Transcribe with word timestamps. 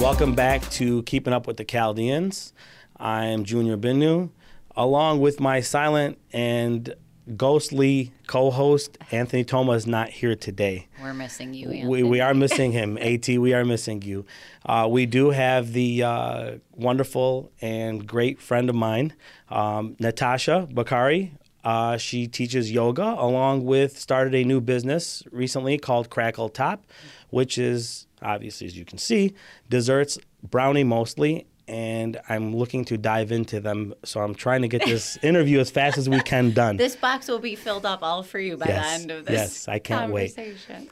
Welcome 0.00 0.34
back 0.36 0.62
to 0.70 1.02
Keeping 1.02 1.32
Up 1.32 1.48
with 1.48 1.56
the 1.56 1.64
Chaldeans. 1.64 2.52
I 2.96 3.26
am 3.26 3.44
Junior 3.44 3.76
Binu, 3.76 4.30
along 4.76 5.20
with 5.20 5.40
my 5.40 5.60
silent 5.60 6.18
and 6.32 6.94
ghostly 7.36 8.12
co-host 8.28 8.96
Anthony 9.10 9.42
Toma 9.42 9.72
is 9.72 9.88
not 9.88 10.08
here 10.08 10.36
today. 10.36 10.86
We're 11.02 11.12
missing 11.12 11.52
you, 11.52 11.66
Anthony. 11.70 11.86
We, 11.86 12.02
we 12.04 12.20
are 12.20 12.32
missing 12.44 12.70
him. 12.70 12.96
At, 12.98 13.28
we 13.28 13.52
are 13.52 13.64
missing 13.64 14.00
you. 14.02 14.24
Uh, 14.64 14.86
we 14.88 15.04
do 15.04 15.30
have 15.30 15.72
the 15.72 16.04
uh, 16.04 16.52
wonderful 16.76 17.50
and 17.60 18.06
great 18.06 18.40
friend 18.40 18.70
of 18.70 18.76
mine, 18.76 19.14
um, 19.50 19.96
Natasha 19.98 20.68
Bakari. 20.72 21.34
Uh, 21.64 21.96
she 21.96 22.28
teaches 22.28 22.70
yoga 22.70 23.16
along 23.18 23.64
with 23.64 23.98
started 23.98 24.34
a 24.34 24.44
new 24.44 24.60
business 24.60 25.24
recently 25.32 25.76
called 25.76 26.08
Crackle 26.08 26.48
Top, 26.48 26.86
which 27.30 27.58
is 27.58 28.06
obviously, 28.22 28.66
as 28.66 28.76
you 28.76 28.84
can 28.84 28.98
see, 28.98 29.34
desserts, 29.68 30.18
brownie 30.42 30.84
mostly, 30.84 31.46
and 31.68 32.18
I'm 32.28 32.56
looking 32.56 32.84
to 32.86 32.96
dive 32.96 33.30
into 33.30 33.60
them. 33.60 33.94
So 34.04 34.20
I'm 34.20 34.34
trying 34.34 34.62
to 34.62 34.68
get 34.68 34.84
this 34.84 35.16
interview 35.22 35.60
as 35.60 35.70
fast 35.70 35.98
as 35.98 36.08
we 36.08 36.20
can 36.20 36.52
done. 36.52 36.76
This 36.78 36.96
box 36.96 37.28
will 37.28 37.38
be 37.38 37.54
filled 37.54 37.84
up 37.84 38.02
all 38.02 38.22
for 38.22 38.38
you 38.38 38.56
by 38.56 38.66
Yes, 38.66 38.86
the 38.96 39.02
end 39.02 39.10
of 39.10 39.24
this 39.26 39.34
yes, 39.34 39.68
I 39.68 39.78
can't 39.78 40.12
wait. 40.12 40.34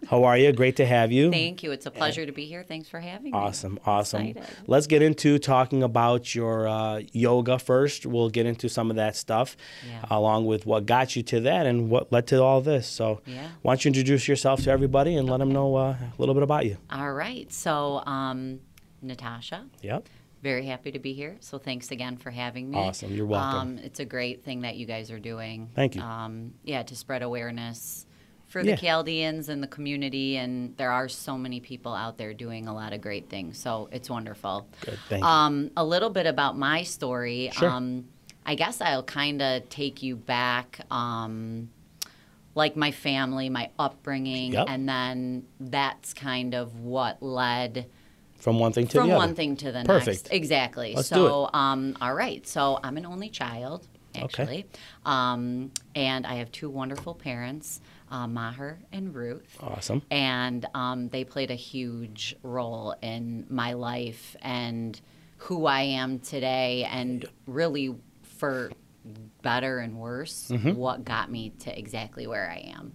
How 0.08 0.24
are 0.24 0.36
you? 0.36 0.52
Great 0.52 0.76
to 0.76 0.86
have 0.86 1.10
you. 1.10 1.30
Thank 1.30 1.62
you. 1.62 1.72
It's 1.72 1.86
a 1.86 1.90
pleasure 1.90 2.26
to 2.26 2.32
be 2.32 2.44
here. 2.44 2.62
Thanks 2.62 2.88
for 2.88 3.00
having 3.00 3.32
me. 3.32 3.38
Awesome, 3.38 3.78
awesome. 3.86 4.34
Let's 4.66 4.86
get 4.86 5.02
into 5.02 5.38
talking 5.38 5.82
about 5.82 6.34
your 6.34 6.68
uh, 6.68 7.02
yoga 7.12 7.58
first. 7.58 8.04
We'll 8.06 8.30
get 8.30 8.46
into 8.46 8.68
some 8.68 8.90
of 8.90 8.96
that 8.96 9.16
stuff, 9.16 9.56
Yeah. 9.88 10.04
along 10.10 10.46
with 10.46 10.66
what 10.66 10.86
got 10.86 11.16
you 11.16 11.22
to 11.24 11.40
that 11.40 11.66
and 11.66 11.88
what 11.90 12.12
led 12.12 12.26
to 12.28 12.42
all 12.42 12.60
this. 12.60 12.86
So, 12.86 13.20
Yeah. 13.26 13.48
why 13.62 13.72
don't 13.72 13.84
you 13.84 13.88
introduce 13.88 14.28
yourself 14.28 14.62
to 14.64 14.70
everybody 14.70 15.16
and 15.16 15.28
let 15.28 15.38
them 15.38 15.50
know 15.52 15.74
uh, 15.76 15.80
a 15.96 16.12
little 16.18 16.34
bit 16.34 16.42
about 16.42 16.66
you? 16.66 16.76
All 16.90 17.12
right. 17.12 17.50
So, 17.52 18.02
um, 18.06 18.60
Natasha, 19.02 19.64
Yep. 19.82 20.08
Very 20.42 20.66
happy 20.66 20.92
to 20.92 20.98
be 20.98 21.12
here. 21.12 21.36
So, 21.40 21.58
thanks 21.58 21.90
again 21.90 22.16
for 22.16 22.30
having 22.30 22.70
me. 22.70 22.78
Awesome. 22.78 23.12
You're 23.12 23.26
welcome. 23.26 23.58
Um, 23.60 23.78
it's 23.78 24.00
a 24.00 24.04
great 24.04 24.44
thing 24.44 24.60
that 24.62 24.76
you 24.76 24.86
guys 24.86 25.10
are 25.10 25.18
doing. 25.18 25.70
Thank 25.74 25.96
you. 25.96 26.02
Um, 26.02 26.54
yeah, 26.62 26.82
to 26.84 26.94
spread 26.96 27.22
awareness 27.22 28.06
for 28.46 28.60
Yeah. 28.62 28.76
the 28.76 28.80
Chaldeans 28.80 29.48
and 29.48 29.62
the 29.62 29.66
community. 29.66 30.36
And 30.36 30.76
there 30.76 30.92
are 30.92 31.08
so 31.08 31.36
many 31.36 31.58
people 31.60 31.92
out 31.94 32.16
there 32.18 32.32
doing 32.34 32.68
a 32.68 32.74
lot 32.74 32.92
of 32.92 33.00
great 33.00 33.28
things. 33.28 33.58
So, 33.58 33.88
it's 33.92 34.08
wonderful. 34.10 34.66
Good. 34.82 34.98
Thank 35.08 35.22
you. 35.22 35.28
Um, 35.28 35.70
a 35.76 35.84
little 35.84 36.10
bit 36.10 36.26
about 36.26 36.56
my 36.56 36.82
story. 36.82 37.50
Sure. 37.52 37.70
Um, 37.70 38.04
I 38.44 38.54
guess 38.54 38.80
I'll 38.80 39.02
kind 39.02 39.42
of 39.42 39.68
take 39.68 40.02
you 40.04 40.14
back, 40.14 40.80
um, 40.92 41.70
like 42.54 42.76
my 42.76 42.92
family, 42.92 43.48
my 43.50 43.70
upbringing, 43.78 44.52
Yep. 44.52 44.66
and 44.68 44.88
then 44.88 45.46
that's 45.58 46.14
kind 46.14 46.54
of 46.54 46.78
what 46.80 47.20
led 47.22 47.86
From 48.38 48.58
one 48.58 48.72
thing 48.72 48.86
to 48.88 48.98
from 48.98 49.08
the 49.08 49.16
one 49.16 49.34
thing 49.34 49.56
to 49.56 49.72
the 49.72 49.82
Perfect. 49.84 50.06
next. 50.24 50.28
Exactly. 50.32 50.94
Let's 50.94 51.08
do 51.08 51.14
so, 51.16 51.50
um, 51.52 51.96
all 52.00 52.14
right. 52.14 52.46
So 52.46 52.78
I'm 52.82 52.96
an 52.96 53.06
only 53.06 53.28
child, 53.30 53.86
Okay. 54.16 54.24
actually, 54.42 54.66
um, 55.04 55.72
and 55.94 56.26
I 56.26 56.34
have 56.36 56.50
two 56.52 56.70
wonderful 56.70 57.14
parents, 57.14 57.80
uh, 58.10 58.26
Maher 58.26 58.78
and 58.92 59.14
Ruth 59.14 59.56
Awesome. 59.60 60.02
and 60.10 60.64
um, 60.74 61.08
they 61.08 61.24
played 61.24 61.50
a 61.50 61.54
huge 61.56 62.36
role 62.42 62.94
in 63.02 63.46
my 63.50 63.72
life 63.72 64.36
and 64.42 65.00
who 65.38 65.66
I 65.66 65.82
am 65.82 66.18
today, 66.20 66.84
and 66.90 67.26
really 67.46 67.94
for 68.22 68.70
better 69.42 69.78
and 69.78 69.98
worse, 69.98 70.48
Mm-hmm. 70.50 70.74
what 70.74 71.04
got 71.04 71.30
me 71.30 71.50
to 71.60 71.78
exactly 71.78 72.26
where 72.26 72.48
I 72.50 72.72
am. 72.76 72.92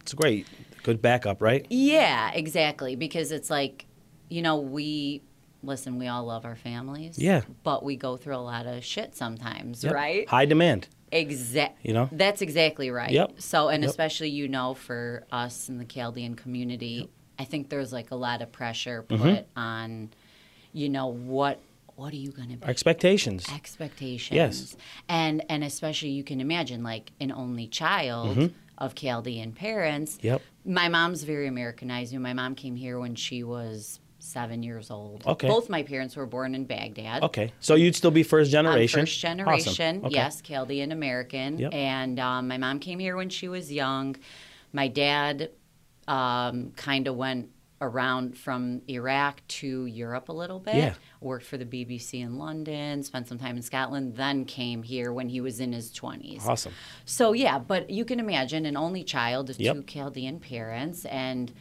It's 0.00 0.14
great. 0.14 0.46
Good 0.82 1.00
backup, 1.02 1.40
right? 1.42 1.66
Yeah, 1.70 2.30
exactly. 2.32 2.96
Because 2.96 3.32
it's 3.32 3.50
like, 3.50 3.86
you 4.32 4.42
know, 4.42 4.56
we 4.58 5.22
listen, 5.62 5.98
we 5.98 6.08
all 6.08 6.24
love 6.24 6.44
our 6.44 6.56
families. 6.56 7.18
Yeah. 7.18 7.42
But 7.62 7.84
we 7.84 7.94
go 7.96 8.16
through 8.16 8.34
a 8.34 8.38
lot 8.38 8.66
of 8.66 8.82
shit 8.84 9.14
sometimes, 9.14 9.84
Yep. 9.84 9.94
right? 9.94 10.28
High 10.28 10.44
demand. 10.46 10.88
Exact. 11.12 11.78
You 11.84 11.92
know? 11.92 12.08
That's 12.10 12.42
exactly 12.42 12.90
right. 12.90 13.10
Yep. 13.10 13.34
So, 13.40 13.68
and 13.68 13.82
Yep. 13.84 13.90
especially 13.90 14.30
you 14.30 14.48
know, 14.48 14.74
for 14.74 15.24
us 15.30 15.68
in 15.68 15.78
the 15.78 15.84
Chaldean 15.84 16.34
community, 16.34 17.08
I 17.38 17.44
think 17.44 17.68
there's 17.68 17.92
like 17.92 18.10
a 18.10 18.16
lot 18.16 18.42
of 18.42 18.50
pressure 18.50 19.02
put 19.02 19.20
Mm-hmm. 19.20 19.58
on, 19.58 20.10
you 20.72 20.88
know, 20.88 21.06
what 21.08 21.60
what 21.94 22.12
are 22.14 22.16
you 22.16 22.32
going 22.32 22.48
to 22.48 22.56
be? 22.56 22.66
Expectations. 22.66 23.46
Expectations. 23.54 24.34
Yes. 24.34 24.76
And 25.08 25.44
and 25.48 25.62
especially 25.62 26.08
you 26.10 26.24
can 26.24 26.40
imagine 26.40 26.82
like 26.82 27.12
an 27.20 27.30
only 27.30 27.66
child 27.68 28.50
of 28.78 28.94
Chaldean 28.94 29.52
parents. 29.52 30.16
Mm-hmm. 30.16 30.26
Yep. 30.26 30.42
My 30.64 30.88
mom's 30.88 31.22
very 31.24 31.46
Americanized. 31.46 32.12
You 32.12 32.18
know, 32.18 32.22
my 32.22 32.32
mom 32.32 32.54
came 32.54 32.74
here 32.76 32.98
when 32.98 33.14
she 33.14 33.44
was 33.44 34.00
seven 34.22 34.62
years 34.62 34.90
old. 34.90 35.24
Okay. 35.26 35.48
Both 35.48 35.68
my 35.68 35.82
parents 35.82 36.16
were 36.16 36.26
born 36.26 36.54
in 36.54 36.64
Baghdad. 36.64 37.22
Okay. 37.24 37.52
So 37.60 37.74
you'd 37.74 37.96
still 37.96 38.10
be 38.10 38.22
first 38.22 38.48
I'm 38.48 38.64
generation. 38.64 39.00
first 39.00 39.18
generation, 39.20 39.96
Awesome. 39.98 40.06
Okay. 40.06 40.14
yes, 40.14 40.40
Chaldean 40.40 40.92
American. 40.92 41.58
Yep. 41.58 41.74
And 41.74 42.20
um, 42.20 42.48
my 42.48 42.56
mom 42.58 42.78
came 42.78 42.98
here 42.98 43.16
when 43.16 43.28
she 43.28 43.48
was 43.48 43.72
young. 43.72 44.16
My 44.72 44.88
dad 44.88 45.50
um, 46.08 46.72
kind 46.76 47.08
of 47.08 47.16
went 47.16 47.48
around 47.80 48.38
from 48.38 48.80
Iraq 48.88 49.42
to 49.48 49.86
Europe 49.86 50.28
a 50.28 50.32
little 50.32 50.60
bit. 50.60 50.76
Yeah. 50.76 50.94
Worked 51.20 51.46
for 51.46 51.56
the 51.58 51.64
BBC 51.64 52.20
in 52.22 52.38
London, 52.38 53.02
spent 53.02 53.26
some 53.26 53.38
time 53.38 53.56
in 53.56 53.62
Scotland, 53.62 54.14
then 54.14 54.44
came 54.44 54.84
here 54.84 55.12
when 55.12 55.28
he 55.28 55.40
was 55.40 55.58
in 55.58 55.72
his 55.72 55.90
20s. 55.92 56.46
Awesome. 56.46 56.72
So 57.04 57.32
yeah, 57.32 57.58
but 57.58 57.90
you 57.90 58.04
can 58.04 58.20
imagine 58.20 58.66
an 58.66 58.76
only 58.76 59.02
child 59.02 59.50
of 59.50 59.58
Yep. 59.58 59.74
two 59.74 59.82
Chaldean 59.82 60.38
parents, 60.38 61.04
and 61.06 61.52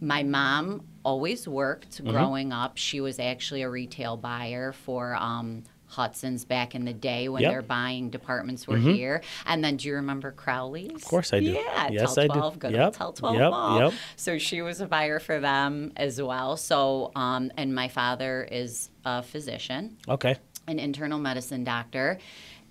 my 0.00 0.24
mom 0.24 0.82
always 1.04 1.46
worked 1.48 1.98
Mm-hmm. 2.02 2.10
growing 2.10 2.52
up. 2.52 2.76
She 2.76 3.00
was 3.00 3.18
actually 3.18 3.62
a 3.62 3.68
retail 3.70 4.16
buyer 4.16 4.72
for 4.72 5.14
um, 5.14 5.64
Hudson's 5.86 6.44
back 6.46 6.74
in 6.74 6.84
the 6.84 6.92
day 6.94 7.28
when 7.28 7.42
Yep. 7.42 7.48
Mm-hmm. 7.48 7.54
their 7.54 7.62
buying 7.62 8.10
departments 8.10 8.66
were 8.66 8.78
here. 8.78 9.22
And 9.44 9.62
then 9.62 9.76
do 9.76 9.88
you 9.88 9.94
remember 9.96 10.32
Crowley's? 10.32 10.90
Of 10.94 11.04
course 11.04 11.32
I 11.34 11.40
do. 11.40 11.46
Yeah, 11.52 11.88
Yes, 11.90 12.14
Tel 12.14 12.24
I 12.24 12.26
do. 12.28 12.32
12, 12.38 12.58
Good 12.58 12.72
Yep, 12.72 12.92
Tel 12.96 13.12
12 13.12 13.34
yep, 13.36 13.50
Mall. 13.50 13.78
yep. 13.80 13.92
So 14.16 14.38
she 14.38 14.62
was 14.62 14.80
a 14.80 14.86
buyer 14.86 15.18
for 15.18 15.38
them 15.40 15.92
as 15.96 16.20
well. 16.20 16.56
So, 16.56 17.12
um, 17.14 17.52
and 17.56 17.74
my 17.74 17.88
father 17.88 18.48
is 18.50 18.88
a 19.04 19.22
physician 19.22 19.96
Okay. 20.08 20.36
an 20.66 20.78
internal 20.78 21.18
medicine 21.18 21.64
doctor. 21.64 22.18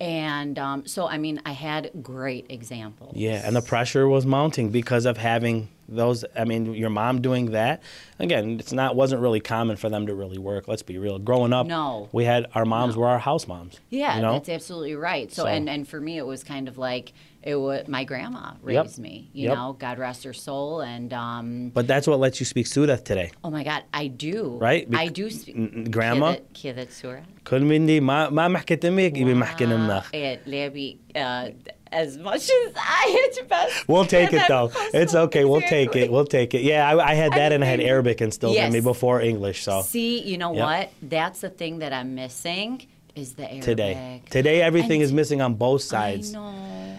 And 0.02 0.58
um, 0.58 0.88
so, 0.88 1.08
I 1.08 1.20
mean, 1.20 1.40
I 1.46 1.52
had 1.52 1.92
great 2.02 2.48
examples. 2.50 3.16
Yeah, 3.16 3.40
and 3.46 3.56
the 3.56 3.62
pressure 3.62 4.08
was 4.08 4.26
mounting 4.26 4.70
because 4.70 5.06
of 5.06 5.16
having 5.16 5.70
those. 5.88 6.26
I 6.36 6.44
mean, 6.44 6.74
your 6.74 6.90
mom 6.90 7.22
doing 7.22 7.52
that. 7.52 7.84
Again, 8.18 8.58
it's 8.60 8.74
not 8.74 8.96
wasn't 8.96 9.22
really 9.22 9.40
common 9.42 9.78
for 9.78 9.90
them 9.90 10.08
to 10.08 10.16
really 10.16 10.40
work. 10.40 10.68
Let's 10.68 10.82
be 10.82 10.98
real. 10.98 11.20
Growing 11.20 11.54
up, 11.54 11.68
No. 11.68 12.10
we 12.14 12.26
had 12.26 12.48
our 12.56 12.66
moms 12.66 12.98
were 12.98 13.08
our 13.08 13.20
house 13.20 13.48
moms. 13.48 13.80
Yeah, 13.92 14.16
you 14.16 14.24
know? 14.24 14.34
that's 14.34 14.50
absolutely 14.50 14.96
right. 14.96 15.32
So, 15.32 15.44
So- 15.44 15.48
and 15.48 15.70
and 15.70 15.88
for 15.88 16.02
me, 16.02 16.18
it 16.18 16.26
was 16.26 16.44
kind 16.44 16.68
of 16.68 16.80
like 16.80 17.14
it 17.43 17.55
was 17.55 17.87
my 17.87 18.03
grandma 18.05 18.45
Yep. 18.55 18.59
raised 18.63 18.99
me. 18.99 19.31
You 19.33 19.49
Yep. 19.49 19.57
know, 19.57 19.69
God 19.79 19.99
rest 19.99 20.25
her 20.25 20.33
soul. 20.33 20.81
And 20.81 21.13
um, 21.13 21.71
But 21.79 21.87
that's 21.87 22.07
what 22.09 22.19
lets 22.19 22.41
you 22.41 22.47
speak 22.47 22.67
Suda 22.67 22.97
today, 22.99 23.31
oh 23.45 23.51
my 23.51 23.63
God, 23.71 23.83
I 23.95 24.09
do. 24.09 24.57
right? 24.61 24.85
I 24.93 25.07
Bec- 25.07 25.15
do 25.15 25.31
speak. 25.31 25.57
n- 25.57 25.87
grandma. 25.91 26.35
كذا 26.63 26.87
سورة. 26.91 27.23
كل 27.45 27.63
مني 27.63 28.01
ما 28.01 28.31
ما 28.31 28.49
محكي 28.49 28.89
امك 28.89 29.17
يبي 29.19 29.35
محكي 29.35 29.65
امك. 29.65 30.03
It 30.13 30.41
Labby, 30.49 30.99
uh, 31.15 31.51
as 31.93 32.19
much 32.19 32.45
as 32.59 32.73
I 32.77 33.05
it's 33.27 33.39
best. 33.49 33.87
We'll 33.89 34.05
take 34.07 34.33
it 34.33 34.39
that 34.39 34.49
though. 34.49 34.67
It's 34.93 35.13
possible. 35.13 35.21
okay. 35.27 35.45
We'll 35.45 35.61
take 35.61 35.89
Exactly. 35.95 36.03
it. 36.03 36.11
We'll 36.11 36.27
take 36.39 36.53
it. 36.55 36.63
Yeah, 36.63 36.91
I, 36.91 37.13
I 37.13 37.15
had 37.15 37.31
that 37.41 37.53
and 37.53 37.63
I 37.63 37.67
had 37.67 37.75
Anything. 37.79 37.91
Arabic 37.93 38.21
instilled 38.21 38.57
in 38.57 38.71
me 38.73 38.79
Yes. 38.79 38.85
before 38.93 39.21
English. 39.21 39.59
So 39.63 39.83
See, 39.83 40.21
you 40.31 40.37
know 40.43 40.53
Yep. 40.53 40.65
what? 40.69 40.85
That's 41.17 41.41
the 41.47 41.51
thing 41.61 41.75
that 41.83 41.93
I'm 41.93 42.11
missing 42.17 42.71
is 43.15 43.29
the 43.35 43.45
Arabic. 43.45 43.63
today, 43.71 43.95
today 44.37 44.57
everything 44.63 45.01
And 45.01 45.07
is 45.07 45.13
missing 45.21 45.41
on 45.47 45.53
both 45.55 45.83
sides. 45.83 46.27
I 46.35 46.39
know. 46.39 46.53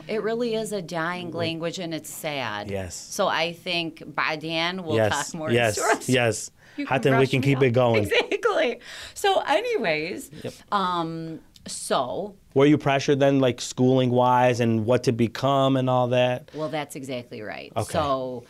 it 0.09 0.23
really 0.23 0.55
is 0.55 0.73
a 0.73 0.83
dying 0.83 1.31
language 1.31 1.79
and 1.79 1.95
it's 1.95 2.11
sad. 2.11 2.71
Yes. 2.71 2.95
So 2.95 3.27
I 3.27 3.53
think 3.53 4.03
by 4.15 4.37
then 4.37 4.85
we'll 4.85 4.97
yes. 4.97 5.31
talk 5.31 5.39
more 5.39 5.51
yes. 5.51 5.77
Yes. 6.09 6.09
Yes. 6.09 6.51
I 6.89 6.99
think 6.99 7.19
we 7.19 7.27
can 7.27 7.43
keep 7.43 7.63
it 7.63 7.71
going. 7.71 8.11
Exactly. 8.53 8.81
So, 9.15 9.41
anyways, 9.41 10.31
yep. 10.43 10.53
um, 10.71 11.41
so 11.67 12.35
were 12.55 12.67
you 12.67 12.77
pressured 12.77 13.19
then, 13.19 13.41
like 13.41 13.61
schooling 13.61 14.11
wise, 14.11 14.61
and 14.61 14.85
what 14.85 15.05
to 15.05 15.13
become 15.13 15.77
and 15.77 15.89
all 15.89 16.09
that? 16.09 16.51
Well, 16.55 16.69
that's 16.69 16.97
exactly 16.97 17.41
right. 17.41 17.73
Okay. 17.77 17.93
So, 17.93 18.45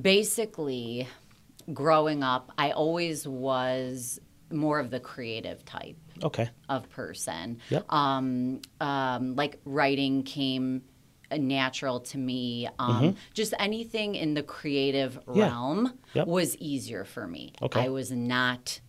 basically, 0.00 1.08
growing 1.72 2.22
up, 2.22 2.52
I 2.56 2.70
always 2.70 3.26
was 3.26 4.20
more 4.50 4.78
of 4.78 4.90
the 4.90 5.00
creative 5.00 5.64
type. 5.64 5.96
Okay. 6.22 6.48
of 6.68 6.88
person. 6.90 7.58
Yep. 7.70 7.92
Um, 7.92 8.60
um, 8.80 9.34
like 9.36 9.60
writing 9.64 10.22
came 10.22 10.82
natural 11.30 12.00
to 12.00 12.18
me. 12.18 12.68
Um, 12.78 13.16
Just 13.32 13.54
anything 13.58 14.14
in 14.14 14.34
the 14.34 14.42
creative 14.42 15.14
Mm-hmm. 15.26 15.38
Yeah. 15.38 15.44
realm 15.48 15.98
Yep. 16.14 16.26
was 16.26 16.56
easier 16.58 17.04
for 17.04 17.26
me. 17.26 17.52
Okay. 17.62 17.80
I 17.84 17.88
was 17.88 18.10
not 18.12 18.80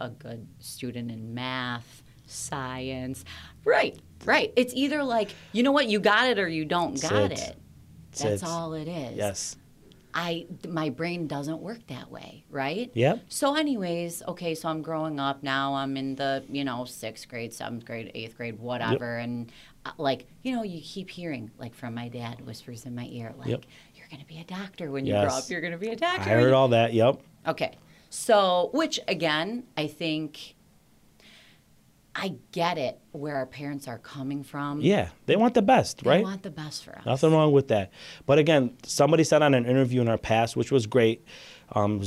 a 0.00 0.10
good 0.10 0.48
student 0.58 1.10
in 1.12 1.34
math, 1.34 2.02
science. 2.26 3.24
Right, 3.64 3.96
right. 4.24 4.52
It's 4.56 4.74
either 4.74 5.02
like, 5.04 5.30
you 5.52 5.62
know 5.62 5.72
what, 5.72 5.86
you 5.88 6.00
got 6.00 6.28
it 6.28 6.38
or 6.38 6.48
you 6.48 6.64
don't 6.64 7.00
got 7.00 7.12
it. 7.32 7.38
it. 7.38 7.56
That's 8.10 8.22
That's 8.22 8.42
it. 8.42 8.48
all 8.48 8.74
it 8.74 8.88
is. 8.88 9.16
Yes. 9.16 9.56
I 10.14 10.46
my 10.68 10.90
brain 10.90 11.26
doesn't 11.26 11.60
work 11.60 11.86
that 11.88 12.10
way, 12.10 12.44
right? 12.48 12.90
Yep. 12.94 13.24
So, 13.28 13.56
anyways, 13.56 14.22
okay, 14.28 14.54
so 14.54 14.68
I'm 14.68 14.80
growing 14.80 15.18
up 15.18 15.42
now. 15.42 15.74
I'm 15.74 15.96
in 15.96 16.14
the 16.14 16.44
you 16.48 16.64
know 16.64 16.84
sixth 16.84 17.28
grade, 17.28 17.52
seventh 17.52 17.84
grade, 17.84 18.12
eighth 18.14 18.36
grade, 18.36 18.58
whatever, 18.60 19.16
and 19.18 19.50
uh, 19.84 19.90
like 19.98 20.26
you 20.42 20.54
know, 20.54 20.62
you 20.62 20.80
keep 20.80 21.10
hearing 21.10 21.50
like 21.58 21.74
from 21.74 21.94
my 21.94 22.08
dad 22.08 22.46
whispers 22.46 22.86
in 22.86 22.94
my 22.94 23.06
ear, 23.10 23.34
like 23.36 23.48
Yep. 23.48 23.64
you're 23.96 24.06
gonna 24.10 24.24
be 24.24 24.38
a 24.38 24.44
doctor 24.44 24.90
when 24.90 25.04
you 25.04 25.12
grow 25.14 25.24
up. 25.24 25.50
You're 25.50 25.60
gonna 25.60 25.78
be 25.78 25.88
a 25.90 25.96
doctor. 25.96 26.30
I 26.30 26.34
heard 26.34 26.52
all 26.52 26.68
that. 26.68 26.92
Yep. 26.94 27.20
Okay, 27.48 27.76
so 28.08 28.70
which 28.72 29.00
again, 29.08 29.64
I 29.76 29.88
think. 29.88 30.54
I 32.16 32.34
get 32.52 32.78
it 32.78 32.98
where 33.12 33.36
our 33.36 33.46
parents 33.46 33.88
are 33.88 33.98
coming 33.98 34.44
from. 34.44 34.80
Yeah, 34.80 35.08
they 35.26 35.36
want 35.36 35.54
the 35.54 35.62
best, 35.62 36.04
They 36.04 36.10
right? 36.10 36.16
They 36.18 36.22
want 36.24 36.42
the 36.42 36.50
best 36.50 36.84
for 36.84 36.96
us. 36.98 37.04
Nothing 37.04 37.32
wrong 37.32 37.52
with 37.52 37.68
that. 37.68 37.90
But 38.26 38.38
again, 38.38 38.76
somebody 38.84 39.24
said 39.24 39.42
on 39.42 39.54
an 39.54 39.66
interview 39.66 40.00
in 40.00 40.08
our 40.08 40.18
past, 40.18 40.56
which 40.56 40.70
was 40.70 40.86
great. 40.86 41.24
Um, 41.72 42.02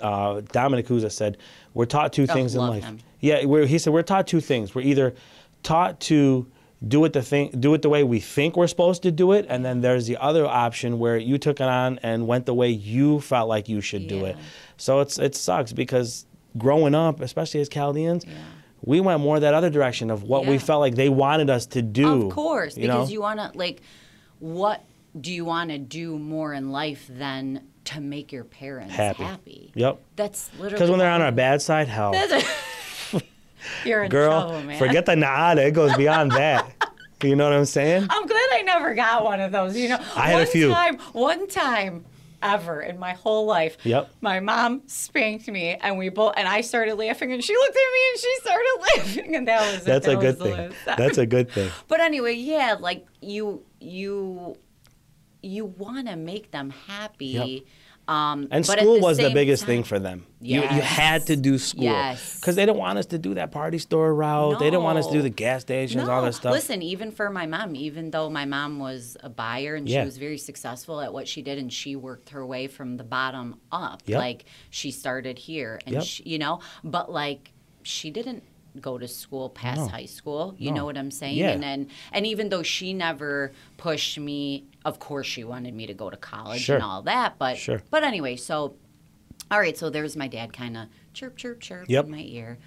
uh, 0.00 0.40
Dominic 0.52 0.86
Huza 0.88 1.12
said, 1.12 1.38
"We're 1.74 1.84
taught 1.86 2.12
two 2.12 2.24
Oh, 2.28 2.34
things 2.34 2.54
in 2.54 2.60
life." 2.60 2.82
him. 2.82 2.98
Yeah, 3.20 3.44
we're, 3.44 3.66
he 3.66 3.78
said 3.78 3.92
we're 3.92 4.02
taught 4.02 4.26
two 4.26 4.40
things. 4.40 4.74
We're 4.74 4.82
either 4.82 5.14
taught 5.62 6.00
to 6.00 6.50
do 6.88 7.04
it 7.04 7.12
the 7.12 7.22
thing, 7.22 7.50
do 7.60 7.72
it 7.74 7.82
the 7.82 7.88
way 7.88 8.02
we 8.02 8.18
think 8.18 8.56
we're 8.56 8.66
supposed 8.66 9.04
to 9.04 9.12
do 9.12 9.30
it, 9.30 9.46
and 9.48 9.64
then 9.64 9.80
there's 9.80 10.08
the 10.08 10.16
other 10.16 10.44
option 10.44 10.98
where 10.98 11.16
you 11.16 11.38
took 11.38 11.60
it 11.60 11.68
on 11.68 12.00
and 12.02 12.26
went 12.26 12.46
the 12.46 12.54
way 12.54 12.68
you 12.70 13.20
felt 13.20 13.48
like 13.48 13.68
you 13.68 13.80
should 13.80 14.08
do 14.08 14.24
it. 14.24 14.36
So 14.76 14.98
it's 14.98 15.20
it 15.20 15.36
sucks 15.36 15.72
because 15.72 16.26
growing 16.58 16.96
up, 16.96 17.20
especially 17.20 17.60
as 17.60 17.68
Chaldeans. 17.68 18.24
Yeah. 18.26 18.34
We 18.84 19.00
went 19.00 19.20
more 19.20 19.38
that 19.38 19.54
other 19.54 19.70
direction 19.70 20.10
of 20.10 20.24
what 20.24 20.44
we 20.46 20.58
felt 20.58 20.80
like 20.80 20.94
they 20.96 21.08
wanted 21.08 21.50
us 21.50 21.66
to 21.66 21.82
do. 21.82 22.26
Of 22.26 22.32
course, 22.32 22.76
you 22.76 22.88
know? 22.88 22.94
because 22.98 23.12
you 23.12 23.20
want 23.20 23.38
to 23.38 23.56
like, 23.56 23.80
what 24.40 24.84
do 25.20 25.32
you 25.32 25.44
want 25.44 25.70
to 25.70 25.78
do 25.78 26.18
more 26.18 26.52
in 26.52 26.72
life 26.72 27.06
than 27.08 27.62
to 27.84 28.00
make 28.00 28.32
your 28.32 28.44
parents 28.44 28.94
Happy. 28.94 29.22
happy? 29.22 29.72
Yep. 29.74 30.00
That's 30.16 30.50
literally 30.54 30.72
Because 30.72 30.90
when 30.90 30.98
they're 30.98 31.10
on 31.10 31.22
our 31.22 31.32
bad 31.32 31.62
side, 31.62 31.88
hell, 31.88 32.12
You're 33.84 34.04
in 34.04 34.10
girl, 34.10 34.48
trouble, 34.48 34.62
man. 34.62 34.78
forget 34.78 35.06
the 35.06 35.14
nada. 35.14 35.64
It 35.66 35.70
goes 35.72 35.96
beyond 35.96 36.32
that. 36.32 36.72
You 37.22 37.36
know 37.36 37.44
what 37.44 37.52
I'm 37.52 37.64
saying? 37.64 38.06
I'm 38.10 38.26
glad 38.26 38.48
I 38.52 38.62
never 38.62 38.94
got 38.94 39.24
one 39.24 39.40
of 39.40 39.52
those. 39.52 39.76
You 39.76 39.90
know, 39.90 39.98
I 40.16 40.30
had 40.30 40.34
a 40.34 40.38
one 40.38 40.46
few. 40.46 40.70
time, 40.72 40.98
one 41.12 41.46
time 41.46 42.04
ever 42.42 42.80
in 42.80 42.98
my 42.98 43.12
whole 43.12 43.46
life. 43.46 43.78
Yep. 43.84 44.10
My 44.20 44.40
mom 44.40 44.82
spanked 44.86 45.48
me, 45.48 45.74
and 45.80 45.96
we 45.98 46.08
both, 46.08 46.34
and 46.36 46.46
I 46.48 46.60
started 46.60 46.96
laughing, 46.96 47.32
and 47.32 47.42
she 47.42 47.54
looked 47.54 47.76
at 47.76 47.76
me, 47.76 48.00
and 48.12 48.20
she 48.20 48.34
started 48.40 48.78
laughing, 48.96 49.36
and 49.36 49.48
that 49.48 49.60
was 49.72 49.80
it. 49.82 49.84
That's 49.84 50.06
a 50.06 50.10
That 50.10 50.20
good 50.20 50.38
was 50.38 50.50
the 50.50 50.56
thing. 50.56 50.74
That's 50.96 51.18
a 51.18 51.26
good 51.26 51.50
thing. 51.50 51.70
But 51.88 52.00
anyway, 52.00 52.34
yeah, 52.34 52.76
like 52.78 53.06
you, 53.20 53.62
you, 53.80 54.56
you 55.42 55.64
want 55.66 56.08
to 56.08 56.16
make 56.16 56.50
them 56.50 56.70
happy. 56.70 57.26
Yep. 57.26 57.60
Um, 58.08 58.48
And 58.50 58.66
school 58.66 58.98
was 59.00 59.16
the 59.18 59.30
biggest 59.30 59.62
time- 59.62 59.66
thing 59.68 59.82
for 59.84 59.98
them. 59.98 60.26
You, 60.40 60.62
you 60.62 60.66
had 60.66 61.26
to 61.26 61.36
do 61.36 61.56
school. 61.56 61.84
Yes. 61.84 62.36
Because 62.40 62.56
they 62.56 62.66
didn't 62.66 62.78
want 62.78 62.98
us 62.98 63.06
to 63.06 63.18
do 63.18 63.34
that 63.34 63.52
party 63.52 63.78
store 63.78 64.12
route. 64.12 64.58
They 64.58 64.66
didn't 64.66 64.82
want 64.82 64.98
us 64.98 65.06
to 65.06 65.12
do 65.12 65.22
the 65.22 65.30
gas 65.30 65.60
stations, 65.62 66.04
No, 66.04 66.10
all 66.10 66.22
that 66.22 66.34
stuff. 66.34 66.52
listen, 66.52 66.82
even 66.82 67.12
for 67.12 67.30
my 67.30 67.46
mom, 67.46 67.76
even 67.76 68.10
though 68.10 68.28
my 68.28 68.44
mom 68.44 68.80
was 68.80 69.16
a 69.22 69.28
buyer 69.28 69.76
and 69.76 69.88
Yeah. 69.88 70.00
she 70.02 70.06
was 70.06 70.18
very 70.18 70.38
successful 70.38 71.00
at 71.00 71.12
what 71.12 71.28
she 71.28 71.42
did, 71.42 71.58
and 71.58 71.72
she 71.72 71.94
worked 71.94 72.30
her 72.30 72.44
way 72.44 72.66
from 72.66 72.96
the 72.96 73.04
bottom 73.04 73.60
up. 73.70 74.02
Yep. 74.06 74.18
Like 74.18 74.44
she 74.70 74.90
started 74.90 75.38
here, 75.38 75.80
and 75.86 75.94
Yep. 75.94 76.02
she, 76.04 76.22
you 76.24 76.38
know, 76.38 76.58
but 76.82 77.10
like 77.12 77.52
she 77.84 78.10
didn't 78.10 78.42
go 78.80 78.96
to 78.98 79.06
school 79.06 79.50
past 79.50 79.80
No. 79.82 79.88
high 79.88 80.06
school. 80.06 80.54
You 80.58 80.70
No. 80.70 80.76
know 80.78 80.84
what 80.86 80.96
I'm 80.96 81.10
saying? 81.10 81.36
Yeah. 81.36 81.50
And 81.50 81.62
then, 81.62 81.88
and 82.12 82.26
even 82.26 82.48
though 82.48 82.62
she 82.62 82.92
never 82.94 83.52
pushed 83.76 84.18
me, 84.18 84.64
of 84.84 84.98
course 84.98 85.26
she 85.26 85.44
wanted 85.44 85.74
me 85.74 85.86
to 85.86 85.94
go 85.94 86.08
to 86.10 86.16
college 86.16 86.62
Sure. 86.62 86.76
and 86.76 86.84
all 86.84 87.02
that. 87.02 87.38
But 87.38 87.58
Sure. 87.58 87.82
but 87.90 88.02
anyway, 88.04 88.36
so 88.36 88.74
all 89.50 89.58
right, 89.60 89.76
so 89.76 89.90
there's 89.90 90.16
my 90.16 90.28
dad 90.28 90.52
kind 90.54 90.76
of 90.78 90.86
chirp 91.12 91.36
chirp 91.36 91.60
chirp 91.60 91.84
Yep. 91.88 92.06
in 92.06 92.10
my 92.10 92.22
ear. 92.22 92.58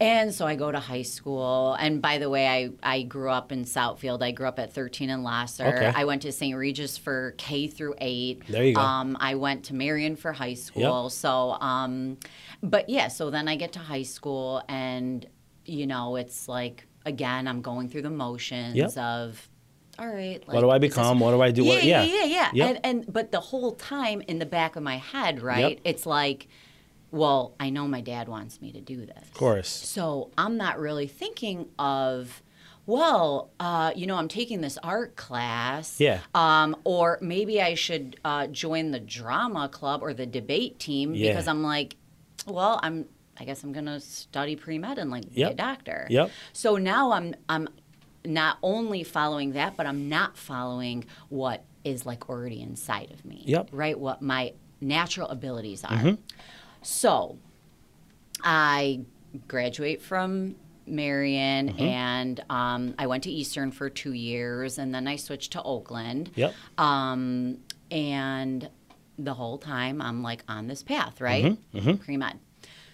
And 0.00 0.32
so 0.32 0.46
I 0.46 0.54
go 0.54 0.70
to 0.70 0.78
high 0.78 1.02
school. 1.02 1.74
And 1.74 2.00
by 2.00 2.18
the 2.18 2.30
way, 2.30 2.46
I, 2.46 2.70
I 2.82 3.02
grew 3.02 3.30
up 3.30 3.50
in 3.50 3.64
Southfield. 3.64 4.22
I 4.22 4.30
grew 4.30 4.46
up 4.46 4.58
at 4.60 4.72
13 4.72 5.10
in 5.10 5.22
Lahser. 5.24 5.66
Okay. 5.74 5.92
I 5.94 6.04
went 6.04 6.22
to 6.22 6.30
St. 6.30 6.56
Regis 6.56 6.96
for 6.96 7.34
K 7.36 7.66
through 7.66 7.94
8. 8.00 8.44
There 8.48 8.64
you 8.64 8.74
go. 8.74 8.80
Um, 8.80 9.16
I 9.18 9.34
went 9.34 9.64
to 9.64 9.74
Marian 9.74 10.14
for 10.14 10.32
high 10.32 10.54
school. 10.54 11.10
So, 11.10 11.52
um, 11.60 12.16
but 12.62 12.88
yeah, 12.88 13.08
so 13.08 13.30
then 13.30 13.48
I 13.48 13.56
get 13.56 13.72
to 13.72 13.80
high 13.80 14.04
school 14.04 14.62
and, 14.68 15.26
you 15.64 15.86
know, 15.88 16.14
it's 16.14 16.48
like, 16.48 16.86
again, 17.04 17.48
I'm 17.48 17.60
going 17.60 17.88
through 17.88 18.02
the 18.02 18.10
motions 18.10 18.76
Yep. 18.76 18.96
of, 18.98 19.48
all 19.98 20.06
right. 20.06 20.40
What 20.46 20.60
do 20.60 20.68
I 20.70 20.76
is 20.76 20.80
this- 20.82 20.90
become? 20.90 21.18
What 21.18 21.32
do 21.32 21.42
I 21.42 21.50
do? 21.50 21.64
Yeah, 21.64 21.74
What- 21.74 21.82
yeah, 21.84 22.02
yeah. 22.04 22.14
yeah, 22.14 22.24
yeah. 22.24 22.50
Yep. 22.52 22.68
And, 22.68 22.86
and, 23.04 23.12
but 23.12 23.32
the 23.32 23.40
whole 23.40 23.72
time 23.72 24.22
in 24.28 24.38
the 24.38 24.46
back 24.46 24.76
of 24.76 24.84
my 24.84 24.98
head, 24.98 25.42
right, 25.42 25.80
it's 25.82 26.06
like, 26.06 26.46
well, 27.10 27.54
I 27.58 27.70
know 27.70 27.86
my 27.88 28.00
dad 28.00 28.28
wants 28.28 28.60
me 28.60 28.72
to 28.72 28.80
do 28.80 29.06
this. 29.06 29.22
Of 29.22 29.34
course. 29.34 29.68
So 29.68 30.30
I'm 30.36 30.56
not 30.56 30.78
really 30.78 31.06
thinking 31.06 31.68
of, 31.78 32.42
well, 32.86 33.50
uh, 33.60 33.92
you 33.96 34.06
know, 34.06 34.16
I'm 34.16 34.28
taking 34.28 34.60
this 34.60 34.78
art 34.82 35.16
class. 35.16 36.00
Yeah. 36.00 36.20
Um, 36.34 36.76
or 36.84 37.18
maybe 37.20 37.60
I 37.62 37.74
should 37.74 38.18
uh, 38.24 38.46
join 38.48 38.90
the 38.90 39.00
drama 39.00 39.68
club 39.68 40.02
or 40.02 40.12
the 40.14 40.26
debate 40.26 40.78
team 40.78 41.14
Yeah. 41.14 41.32
because 41.32 41.48
I'm 41.48 41.62
like, 41.62 41.96
well, 42.46 42.80
I'm. 42.82 43.06
I 43.40 43.44
guess 43.44 43.62
I'm 43.62 43.70
gonna 43.72 44.00
study 44.00 44.56
pre 44.56 44.78
med 44.78 44.98
and 44.98 45.12
like 45.12 45.32
be 45.32 45.42
a 45.44 45.54
doctor. 45.54 46.08
Yep. 46.10 46.32
So 46.52 46.76
now 46.76 47.12
I'm 47.12 47.36
I'm 47.48 47.68
not 48.24 48.58
only 48.64 49.04
following 49.04 49.52
that, 49.52 49.76
but 49.76 49.86
I'm 49.86 50.08
not 50.08 50.36
following 50.36 51.04
what 51.28 51.62
is 51.84 52.04
like 52.04 52.28
already 52.28 52.60
inside 52.60 53.12
of 53.12 53.24
me. 53.24 53.44
Yep. 53.46 53.68
Right. 53.70 53.96
What 53.96 54.22
my 54.22 54.54
natural 54.80 55.28
abilities 55.28 55.84
are. 55.84 56.16
So 56.82 57.38
I 58.42 59.00
graduate 59.46 60.00
from 60.02 60.56
Marian 60.86 61.68
Mm-hmm. 61.68 61.82
and 61.82 62.44
um, 62.48 62.94
I 62.98 63.06
went 63.06 63.24
to 63.24 63.30
Eastern 63.30 63.70
for 63.72 63.90
two 63.90 64.12
years 64.12 64.78
and 64.78 64.94
then 64.94 65.06
I 65.06 65.16
switched 65.16 65.52
to 65.52 65.62
Oakland. 65.62 66.30
Yep. 66.34 66.54
Um, 66.78 67.58
and 67.90 68.68
the 69.18 69.34
whole 69.34 69.58
time 69.58 70.00
I'm 70.00 70.22
like 70.22 70.44
on 70.48 70.66
this 70.68 70.82
path, 70.82 71.20
right? 71.20 71.56
Mm-hmm. 71.74 71.94
Pre 71.96 72.16
med. 72.16 72.38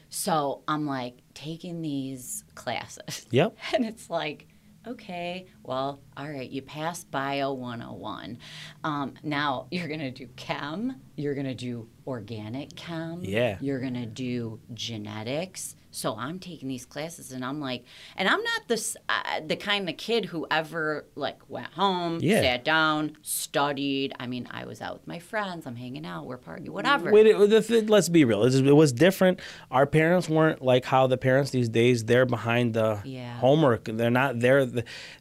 So 0.08 0.62
I'm 0.66 0.86
like 0.86 1.18
taking 1.34 1.82
these 1.82 2.44
classes. 2.54 3.26
Yep. 3.30 3.56
And 3.74 3.84
it's 3.84 4.08
like, 4.10 4.48
okay, 4.86 5.46
well, 5.62 6.00
all 6.16 6.28
right, 6.28 6.48
you 6.50 6.62
passed 6.62 7.10
Bio 7.10 7.52
101. 7.54 8.38
Um, 8.84 9.14
now 9.22 9.66
you're 9.70 9.88
going 9.88 10.00
to 10.00 10.10
do 10.10 10.26
chem, 10.36 11.00
you're 11.16 11.34
going 11.34 11.46
to 11.46 11.54
do 11.54 11.88
organic 12.06 12.74
chem, 12.76 13.20
Yeah. 13.24 13.58
you're 13.60 13.80
going 13.80 13.94
to 13.94 14.06
do 14.06 14.60
genetics. 14.72 15.76
So 15.94 16.16
I'm 16.16 16.38
taking 16.40 16.68
these 16.68 16.84
classes 16.84 17.30
and 17.30 17.44
I'm 17.44 17.60
like, 17.60 17.84
and 18.16 18.28
I'm 18.28 18.42
not 18.42 18.66
this, 18.66 18.96
uh, 19.08 19.40
the 19.46 19.54
kind 19.54 19.88
of 19.88 19.96
kid 19.96 20.24
who 20.24 20.44
ever 20.50 21.06
like 21.14 21.38
went 21.48 21.68
home, 21.72 22.18
Yeah. 22.20 22.40
sat 22.40 22.64
down, 22.64 23.16
studied. 23.22 24.12
I 24.18 24.26
mean, 24.26 24.48
I 24.50 24.64
was 24.64 24.80
out 24.80 24.94
with 24.94 25.06
my 25.06 25.18
friends, 25.20 25.66
I'm 25.66 25.76
hanging 25.76 26.04
out, 26.04 26.26
we're 26.26 26.38
partying, 26.38 26.70
whatever. 26.70 27.12
Wait, 27.12 27.26
it- 27.26 27.50
the 27.50 27.60
th- 27.62 27.88
let's 27.88 28.08
be 28.08 28.24
real. 28.24 28.40
It 28.42 28.46
was, 28.46 28.54
it 28.56 28.76
was 28.76 28.92
different. 28.92 29.38
Our 29.70 29.86
parents 29.86 30.28
weren't 30.28 30.62
like 30.62 30.84
how 30.84 31.06
the 31.06 31.16
parents 31.16 31.52
these 31.52 31.68
days. 31.68 32.04
They're 32.04 32.26
behind 32.26 32.74
the 32.74 33.00
Yeah. 33.04 33.36
homework. 33.38 33.84
They're 33.84 34.10
not 34.10 34.40
there. 34.40 34.66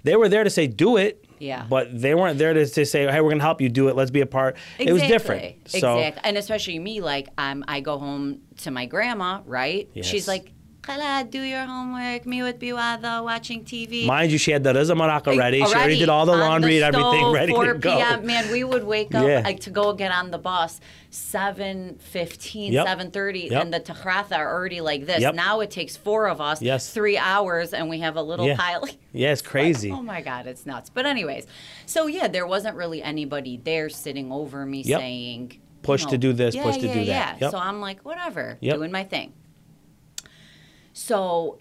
They 0.03 0.15
were 0.15 0.30
there 0.30 0.44
to 0.44 0.50
say 0.50 0.65
do 0.68 0.98
it. 0.98 1.24
Yeah. 1.39 1.65
But 1.70 2.00
they 2.01 2.15
weren't 2.15 2.39
there 2.39 2.53
to, 2.53 2.65
to 2.65 2.86
say, 2.86 3.06
hey, 3.12 3.20
we're 3.20 3.30
gonna 3.32 3.44
help 3.44 3.60
you 3.60 3.68
do 3.68 3.89
it. 3.89 3.96
Let's 3.98 4.12
be 4.12 4.22
a 4.22 4.25
part. 4.25 4.56
It 4.80 4.94
was 4.94 5.01
different. 5.01 5.44
Exactly. 5.44 5.80
So 5.82 5.98
Exactly. 5.98 6.22
And 6.24 6.38
especially 6.38 6.80
me, 6.80 7.01
like 7.01 7.27
I'm, 7.38 7.65
I 7.68 7.82
go 7.82 8.00
home 8.00 8.39
to 8.60 8.72
my 8.72 8.86
grandma, 8.86 9.42
right? 9.46 9.89
Yes. 9.94 10.06
She's 10.06 10.25
like, 10.27 10.52
Kala, 10.83 11.25
do 11.29 11.41
your 11.41 11.63
homework. 11.65 12.25
Me 12.25 12.43
with 12.43 12.59
Biwada 12.59 13.23
watching 13.23 13.63
TV. 13.63 14.05
mind 14.05 14.33
you, 14.33 14.37
she 14.37 14.51
had 14.51 14.65
the 14.65 14.73
Riza 14.73 14.93
Maraka 14.93 15.27
Like, 15.27 15.39
ready. 15.39 15.57
She 15.59 15.73
already 15.73 15.97
did 15.97 16.09
all 16.09 16.25
the 16.25 16.35
laundry 16.35 16.81
and 16.81 16.93
everything 16.93 17.31
ready 17.31 17.53
4 17.53 17.65
to 17.71 17.79
go. 17.79 17.95
PM. 17.95 18.25
Man, 18.25 18.51
we 18.51 18.65
would 18.65 18.83
wake 18.83 19.15
up 19.15 19.25
Yeah. 19.25 19.39
like, 19.45 19.61
to 19.61 19.69
go 19.69 19.93
get 19.93 20.11
on 20.11 20.29
the 20.31 20.37
bus 20.37 20.81
7.15, 21.09 22.73
Yep. 22.73 22.85
7.30, 22.85 23.49
Yep. 23.49 23.61
and 23.61 23.73
the 23.73 23.79
Tahratha 23.79 24.37
are 24.37 24.53
already 24.53 24.81
like 24.81 25.05
this. 25.05 25.21
Yep. 25.21 25.35
Now 25.35 25.61
it 25.61 25.71
takes 25.71 25.95
four 25.95 26.27
of 26.27 26.41
us, 26.41 26.61
Yes. 26.61 26.89
three 26.89 27.17
hours, 27.17 27.73
and 27.73 27.87
we 27.87 27.99
have 27.99 28.17
a 28.17 28.21
little 28.21 28.45
Yeah. 28.47 28.57
pile. 28.57 28.83
Yeah, 29.13 29.31
it's 29.31 29.41
crazy. 29.43 29.89
Oh 29.91 30.01
my 30.01 30.19
God, 30.21 30.47
it's 30.47 30.65
nuts. 30.65 30.89
But 30.89 31.05
anyways, 31.05 31.45
so 31.85 32.07
yeah, 32.07 32.27
there 32.27 32.45
wasn't 32.47 32.75
really 32.75 33.01
anybody 33.01 33.57
there 33.63 33.87
sitting 33.87 34.31
over 34.33 34.65
me 34.65 34.83
saying, 34.83 35.51
you 35.53 35.59
Push 35.83 36.05
to 36.07 36.17
do 36.17 36.33
this, 36.33 36.55
yeah, 36.55 36.63
push 36.63 36.75
to 36.77 36.87
do 36.87 37.05
that. 37.05 37.05
Yeah. 37.05 37.35
Yep. 37.39 37.51
So 37.51 37.57
I'm 37.57 37.79
like, 37.79 38.01
whatever, 38.03 38.57
doing 38.61 38.91
my 38.91 39.03
thing. 39.03 39.33
So, 40.93 41.59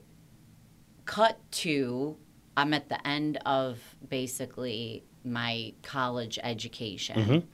cut 1.04 1.38
to, 1.52 2.16
I'm 2.56 2.74
at 2.74 2.88
the 2.88 3.06
end 3.06 3.38
of 3.46 3.78
basically 4.08 5.04
my 5.24 5.72
college 5.82 6.38
education. 6.42 7.16
Mm-hmm. 7.18 7.46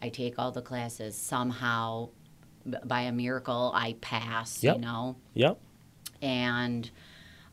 I 0.00 0.08
take 0.08 0.38
all 0.38 0.50
the 0.52 0.62
classes. 0.62 1.16
Somehow, 1.16 2.08
b- 2.68 2.78
by 2.84 3.02
a 3.02 3.12
miracle, 3.12 3.70
I 3.74 3.94
pass, 4.00 4.62
Yep. 4.62 4.76
you 4.76 4.80
know? 4.82 5.16
Yep. 5.34 5.58
and 6.20 6.90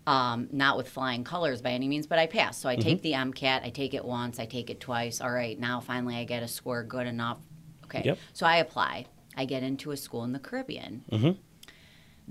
um, 0.07 0.47
not 0.51 0.77
with 0.77 0.87
flying 0.89 1.23
colors 1.23 1.61
by 1.61 1.71
any 1.71 1.87
means, 1.87 2.07
but 2.07 2.17
I 2.17 2.25
pass. 2.27 2.57
So 2.57 2.67
I 2.69 2.75
Mm-hmm. 2.75 2.81
take 2.81 3.01
the 3.03 3.11
MCAT, 3.13 3.63
I 3.63 3.69
take 3.69 3.93
it 3.93 4.03
once, 4.05 4.39
I 4.39 4.45
take 4.45 4.69
it 4.71 4.79
twice. 4.79 5.21
All 5.21 5.31
right, 5.31 5.59
now 5.59 5.79
finally 5.81 6.15
I 6.15 6.23
get 6.23 6.41
a 6.43 6.47
score 6.47 6.83
good 6.83 7.05
enough. 7.07 7.37
Okay. 7.85 8.03
Yep. 8.05 8.17
So 8.33 8.45
I 8.47 8.57
apply. 8.57 9.05
I 9.37 9.45
get 9.45 9.61
into 9.63 9.91
a 9.91 9.97
school 9.97 10.23
in 10.23 10.31
the 10.33 10.39
Caribbean. 10.39 11.03
Mm-hmm. 11.11 11.31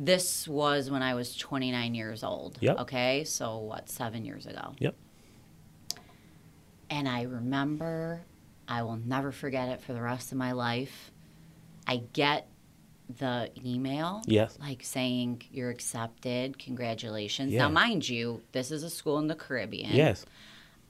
This 0.01 0.47
was 0.47 0.91
when 0.91 1.03
I 1.03 1.15
was 1.15 1.37
29 1.37 1.95
years 1.95 2.23
old. 2.23 2.57
Yep. 2.61 2.79
Okay. 2.81 3.25
So 3.25 3.59
what, 3.59 3.89
seven 3.91 4.25
years 4.25 4.47
ago? 4.47 4.75
Yep. 4.79 4.95
And 6.91 7.09
I 7.09 7.23
remember, 7.23 8.23
I 8.69 8.83
will 8.83 8.97
never 9.05 9.33
forget 9.33 9.69
it 9.69 9.81
for 9.81 9.93
the 9.93 10.01
rest 10.01 10.31
of 10.33 10.39
my 10.39 10.53
life. 10.53 11.11
I 11.87 12.03
get 12.13 12.47
the 13.19 13.51
email, 13.65 14.23
Yes. 14.27 14.57
like 14.61 14.83
saying 14.85 15.43
you're 15.51 15.71
accepted, 15.71 16.59
congratulations. 16.59 17.53
Yeah. 17.53 17.61
Now, 17.63 17.69
mind 17.71 18.09
you, 18.09 18.43
this 18.53 18.71
is 18.71 18.83
a 18.83 18.91
school 18.91 19.19
in 19.19 19.27
the 19.27 19.35
Caribbean. 19.35 19.93
Yes. 19.95 20.25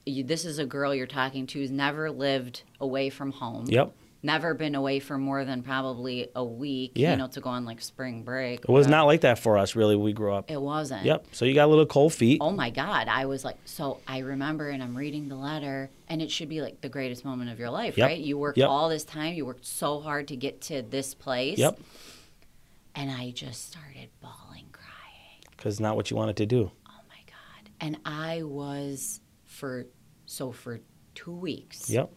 You, 0.05 0.25
this 0.25 0.45
is 0.45 0.59
a 0.59 0.67
girl 0.67 0.95
you're 0.95 1.07
talking 1.07 1.47
to 1.49 1.59
who's 1.61 1.71
never 1.71 2.11
lived 2.11 2.63
away 2.81 3.09
from 3.11 3.31
home. 3.33 3.67
Yep. 3.69 3.93
Never 4.21 4.53
been 4.53 4.75
away 4.75 4.99
for 4.99 5.17
more 5.17 5.45
than 5.45 5.63
probably 5.63 6.29
a 6.35 6.43
week, 6.45 6.93
Yeah. 6.97 7.13
you 7.13 7.17
know, 7.19 7.29
to 7.29 7.41
go 7.41 7.51
on 7.51 7.65
like 7.65 7.81
spring 7.81 8.25
break. 8.25 8.61
It 8.65 8.69
was 8.69 8.89
not 8.89 9.05
like 9.05 9.21
that 9.21 9.39
for 9.39 9.57
us, 9.57 9.77
really. 9.77 9.95
We 9.95 10.13
grew 10.13 10.33
up. 10.35 10.51
It 10.51 10.61
wasn't. 10.61 11.05
Yep. 11.05 11.27
So 11.31 11.45
you 11.45 11.55
got 11.55 11.67
a 11.67 11.71
little 11.71 11.87
cold 11.87 12.13
feet. 12.13 12.39
Oh 12.41 12.51
my 12.51 12.71
God. 12.71 13.07
I 13.07 13.27
was 13.27 13.45
like, 13.45 13.57
so 13.65 14.01
I 14.09 14.19
remember 14.19 14.71
and 14.71 14.83
I'm 14.83 14.97
reading 14.97 15.29
the 15.29 15.37
letter, 15.37 15.89
and 16.09 16.21
it 16.21 16.33
should 16.33 16.49
be 16.49 16.61
like 16.63 16.81
the 16.81 16.89
greatest 16.89 17.25
moment 17.25 17.51
of 17.51 17.61
your 17.61 17.71
life, 17.71 17.97
Yep. 17.97 18.07
right? 18.09 18.19
You 18.19 18.37
worked 18.39 18.59
Yep. 18.59 18.69
all 18.69 18.89
this 18.89 19.05
time, 19.05 19.35
you 19.35 19.47
worked 19.47 19.65
so 19.65 20.01
hard 20.01 20.27
to 20.29 20.37
get 20.37 20.61
to 20.63 20.83
this 20.83 21.15
place. 21.15 21.59
Yep. 21.59 21.79
And 22.97 23.13
I 23.13 23.31
just 23.31 23.69
started 23.69 24.09
bawling, 24.21 24.67
crying. 24.73 25.43
Because 25.53 25.79
not 25.79 25.95
what 25.95 26.11
you 26.11 26.17
wanted 26.17 26.37
to 26.39 26.47
do. 26.47 26.73
Oh 26.89 27.01
my 27.09 27.21
God. 27.27 27.71
And 27.81 27.99
I 28.05 28.43
was 28.43 29.21
for, 29.45 29.87
so 30.27 30.51
for 30.51 30.81
two 31.15 31.31
weeks, 31.33 31.89
Yep. 31.89 32.11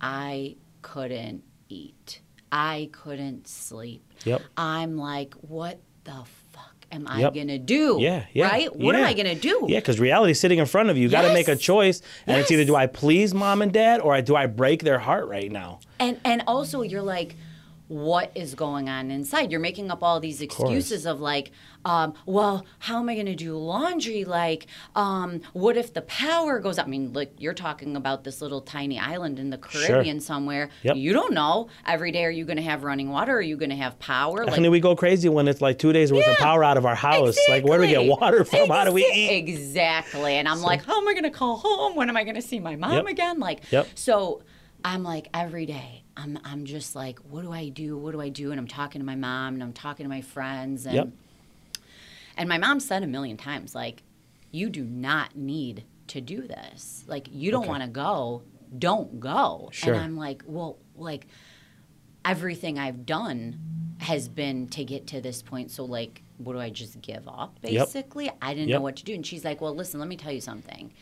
I 0.00 0.56
couldn't 0.84 1.42
eat. 1.68 2.20
I 2.52 2.90
couldn't 2.92 3.48
sleep. 3.48 4.04
Yep. 4.24 4.42
I'm 4.56 4.96
like, 4.98 5.34
what 5.40 5.80
the 6.04 6.22
fuck 6.52 6.86
am 6.92 7.08
I 7.08 7.20
Yep. 7.20 7.34
going 7.34 7.48
to 7.48 7.58
do? 7.58 7.96
Yeah, 8.00 8.26
yeah, 8.32 8.46
Right? 8.48 8.76
What 8.76 8.94
am. 8.94 9.04
I 9.04 9.14
going 9.14 9.26
to 9.26 9.34
do? 9.34 9.64
Yeah, 9.68 9.80
because 9.80 9.98
reality's 9.98 10.38
sitting 10.38 10.58
in 10.58 10.66
front 10.66 10.90
of 10.90 10.96
you. 10.96 11.04
You 11.04 11.08
got 11.08 11.22
to 11.22 11.32
make 11.32 11.48
a 11.48 11.56
choice, 11.56 12.02
and 12.26 12.38
it's 12.40 12.50
either 12.52 12.64
do 12.64 12.76
I 12.76 12.86
please 12.86 13.32
mom 13.34 13.62
and 13.62 13.72
dad 13.72 14.00
or 14.02 14.20
do 14.22 14.36
I 14.36 14.46
break 14.46 14.84
their 14.84 14.98
heart 14.98 15.26
right 15.26 15.50
now? 15.50 15.80
And 15.98 16.20
and 16.24 16.44
also 16.46 16.82
you're 16.82 17.02
like, 17.02 17.34
what 17.88 18.32
is 18.34 18.54
going 18.54 18.88
on 18.88 19.10
inside? 19.10 19.50
You're 19.50 19.60
making 19.60 19.90
up 19.90 20.02
all 20.02 20.18
these 20.18 20.40
excuses 20.40 21.04
of 21.06 21.20
like, 21.20 21.50
um, 21.84 22.14
well, 22.24 22.64
how 22.78 22.98
am 22.98 23.10
I 23.10 23.14
going 23.14 23.26
to 23.26 23.34
do 23.34 23.56
laundry? 23.58 24.24
Like, 24.24 24.66
um, 24.96 25.42
what 25.52 25.76
if 25.76 25.92
the 25.92 26.00
power 26.02 26.58
goes 26.60 26.78
out? 26.78 26.86
I 26.86 26.88
mean, 26.88 27.12
look, 27.12 27.28
you're 27.36 27.52
talking 27.52 27.94
about 27.94 28.24
this 28.24 28.40
little 28.40 28.62
tiny 28.62 28.98
island 28.98 29.38
in 29.38 29.50
the 29.50 29.58
Caribbean 29.58 30.20
somewhere. 30.20 30.70
Yep. 30.82 30.96
You 30.96 31.12
don't 31.12 31.34
know. 31.34 31.68
Every 31.86 32.10
day, 32.10 32.24
are 32.24 32.30
you 32.30 32.46
going 32.46 32.56
to 32.56 32.62
have 32.62 32.84
running 32.84 33.10
water? 33.10 33.36
Are 33.36 33.42
you 33.42 33.58
going 33.58 33.68
to 33.70 33.76
have 33.76 33.98
power? 33.98 34.42
and 34.44 34.64
then 34.64 34.70
we 34.70 34.80
go 34.80 34.96
crazy 34.96 35.28
when 35.28 35.46
it's 35.46 35.60
like 35.60 35.78
two 35.78 35.92
days 35.92 36.10
worth 36.10 36.26
of 36.26 36.36
power 36.38 36.64
out 36.64 36.78
of 36.78 36.86
our 36.86 36.94
house. 36.94 37.36
Like, 37.50 37.64
where 37.64 37.78
do 37.78 37.82
we 37.82 37.90
get 37.90 38.06
water 38.06 38.44
from? 38.44 38.70
How 38.70 38.84
do 38.84 38.92
we 38.92 39.04
eat? 39.14 39.30
Exactly. 39.36 40.34
And 40.36 40.48
I'm 40.48 40.62
like, 40.62 40.84
how 40.84 40.98
am 41.00 41.06
I 41.06 41.12
going 41.12 41.24
to 41.24 41.30
call 41.30 41.58
home? 41.58 41.96
When 41.96 42.08
am 42.08 42.16
I 42.16 42.24
going 42.24 42.36
to 42.36 42.42
see 42.42 42.60
my 42.60 42.76
mom 42.76 42.92
Yep. 42.92 43.06
again? 43.08 43.40
Like, 43.40 43.60
Yep. 43.70 43.88
so 43.94 44.42
I'm 44.84 45.02
like, 45.02 45.28
every 45.32 45.64
day, 45.66 46.02
I'm, 46.16 46.38
I'm 46.44 46.64
just 46.66 46.94
like, 46.94 47.18
what 47.20 47.42
do 47.42 47.52
I 47.52 47.68
do? 47.70 47.96
What 47.96 48.12
do 48.12 48.20
I 48.20 48.28
do? 48.28 48.50
And 48.50 48.60
I'm 48.60 48.66
talking 48.68 49.00
to 49.00 49.06
my 49.06 49.16
mom 49.16 49.54
and 49.54 49.62
I'm 49.62 49.72
talking 49.72 50.04
to 50.04 50.10
my 50.10 50.20
friends. 50.20 50.84
And, 50.84 50.94
Yep. 50.94 51.08
and 52.36 52.48
my 52.48 52.58
mom 52.58 52.80
said 52.80 53.02
a 53.02 53.06
million 53.06 53.36
times, 53.36 53.74
like, 53.74 54.02
you 54.50 54.68
do 54.68 54.84
not 54.84 55.36
need 55.36 55.84
to 56.08 56.20
do 56.20 56.46
this. 56.46 57.04
Like, 57.06 57.28
you 57.32 57.50
don't 57.50 57.62
Okay. 57.62 57.68
want 57.70 57.82
to 57.82 57.88
go, 57.88 58.42
don't 58.78 59.18
go. 59.20 59.70
Sure. 59.72 59.94
And 59.94 60.02
I'm 60.02 60.16
like, 60.16 60.42
well, 60.46 60.78
like, 60.94 61.26
everything 62.24 62.78
I've 62.78 63.06
done 63.06 63.58
has 64.00 64.28
been 64.28 64.68
to 64.68 64.84
get 64.84 65.06
to 65.08 65.20
this 65.20 65.40
point. 65.40 65.70
So, 65.70 65.84
like, 65.84 66.22
what 66.36 66.52
do 66.52 66.60
I 66.60 66.68
just 66.68 67.00
give 67.00 67.26
up, 67.26 67.58
Yep. 67.62 67.72
basically? 67.86 68.30
I 68.42 68.52
didn't 68.52 68.68
Yep. 68.68 68.78
know 68.78 68.82
what 68.82 68.96
to 68.96 69.04
do. 69.04 69.14
And 69.14 69.24
she's 69.26 69.44
like, 69.44 69.60
well, 69.62 69.74
listen, 69.74 69.98
let 69.98 70.08
me 70.08 70.16
tell 70.16 70.32
you 70.32 70.40
something. 70.42 70.92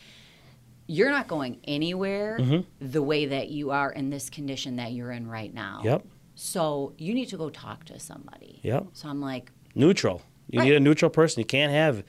You're 0.87 1.11
not 1.11 1.27
going 1.27 1.59
anywhere 1.65 2.37
Mm-hmm. 2.39 2.61
the 2.91 3.01
way 3.01 3.25
that 3.27 3.49
you 3.49 3.71
are 3.71 3.91
in 3.91 4.09
this 4.09 4.29
condition 4.29 4.75
that 4.77 4.91
you're 4.91 5.11
in 5.11 5.27
right 5.27 5.53
now. 5.53 5.81
Yep. 5.83 6.05
So, 6.35 6.93
you 6.97 7.13
need 7.13 7.27
to 7.29 7.37
go 7.37 7.49
talk 7.49 7.85
to 7.85 7.99
somebody. 7.99 8.59
Yep. 8.63 8.87
So, 8.93 9.07
I'm 9.09 9.21
like, 9.21 9.51
Neutral. 9.75 10.21
You 10.49 10.59
Right. 10.59 10.65
need 10.69 10.75
a 10.75 10.79
neutral 10.79 11.09
person. 11.09 11.39
You 11.41 11.45
can't 11.45 11.71
have. 11.71 12.03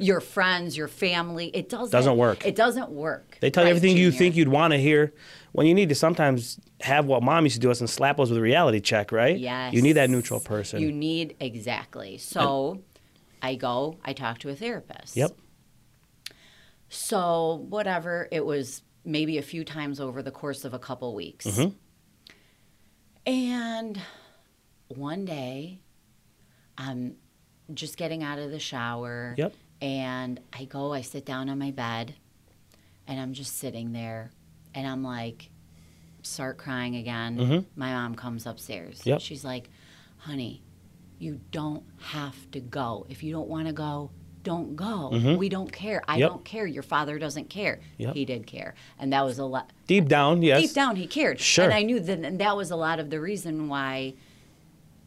your 0.00 0.20
friends, 0.20 0.76
your 0.76 0.88
family, 0.88 1.46
it 1.54 1.68
doesn't, 1.68 1.90
Doesn't 1.92 2.16
work. 2.16 2.44
It 2.44 2.56
doesn't 2.56 2.90
work. 2.90 3.38
They 3.40 3.50
tell 3.50 3.62
you 3.62 3.68
Right, 3.68 3.76
everything 3.76 3.96
you 3.96 4.10
think 4.10 4.34
you'd 4.34 4.48
want 4.48 4.72
to 4.72 4.78
hear. 4.78 5.12
When 5.52 5.66
you 5.68 5.74
need 5.74 5.88
to 5.90 5.94
sometimes 5.94 6.58
have 6.80 7.06
what 7.06 7.22
mom 7.22 7.44
used 7.44 7.54
to 7.54 7.60
do 7.60 7.70
us 7.70 7.80
and 7.80 7.88
slap 7.88 8.18
us 8.18 8.28
with 8.28 8.36
a 8.38 8.42
reality 8.42 8.80
check, 8.80 9.12
right? 9.12 9.38
Yes. 9.38 9.72
You 9.74 9.82
need 9.82 9.92
that 9.92 10.10
neutral 10.10 10.40
person. 10.40 10.80
You 10.82 10.90
need 10.90 11.36
exactly. 11.38 12.18
So 12.18 12.80
I 13.40 13.54
go, 13.54 13.96
I 14.04 14.12
talk 14.12 14.38
to 14.40 14.48
a 14.50 14.56
therapist. 14.56 15.16
Yep. 15.16 15.32
So 16.88 17.66
whatever, 17.68 18.28
it 18.30 18.44
was 18.44 18.82
maybe 19.04 19.38
a 19.38 19.42
few 19.42 19.64
times 19.64 20.00
over 20.00 20.22
the 20.22 20.30
course 20.30 20.64
of 20.64 20.74
a 20.74 20.78
couple 20.78 21.14
weeks. 21.14 21.46
Mhm. 21.46 21.74
And 23.26 24.00
one 24.88 25.24
day, 25.24 25.80
I'm 26.78 27.16
just 27.74 27.96
getting 27.96 28.22
out 28.22 28.38
of 28.38 28.50
the 28.50 28.58
shower. 28.60 29.34
Yep. 29.36 29.54
And 29.80 30.40
I 30.52 30.64
go, 30.64 30.92
I 30.92 31.00
sit 31.02 31.24
down 31.26 31.48
on 31.48 31.58
my 31.58 31.70
bed, 31.70 32.14
and 33.06 33.20
I'm 33.20 33.32
just 33.32 33.56
sitting 33.58 33.92
there, 33.92 34.30
and 34.74 34.86
I'm 34.86 35.02
like, 35.02 35.50
start 36.22 36.56
crying 36.58 36.96
again. 36.96 37.36
Mhm. 37.36 37.64
My 37.76 37.92
mom 37.92 38.14
comes 38.14 38.46
upstairs. 38.46 39.04
Yep. 39.04 39.20
She's 39.20 39.44
like, 39.44 39.70
honey, 40.18 40.62
you 41.18 41.40
don't 41.50 41.84
have 41.98 42.50
to 42.52 42.60
go. 42.60 43.06
If 43.08 43.22
you 43.22 43.32
don't 43.32 43.48
want 43.48 43.66
to 43.66 43.72
go, 43.72 44.10
don't 44.46 44.76
go. 44.76 45.10
Mhm. 45.12 45.36
We 45.38 45.48
don't 45.48 45.72
care. 45.72 46.02
I 46.08 46.16
Yep. 46.18 46.28
don't 46.30 46.44
care. 46.44 46.66
Your 46.66 46.82
father 46.84 47.18
doesn't 47.18 47.50
care. 47.50 47.80
Yep. 47.98 48.14
He 48.14 48.24
did 48.24 48.46
care. 48.46 48.74
And 48.98 49.12
that 49.12 49.24
was 49.24 49.38
a 49.38 49.44
lot. 49.44 49.70
Deep 49.88 50.06
down, 50.08 50.40
yes. 50.42 50.60
Deep 50.62 50.72
down, 50.72 50.94
he 50.96 51.06
cared. 51.06 51.40
Sure. 51.40 51.64
And 51.64 51.74
I 51.74 51.82
knew 51.82 51.98
that 52.00 52.20
and 52.20 52.38
that 52.38 52.56
was 52.56 52.70
a 52.70 52.76
lot 52.76 53.00
of 53.00 53.10
the 53.10 53.20
reason 53.20 53.68
why 53.68 54.14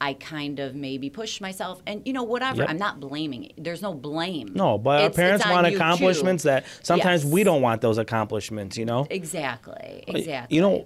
I 0.02 0.14
kind 0.14 0.60
of 0.60 0.76
maybe 0.76 1.10
pushed 1.10 1.40
myself. 1.42 1.82
And, 1.88 2.02
you 2.06 2.14
know, 2.14 2.24
whatever. 2.24 2.62
Yep. 2.62 2.70
I'm 2.70 2.78
not 2.78 3.00
blaming 3.00 3.46
it. 3.46 3.54
There's 3.58 3.82
no 3.82 3.94
blame. 3.94 4.52
No, 4.56 4.78
but 4.78 5.02
our 5.04 5.10
parents 5.10 5.46
want 5.46 5.66
you, 5.68 5.72
too. 5.72 5.78
accomplishments 5.78 6.44
that 6.44 6.66
sometimes 6.84 7.24
Yes. 7.24 7.34
we 7.34 7.44
don't 7.44 7.62
want 7.62 7.82
those 7.82 7.98
accomplishments, 7.98 8.78
you 8.78 8.86
know? 8.86 9.08
Exactly. 9.10 10.04
Exactly. 10.08 10.56
You 10.56 10.62
know, 10.62 10.86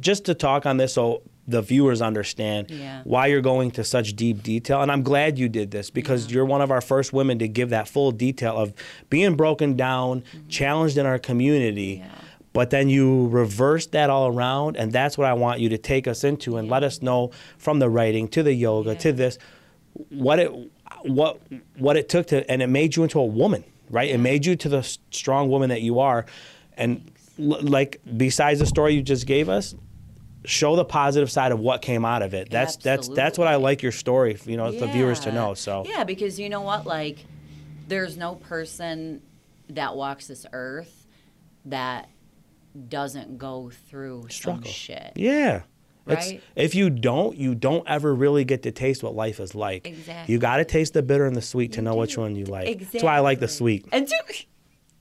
just 0.00 0.24
to 0.26 0.34
talk 0.34 0.64
on 0.66 0.76
this 0.76 0.92
so 0.94 1.22
the 1.48 1.62
viewers 1.62 2.00
understand 2.02 2.70
Yeah. 2.70 3.00
why 3.04 3.26
you're 3.26 3.40
going 3.40 3.70
to 3.72 3.82
such 3.82 4.14
deep 4.14 4.42
detail. 4.42 4.82
And 4.82 4.92
I'm 4.92 5.02
glad 5.02 5.38
you 5.38 5.48
did 5.48 5.70
this 5.70 5.90
because 5.90 6.30
you're 6.30 6.44
one 6.44 6.60
of 6.60 6.70
our 6.70 6.82
first 6.82 7.12
women 7.12 7.38
to 7.40 7.48
give 7.48 7.70
that 7.70 7.88
full 7.88 8.12
detail 8.12 8.56
of 8.56 8.74
being 9.08 9.34
broken 9.34 9.74
down, 9.74 10.20
mm-hmm. 10.20 10.48
challenged 10.48 10.98
in 10.98 11.06
our 11.06 11.18
community. 11.18 12.02
Yeah. 12.04 12.10
But 12.52 12.70
then 12.70 12.88
you 12.88 13.28
reverse 13.28 13.86
that 13.88 14.10
all 14.10 14.26
around, 14.26 14.76
and 14.76 14.92
that's 14.92 15.16
what 15.16 15.26
I 15.26 15.32
want 15.32 15.60
you 15.60 15.68
to 15.70 15.78
take 15.78 16.06
us 16.06 16.22
into 16.24 16.56
and 16.56 16.68
let 16.68 16.82
us 16.82 17.02
know 17.02 17.30
from 17.56 17.78
the 17.78 17.88
writing 17.88 18.28
to 18.28 18.42
the 18.42 18.52
yoga 18.52 18.94
to 18.96 19.12
this 19.12 19.38
what 20.10 20.38
it 20.38 20.50
what 21.02 21.40
what 21.76 21.96
it 21.96 22.08
took 22.08 22.26
to 22.28 22.48
and 22.50 22.62
it 22.62 22.66
made 22.68 22.94
you 22.96 23.02
into 23.02 23.18
a 23.18 23.24
woman 23.24 23.64
right 23.90 24.10
it 24.10 24.18
made 24.18 24.46
you 24.46 24.54
to 24.56 24.68
the 24.68 24.82
strong 25.10 25.48
woman 25.48 25.68
that 25.70 25.82
you 25.82 25.98
are 25.98 26.24
and 26.76 27.10
l- 27.38 27.58
like 27.62 28.00
besides 28.16 28.60
the 28.60 28.66
story 28.66 28.94
you 28.94 29.02
just 29.02 29.26
gave 29.26 29.48
us 29.48 29.74
show 30.48 30.76
the 30.76 30.84
positive 30.84 31.30
side 31.30 31.52
of 31.52 31.60
what 31.60 31.82
came 31.82 32.04
out 32.04 32.22
of 32.22 32.32
it 32.34 32.48
that's 32.50 32.76
that's 32.76 33.08
that's 33.08 33.36
what 33.38 33.46
i 33.46 33.56
like 33.56 33.82
your 33.82 33.92
story 33.92 34.36
you 34.46 34.56
know 34.56 34.72
the 34.72 34.86
viewers 34.86 35.20
to 35.20 35.30
know 35.30 35.52
so 35.54 35.84
Yeah, 35.86 36.04
because 36.04 36.40
you 36.40 36.48
know 36.48 36.62
what? 36.62 36.86
Like, 36.86 37.18
there's 37.86 38.16
no 38.16 38.34
person 38.36 39.22
that 39.70 39.94
walks 39.94 40.26
this 40.26 40.46
earth 40.52 41.06
that 41.66 42.08
doesn't 42.88 43.38
go 43.38 43.70
through 43.88 44.26
Struggle. 44.30 44.62
some 44.64 44.72
shit. 44.72 45.12
yeah 45.16 45.62
It's, 46.06 46.26
Right? 46.30 46.42
if 46.56 46.74
you 46.74 46.88
don't, 46.90 47.36
you 47.36 47.54
don't 47.54 47.86
ever 47.86 48.14
really 48.14 48.44
get 48.44 48.62
to 48.62 48.70
taste 48.72 49.02
what 49.02 49.14
life 49.14 49.40
is 49.40 49.54
like. 49.54 49.86
Exactly. 49.86 50.32
You 50.32 50.38
got 50.40 50.56
to 50.58 50.64
taste 50.64 50.94
the 50.94 51.02
bitter 51.02 51.26
and 51.26 51.36
the 51.36 51.42
sweet 51.42 51.72
to 51.72 51.78
You 51.78 51.82
know 51.84 51.96
which 51.96 52.16
one 52.16 52.34
you 52.36 52.44
like. 52.46 52.68
Exactly. 52.68 52.98
That's 52.98 53.04
why 53.04 53.16
I 53.16 53.20
like 53.20 53.40
the 53.40 53.48
sweet. 53.48 53.86
And 53.92 54.06
do, 54.06 54.14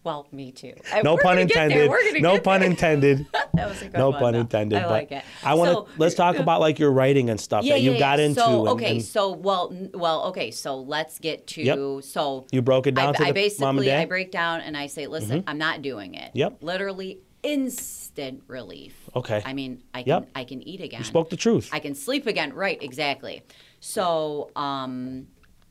well, 0.07 0.25
me 0.31 0.53
too. 0.53 0.73
No 1.03 1.15
we're 1.15 1.21
pun 1.21 1.35
gonna 1.35 1.45
get 1.45 1.55
there. 1.69 1.83
intended. 1.97 2.21
No 2.23 2.39
pun 2.39 2.61
there. 2.61 2.69
intended. 2.69 3.27
that 3.53 3.67
was 3.67 3.81
a 3.81 3.85
good 3.89 3.97
no 3.97 4.11
one, 4.11 4.19
pun 4.19 4.33
though. 4.33 4.39
intended. 4.39 4.79
I 4.79 4.81
but 4.83 4.89
like 4.89 5.11
it. 5.11 5.23
I 5.43 5.53
want 5.53 5.67
to 5.69 5.73
So- 5.73 5.87
let's 5.97 6.15
talk 6.15 6.37
about 6.37 6.61
like 6.61 6.79
your 6.79 6.91
writing 6.91 7.29
and 7.29 7.37
stuff 7.39 7.65
yeah, 7.65 7.73
that 7.73 7.81
you 7.81 7.91
yeah, 7.91 7.99
got 7.99 8.19
yeah. 8.19 8.25
into. 8.25 8.39
So 8.39 8.59
and- 8.61 8.69
okay, 8.69 8.91
and 8.91 9.03
so 9.03 9.31
well, 9.33 9.75
well, 9.93 10.23
okay, 10.29 10.49
so 10.51 10.77
let's 10.79 11.19
get 11.19 11.45
to 11.47 11.61
Yep. 11.61 12.03
so 12.05 12.47
you 12.51 12.61
broke 12.61 12.87
it 12.87 12.95
down 12.95 13.09
I, 13.09 13.17
to 13.17 13.23
I 13.23 13.27
the 13.27 13.33
basically 13.33 13.65
mom 13.65 13.77
and 13.79 13.85
dad. 13.85 13.93
Mm-hmm. 13.95 14.01
I 14.01 14.05
break 14.05 14.31
down 14.31 14.61
and 14.61 14.77
I 14.77 14.87
say, 14.87 15.07
listen, 15.07 15.43
I'm 15.45 15.57
not 15.57 15.81
doing 15.81 16.13
it. 16.15 16.31
Yep. 16.33 16.59
Literally 16.63 17.19
instant 17.43 18.43
relief. 18.47 18.95
Okay. 19.15 19.41
I 19.45 19.53
mean, 19.53 19.83
I 19.93 20.03
can 20.03 20.09
Yep. 20.09 20.29
I 20.35 20.43
can 20.45 20.61
eat 20.67 20.79
again. 20.81 20.99
you 21.01 21.05
spoke 21.05 21.29
the 21.29 21.37
truth. 21.37 21.69
I 21.73 21.79
can 21.79 21.95
sleep 21.95 22.27
again. 22.27 22.53
Right, 22.53 22.81
exactly. 22.81 23.43
So, 23.81 24.51
um, 24.55 25.27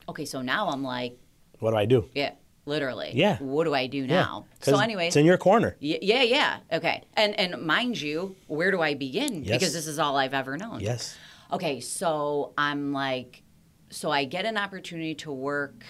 okay, 0.07 0.25
so 0.25 0.41
now 0.41 0.69
I'm 0.69 0.83
like, 0.83 1.17
what 1.59 1.71
do 1.71 1.77
I 1.77 1.85
do? 1.85 2.07
yeah, 2.13 2.33
literally. 2.67 3.11
Yeah. 3.13 3.37
What 3.37 3.63
do 3.63 3.73
I 3.73 3.87
do 3.87 4.05
Yeah. 4.05 4.41
So, 4.61 4.77
anyways, 4.79 5.07
it's 5.07 5.15
in 5.15 5.25
your 5.25 5.37
corner. 5.37 5.77
Y- 5.81 5.99
yeah, 6.01 6.23
yeah. 6.23 6.57
Okay. 6.71 7.03
And 7.15 7.39
and 7.39 7.65
mind 7.65 7.99
you, 7.99 8.35
where 8.47 8.71
do 8.71 8.81
I 8.81 8.93
begin? 8.93 9.43
Yes. 9.43 9.59
Because 9.59 9.73
this 9.73 9.87
is 9.87 9.97
all 9.99 10.17
I've 10.17 10.33
ever 10.33 10.57
known. 10.57 10.81
Yes. 10.81 11.17
Okay, 11.51 11.79
so 11.79 12.53
I'm 12.57 12.91
like 12.91 13.43
so 13.89 14.11
I 14.11 14.25
get 14.25 14.45
an 14.45 14.57
opportunity 14.57 15.15
to 15.15 15.31
work 15.31 15.85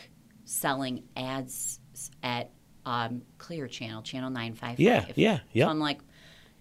selling 0.46 1.04
ads 1.16 1.80
at 2.22 2.52
um, 2.86 3.24
Clear 3.40 3.68
Channel, 3.68 4.04
Channel 4.04 4.30
955. 4.30 4.80
Yeah, 4.80 5.06
yeah, 5.16 5.40
yep. 5.52 5.66
So 5.66 5.72
I'm 5.72 5.80
like 5.80 6.00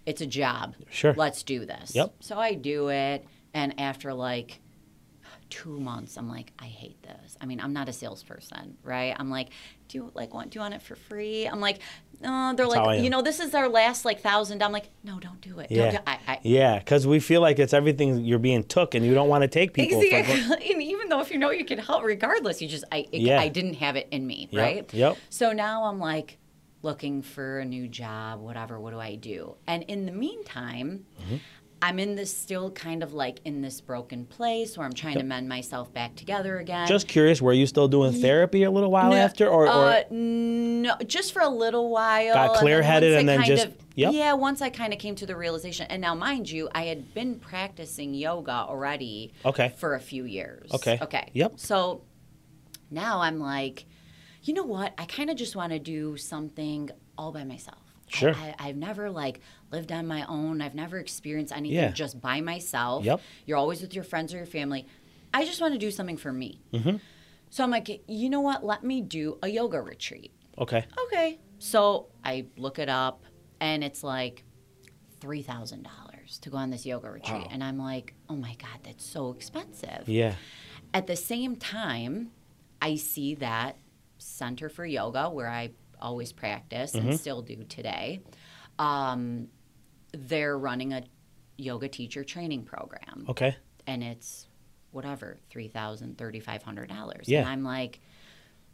it's 0.05 0.21
a 0.21 0.25
job. 0.25 0.75
Sure. 0.89 1.13
Let's 1.15 1.43
do 1.43 1.65
this. 1.65 1.93
Yep. 1.93 2.15
So 2.21 2.39
I 2.39 2.53
do 2.53 2.89
it 2.89 3.25
and 3.53 3.79
after 3.79 4.13
like 4.13 4.59
two 5.49 5.79
months 5.79 6.17
i'm 6.17 6.29
like 6.29 6.51
i 6.59 6.65
hate 6.65 7.01
this 7.03 7.37
i 7.39 7.45
mean 7.45 7.59
i'm 7.61 7.71
not 7.71 7.87
a 7.87 7.93
salesperson 7.93 8.77
right 8.83 9.15
i'm 9.17 9.29
like 9.29 9.49
do 9.87 9.97
you 9.97 10.11
like 10.13 10.33
want 10.33 10.49
do 10.51 10.57
you 10.57 10.61
want 10.61 10.73
it 10.73 10.81
for 10.81 10.95
free 10.95 11.45
i'm 11.45 11.59
like 11.59 11.79
no 12.21 12.53
they're 12.55 12.65
how 12.65 12.71
I 12.71 12.85
like 12.95 13.03
you 13.03 13.09
know 13.09 13.21
this 13.21 13.39
is 13.39 13.53
our 13.53 13.69
last 13.69 14.03
like 14.05 14.21
thousand 14.21 14.63
i'm 14.63 14.71
like 14.71 14.89
no 15.03 15.19
don't 15.19 15.39
do 15.41 15.59
it 15.59 15.67
Yeah. 15.69 15.91
don't 15.91 15.91
do, 15.93 15.99
I, 16.07 16.19
I, 16.27 16.39
Yeah, 16.43 16.79
because 16.79 17.05
we 17.05 17.19
feel 17.19 17.41
like 17.41 17.59
it's 17.59 17.73
everything 17.73 18.25
you're 18.25 18.39
being 18.39 18.63
took, 18.63 18.95
and 18.95 19.05
you 19.05 19.13
don't 19.13 19.29
want 19.29 19.43
to 19.43 19.47
take 19.47 19.73
people. 19.73 20.01
Exactly. 20.01 20.71
and 20.73 20.81
even 20.81 21.09
though 21.09 21.19
if 21.21 21.29
you 21.31 21.37
know 21.37 21.51
you 21.51 21.63
can 21.65 21.77
help 21.79 22.03
regardless 22.03 22.61
you 22.61 22.67
just 22.67 22.85
i 22.91 23.05
it, 23.11 23.21
Yeah. 23.21 23.39
i 23.39 23.47
didn't 23.49 23.75
have 23.75 23.95
it 23.95 24.07
in 24.11 24.25
me 24.25 24.47
Yep, 24.51 24.61
right 24.61 24.93
yep. 24.93 25.17
so 25.29 25.51
now 25.53 25.83
i'm 25.85 25.99
like 25.99 26.37
looking 26.83 27.21
for 27.21 27.59
a 27.59 27.65
new 27.65 27.87
job 27.87 28.39
whatever 28.39 28.79
what 28.79 28.91
do 28.91 28.99
i 28.99 29.15
do 29.15 29.55
and 29.67 29.83
in 29.83 30.05
the 30.05 30.11
meantime 30.11 31.05
Mm-hmm. 31.21 31.35
I'm 31.81 31.99
in 31.99 32.15
this 32.15 32.35
still 32.35 32.71
kind 32.71 33.03
of 33.03 33.13
like 33.13 33.39
in 33.45 33.61
this 33.61 33.81
broken 33.81 34.25
place 34.25 34.77
where 34.77 34.85
i'm 34.85 34.93
trying 34.93 35.17
to 35.17 35.23
mend 35.23 35.47
myself 35.47 35.93
back 35.93 36.15
together 36.15 36.57
again 36.59 36.87
Just 36.87 37.07
curious, 37.07 37.41
were 37.41 37.53
you 37.53 37.67
still 37.67 37.87
doing 37.87 38.13
therapy 38.13 38.63
a 38.63 38.71
little 38.71 38.89
while 38.91 39.11
No, 39.11 39.17
after, 39.17 39.47
or, 39.47 39.67
or 39.67 39.69
uh, 39.89 40.03
no, 40.11 40.95
just 41.05 41.33
for 41.33 41.41
a 41.41 41.49
little 41.49 41.89
while. 41.89 42.33
Got 42.33 42.55
clear-headed 42.57 43.11
once 43.13 43.19
and 43.19 43.29
then 43.29 43.43
just- 43.43 43.65
of- 43.67 43.73
yep. 43.95 44.13
yeah. 44.13 44.33
Once 44.33 44.61
I 44.61 44.69
kind 44.69 44.93
of 44.93 44.99
came 44.99 45.15
to 45.15 45.25
the 45.25 45.35
realization, 45.35 45.87
and 45.89 46.01
now 46.01 46.15
mind 46.15 46.49
you, 46.49 46.69
I 46.73 46.83
had 46.85 47.13
been 47.13 47.39
practicing 47.39 48.13
yoga 48.13 48.51
already. 48.51 49.33
Okay. 49.45 49.73
For 49.77 49.95
a 49.95 49.99
few 49.99 50.23
years. 50.25 50.71
Okay. 50.73 50.97
Okay. 51.01 51.29
Yep. 51.33 51.53
So 51.57 52.03
now 52.89 53.21
I'm 53.21 53.39
like, 53.39 53.85
you 54.43 54.53
know 54.53 54.63
what? 54.63 54.93
I 54.97 55.05
kind 55.05 55.29
of 55.29 55.35
just 55.35 55.55
want 55.55 55.71
to 55.73 55.79
do 55.79 56.15
something 56.17 56.89
all 57.17 57.31
by 57.31 57.43
myself. 57.43 57.79
Sure. 58.07 58.33
I, 58.33 58.55
I've 58.59 58.77
never 58.77 59.09
like 59.09 59.41
lived 59.71 59.91
on 59.91 60.07
my 60.07 60.25
own. 60.27 60.61
I've 60.61 60.75
never 60.75 60.97
experienced 60.97 61.51
anything 61.53 61.75
Yeah. 61.77 61.91
just 61.91 62.19
by 62.21 62.41
myself. 62.41 63.03
Yep. 63.05 63.21
You're 63.45 63.57
always 63.57 63.81
with 63.81 63.93
your 63.93 64.03
friends 64.03 64.33
or 64.33 64.37
your 64.37 64.45
family. 64.45 64.87
I 65.33 65.43
just 65.45 65.59
want 65.61 65.73
to 65.73 65.79
do 65.79 65.91
something 65.91 66.17
for 66.17 66.31
me. 66.31 66.61
Mm-hmm. 66.73 66.97
So 67.49 67.63
I'm 67.63 67.71
like, 67.71 68.03
you 68.07 68.29
know 68.29 68.41
what? 68.41 68.63
Let 68.65 68.83
me 68.83 69.01
do 69.01 69.37
a 69.41 69.47
yoga 69.49 69.81
retreat. 69.81 70.31
okay, 70.57 70.85
Okay. 71.07 71.39
So 71.59 72.07
I 72.23 72.45
look 72.57 72.77
it 72.79 72.87
up 72.89 73.23
and 73.59 73.83
it's 73.83 74.03
like 74.03 74.43
$3,000 75.21 76.39
to 76.41 76.49
go 76.49 76.57
on 76.57 76.69
this 76.69 76.85
yoga 76.85 77.09
retreat. 77.09 77.41
Wow. 77.41 77.47
And 77.51 77.63
I'm 77.63 77.77
like, 77.77 78.13
oh 78.29 78.35
my 78.35 78.55
God, 78.55 78.79
that's 78.83 79.05
so 79.05 79.31
expensive. 79.31 80.07
yeah, 80.07 80.35
At 80.93 81.07
the 81.07 81.15
same 81.15 81.55
time, 81.55 82.31
I 82.81 82.95
see 82.95 83.35
that 83.35 83.77
Center 84.19 84.69
for 84.69 84.85
Yoga, 84.85 85.29
where 85.29 85.49
I 85.49 85.71
always 86.01 86.31
practice 86.31 86.93
Mm-hmm. 86.93 87.09
and 87.09 87.19
still 87.19 87.41
do 87.41 87.63
today, 87.63 88.21
um, 88.79 89.47
they're 90.13 90.57
running 90.57 90.93
a 90.93 91.03
yoga 91.57 91.87
teacher 91.87 92.23
training 92.23 92.63
program. 92.63 93.25
Okay, 93.29 93.55
and 93.85 94.03
it's 94.03 94.47
whatever 94.91 95.37
three 95.49 95.67
thousand 95.67 96.17
thirty 96.17 96.39
five 96.39 96.63
hundred 96.63 96.89
dollars. 96.89 97.27
Yeah. 97.27 97.41
and 97.41 97.49
i'm 97.49 97.63
like 97.63 97.99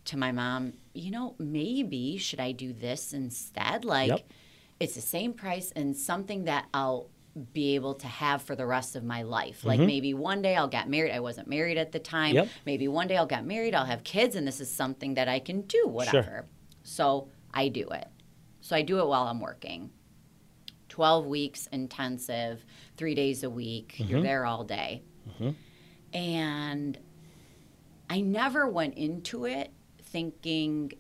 to 0.05 0.17
my 0.17 0.31
mom 0.31 0.73
you 0.93 1.09
know 1.11 1.33
maybe 1.39 2.17
should 2.17 2.39
i 2.39 2.51
do 2.51 2.71
this 2.73 3.13
instead? 3.13 3.83
Like 3.83 4.09
Yep. 4.09 4.31
it's 4.79 4.95
the 4.95 5.01
same 5.01 5.33
price 5.33 5.71
and 5.75 5.95
something 5.95 6.45
that 6.45 6.67
i'll 6.73 7.09
be 7.51 7.73
able 7.73 7.95
to 7.95 8.05
have 8.08 8.43
for 8.43 8.55
the 8.55 8.65
rest 8.65 8.95
of 8.95 9.03
my 9.03 9.23
life. 9.23 9.60
Mm-hmm. 9.60 9.67
like 9.69 9.79
maybe 9.79 10.13
one 10.13 10.41
day 10.43 10.55
i'll 10.55 10.67
get 10.67 10.88
married. 10.88 11.12
I 11.12 11.19
wasn't 11.19 11.47
married 11.47 11.77
at 11.77 11.91
the 11.91 11.99
time. 11.99 12.36
Yep. 12.36 12.47
maybe 12.65 12.88
one 12.88 13.08
day 13.08 13.17
i'll 13.17 13.25
get 13.25 13.43
married. 13.45 13.73
I'll 13.73 13.86
have 13.86 14.03
kids 14.03 14.36
and 14.36 14.47
this 14.47 14.62
is 14.62 14.69
something 14.69 15.15
that 15.15 15.27
i 15.27 15.39
can 15.39 15.62
do 15.62 15.88
whatever. 15.88 16.45
So 16.84 17.29
i 17.53 17.69
do 17.69 17.88
it. 17.89 18.08
So 18.62 18.75
i 18.75 18.81
do 18.84 18.99
it 18.99 19.08
while 19.08 19.23
i'm 19.23 19.39
working 19.41 19.89
12 20.93 21.25
weeks 21.25 21.65
intensive, 21.71 22.63
three 22.97 23.15
days 23.15 23.41
a 23.41 23.49
week. 23.49 23.95
You're 23.97 24.19
Mm-hmm. 24.19 24.21
there 24.27 24.45
all 24.45 24.63
day. 24.63 25.01
And 26.13 26.97
I 28.10 28.21
never 28.21 28.67
went 28.67 28.93
into 28.93 29.45
it 29.45 29.71
thinking 30.03 30.93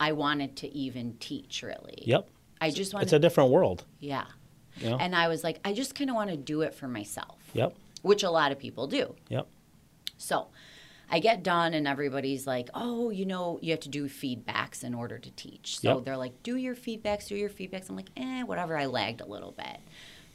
I 0.00 0.12
wanted 0.12 0.56
to 0.56 0.68
even 0.74 1.18
teach, 1.20 1.62
really. 1.62 2.02
yep. 2.06 2.28
I 2.62 2.70
just 2.70 2.94
wanted, 2.94 3.04
It's 3.04 3.12
a 3.12 3.18
different 3.18 3.50
world. 3.50 3.84
yeah. 4.00 4.24
Know? 4.82 4.96
And 4.96 5.14
I 5.14 5.28
was 5.28 5.44
like, 5.44 5.60
I 5.66 5.74
just 5.74 5.94
kind 5.94 6.08
of 6.08 6.16
want 6.16 6.30
to 6.30 6.36
do 6.38 6.62
it 6.62 6.74
for 6.74 6.88
myself, 6.88 7.38
Yep, 7.52 7.74
which 8.00 8.22
a 8.22 8.30
lot 8.30 8.52
of 8.52 8.58
people 8.58 8.86
do. 8.86 9.14
yep, 9.28 9.46
So 10.16 10.46
I 11.10 11.20
get 11.20 11.42
done, 11.44 11.72
and 11.74 11.86
everybody's 11.86 12.46
like, 12.46 12.68
oh, 12.74 13.10
you 13.10 13.26
know, 13.26 13.58
you 13.62 13.70
have 13.70 13.80
to 13.80 13.88
do 13.88 14.06
feedbacks 14.08 14.82
in 14.82 14.92
order 14.94 15.18
to 15.18 15.30
teach. 15.30 15.78
So 15.78 15.96
Yep. 15.96 16.04
they're 16.04 16.16
like, 16.16 16.42
do 16.42 16.56
your 16.56 16.74
feedbacks, 16.74 17.28
do 17.28 17.36
your 17.36 17.48
feedbacks. 17.50 17.88
I'm 17.88 17.94
like, 17.96 18.10
eh, 18.16 18.42
whatever. 18.42 18.76
I 18.76 18.86
lagged 18.86 19.20
a 19.20 19.26
little 19.26 19.52
bit. 19.52 19.78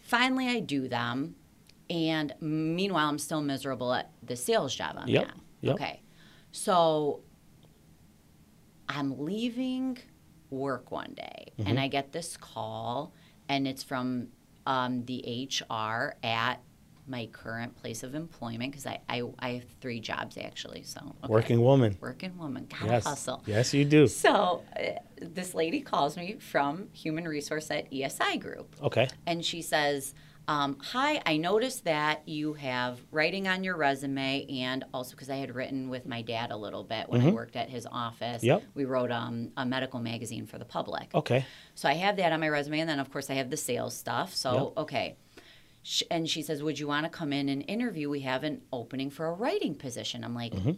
Finally, 0.02 0.48
I 0.48 0.60
do 0.62 0.88
them. 0.88 1.36
And 1.90 2.34
meanwhile, 2.40 3.10
I'm 3.10 3.20
still 3.20 3.42
miserable 3.42 3.94
at 3.94 4.12
the 4.24 4.38
sales 4.38 4.74
job 4.74 4.96
I'm 4.98 5.10
Yep, 5.10 5.28
at. 5.28 5.36
yep. 5.60 5.76
Okay. 5.76 6.02
So 6.54 7.22
I'm 8.88 9.20
leaving 9.20 9.98
work 10.50 10.92
one 10.92 11.14
day 11.16 11.48
Mm-hmm. 11.58 11.70
and 11.70 11.80
I 11.80 11.90
get 11.90 12.14
this 12.14 12.38
call, 12.38 13.14
and 13.50 13.68
it's 13.68 13.84
from 13.84 14.30
um, 14.66 15.04
the 15.06 15.50
HR 15.52 16.16
at 16.24 16.62
my 17.08 17.28
current 17.32 17.76
place 17.76 18.04
of 18.04 18.16
employment 18.16 18.72
because 18.72 18.86
I, 18.86 19.00
I, 19.10 19.24
I 19.40 19.50
have 19.56 19.64
three 19.82 20.00
jobs 20.00 20.38
actually. 20.38 20.84
So, 20.84 21.00
okay. 21.24 21.32
working 21.32 21.62
woman. 21.62 21.98
Working 22.00 22.38
woman. 22.38 22.68
Gotta 22.70 22.86
Yes, 22.94 23.04
hustle. 23.06 23.44
yes, 23.46 23.74
you 23.74 23.86
do. 23.86 24.08
So, 24.08 24.64
uh, 24.76 25.00
this 25.22 25.54
lady 25.54 25.82
calls 25.82 26.18
me 26.18 26.38
from 26.40 26.88
Human 26.94 27.28
Resource 27.28 27.70
at 27.72 27.92
ESI 27.92 28.40
Group 28.40 28.76
Okay, 28.82 29.08
and 29.26 29.44
she 29.46 29.62
says, 29.62 30.14
um, 30.48 30.78
"Hi, 30.82 31.22
I 31.26 31.38
noticed 31.38 31.84
that 31.86 32.28
you 32.28 32.54
have 32.54 33.00
writing 33.12 33.48
on 33.48 33.64
your 33.64 33.78
resume, 33.78 34.46
and 34.50 34.84
also 34.94 35.12
because 35.12 35.30
I 35.30 35.36
had 35.38 35.54
written 35.54 35.90
with 35.90 36.06
my 36.08 36.22
dad 36.24 36.52
a 36.52 36.58
little 36.58 36.84
bit 36.84 37.08
when 37.10 37.22
I 37.22 37.30
worked 37.30 37.56
at 37.56 37.70
his 37.70 37.86
office. 37.92 38.38
Mm-hmm. 38.38 38.46
Yep. 38.48 38.64
We 38.74 38.86
wrote 38.86 39.12
um, 39.12 39.52
a 39.58 39.66
medical 39.66 40.00
magazine 40.00 40.48
for 40.48 40.58
the 40.58 40.66
public. 40.66 41.14
okay, 41.14 41.46
So 41.76 41.88
I 41.88 41.94
have 41.94 42.18
that 42.18 42.32
on 42.32 42.40
my 42.40 42.50
resume, 42.50 42.80
and 42.80 42.90
then 42.90 43.00
of 43.00 43.12
course 43.12 43.30
I 43.30 43.36
have 43.36 43.50
the 43.52 43.58
sales 43.58 43.96
stuff. 43.96 44.34
So 44.36 44.54
Yep. 44.76 44.84
okay." 44.84 45.16
Sh- 45.84 46.04
And 46.12 46.30
she 46.30 46.42
says, 46.42 46.62
"Would 46.62 46.78
you 46.80 46.88
want 46.88 47.06
to 47.06 47.10
come 47.10 47.34
in 47.34 47.50
and 47.50 47.64
interview? 47.68 48.10
We 48.10 48.22
have 48.22 48.44
an 48.44 48.62
opening 48.72 49.10
for 49.10 49.26
a 49.28 49.34
writing 49.34 49.76
position." 49.76 50.24
I'm 50.24 50.36
like, 50.36 50.54
mm-hmm. 50.54 50.72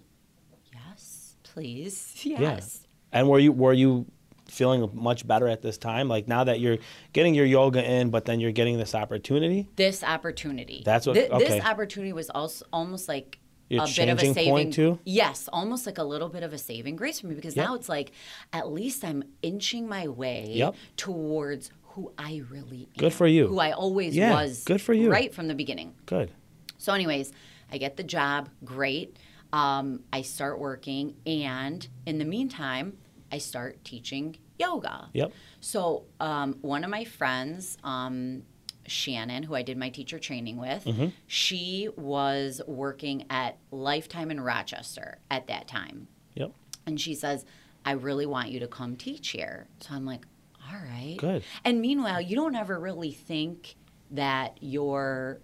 "Yes, 0.74 1.36
please, 1.44 2.14
yes." 2.24 2.88
And 3.12 3.28
were 3.30 3.40
you 3.40 3.52
were 3.52 3.74
you 3.74 4.06
feeling 4.48 4.90
much 4.94 5.28
better 5.28 5.48
at 5.48 5.62
this 5.62 5.78
time? 5.78 6.08
Like 6.08 6.28
now 6.28 6.44
that 6.44 6.60
you're 6.60 6.78
getting 7.12 7.34
your 7.36 7.46
yoga 7.46 7.84
in, 7.84 8.10
but 8.12 8.26
then 8.26 8.40
you're 8.40 8.52
getting 8.52 8.78
this 8.78 8.94
opportunity. 8.96 9.68
this 9.76 10.04
opportunity. 10.04 10.84
That's 10.86 11.06
what- 11.08 11.16
Thi- 11.16 11.30
okay. 11.30 11.46
This 11.48 11.64
opportunity 11.66 12.14
was 12.14 12.30
also 12.30 12.66
almost 12.72 13.08
like 13.08 13.40
Your 13.70 13.84
a 13.84 13.88
bit 13.88 14.10
of 14.10 14.20
a 14.20 14.34
saving. 14.34 14.50
point, 14.52 14.74
too? 14.74 15.00
Yes, 15.06 15.50
almost 15.52 15.86
like 15.86 15.98
a 15.98 16.04
little 16.04 16.30
bit 16.30 16.44
of 16.44 16.54
a 16.54 16.58
saving 16.58 16.96
grace 16.98 17.20
for 17.22 17.28
me 17.28 17.36
because 17.36 17.56
Yep. 17.56 17.66
now 17.68 17.76
it's 17.76 17.90
like 17.90 18.12
at 18.52 18.72
least 18.72 19.04
I'm 19.04 19.24
inching 19.42 19.88
my 19.88 20.08
way 20.08 20.46
Yep. 20.52 20.76
towards 20.98 21.72
who 21.94 22.12
I 22.18 22.42
really 22.50 22.90
am. 22.96 22.98
Good 23.00 23.14
for 23.14 23.28
you. 23.28 23.48
Who 23.48 23.60
I 23.60 23.72
always 23.72 24.16
Yeah, 24.16 24.32
was. 24.34 24.64
good 24.64 24.82
for 24.82 24.94
you. 24.94 25.10
Right 25.12 25.34
from 25.34 25.48
the 25.48 25.56
beginning. 25.56 25.94
Good. 26.06 26.32
So, 26.78 26.94
anyways, 26.94 27.32
I 27.72 27.78
get 27.78 27.98
the 27.98 28.04
job. 28.04 28.50
Great. 28.64 29.18
Um, 29.52 30.02
I 30.12 30.24
start 30.24 30.60
working, 30.60 31.16
and 31.26 31.88
in 32.06 32.18
the 32.18 32.26
meantime, 32.26 32.98
I 33.32 33.38
start 33.38 33.84
teaching 33.84 34.38
yoga. 34.60 35.10
Yep. 35.14 35.32
So, 35.62 36.06
um, 36.20 36.58
one 36.62 36.84
of 36.84 36.90
my 36.90 37.04
friends, 37.06 37.78
um, 37.84 38.44
Shannon, 38.88 39.44
who 39.44 39.56
I 39.56 39.62
did 39.62 39.78
my 39.78 39.90
teacher 39.90 40.20
training 40.20 40.58
with, 40.58 40.84
Mm-hmm. 40.86 41.08
she 41.28 41.90
was 41.96 42.62
working 42.68 43.26
at 43.30 43.58
Lifetime 43.72 44.30
in 44.32 44.42
Rochester 44.42 45.20
at 45.32 45.48
that 45.48 45.68
time. 45.68 46.08
Yep. 46.36 46.52
And 46.86 47.00
she 47.00 47.14
says, 47.16 47.46
I 47.86 47.92
really 47.92 48.26
want 48.26 48.50
you 48.50 48.60
to 48.60 48.68
come 48.68 48.96
teach 48.96 49.30
here. 49.30 49.68
So 49.80 49.94
I'm 49.94 50.06
like, 50.06 50.26
all 50.74 50.80
right. 50.80 51.16
Good. 51.18 51.44
And 51.64 51.82
meanwhile, 51.82 52.20
you 52.22 52.36
don't 52.36 52.56
ever 52.56 52.80
really 52.80 53.12
think 53.12 53.76
that 54.12 54.58
you're 54.62 55.40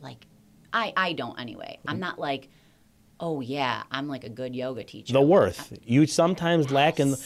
like, 0.00 0.26
I, 0.72 0.92
I 0.96 1.12
don't 1.12 1.38
anyway. 1.40 1.78
I'm 1.86 2.00
not 2.00 2.18
like, 2.18 2.48
oh 3.20 3.40
yeah, 3.40 3.82
I'm 3.90 4.08
like 4.08 4.24
a 4.24 4.28
good 4.28 4.54
yoga 4.54 4.84
teacher. 4.84 5.12
The 5.12 5.20
worth 5.20 5.76
you 5.84 6.06
sometimes 6.06 6.70
lack 6.70 7.00
in. 7.00 7.14
I- 7.14 7.16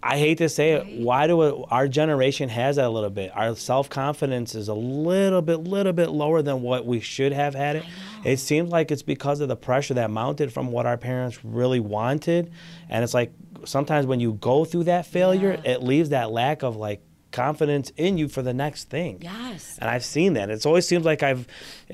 I 0.00 0.16
hate 0.16 0.38
to 0.38 0.48
say 0.48 0.74
it. 0.74 1.00
Why 1.00 1.26
do 1.26 1.42
it, 1.42 1.64
our 1.68 1.88
generation 1.88 2.48
has 2.48 2.76
that 2.76 2.84
a 2.84 2.88
little 2.88 3.10
bit? 3.10 3.32
Our 3.34 3.56
self 3.56 3.90
confidence 3.90 4.54
is 4.54 4.68
a 4.68 4.74
little 4.74 5.42
bit, 5.42 5.56
little 5.56 5.92
bit 5.92 6.10
lower 6.10 6.40
than 6.40 6.62
what 6.62 6.86
we 6.86 7.00
should 7.00 7.32
have 7.32 7.52
had 7.56 7.74
it. 7.74 7.84
It 8.24 8.38
seems 8.38 8.70
like 8.70 8.90
it's 8.90 9.02
because 9.02 9.40
of 9.40 9.48
the 9.48 9.56
pressure 9.56 9.94
that 9.94 10.10
mounted 10.10 10.52
from 10.52 10.70
what 10.72 10.86
our 10.86 10.96
parents 10.96 11.44
really 11.44 11.80
wanted, 11.80 12.52
and 12.88 13.02
it's 13.04 13.14
like 13.14 13.32
sometimes 13.64 14.06
when 14.06 14.20
you 14.20 14.34
go 14.34 14.64
through 14.64 14.84
that 14.84 15.06
failure, 15.06 15.60
Yeah. 15.64 15.72
it 15.72 15.82
leaves 15.82 16.10
that 16.10 16.30
lack 16.30 16.62
of 16.62 16.76
like 16.76 17.00
confidence 17.32 17.90
in 17.96 18.18
you 18.18 18.28
for 18.28 18.42
the 18.42 18.52
next 18.52 18.90
thing. 18.90 19.18
Yes. 19.22 19.78
And 19.80 19.88
I've 19.88 20.04
seen 20.04 20.34
that. 20.34 20.50
It's 20.50 20.66
always 20.66 20.86
seems 20.86 21.04
like 21.04 21.22
I've 21.22 21.46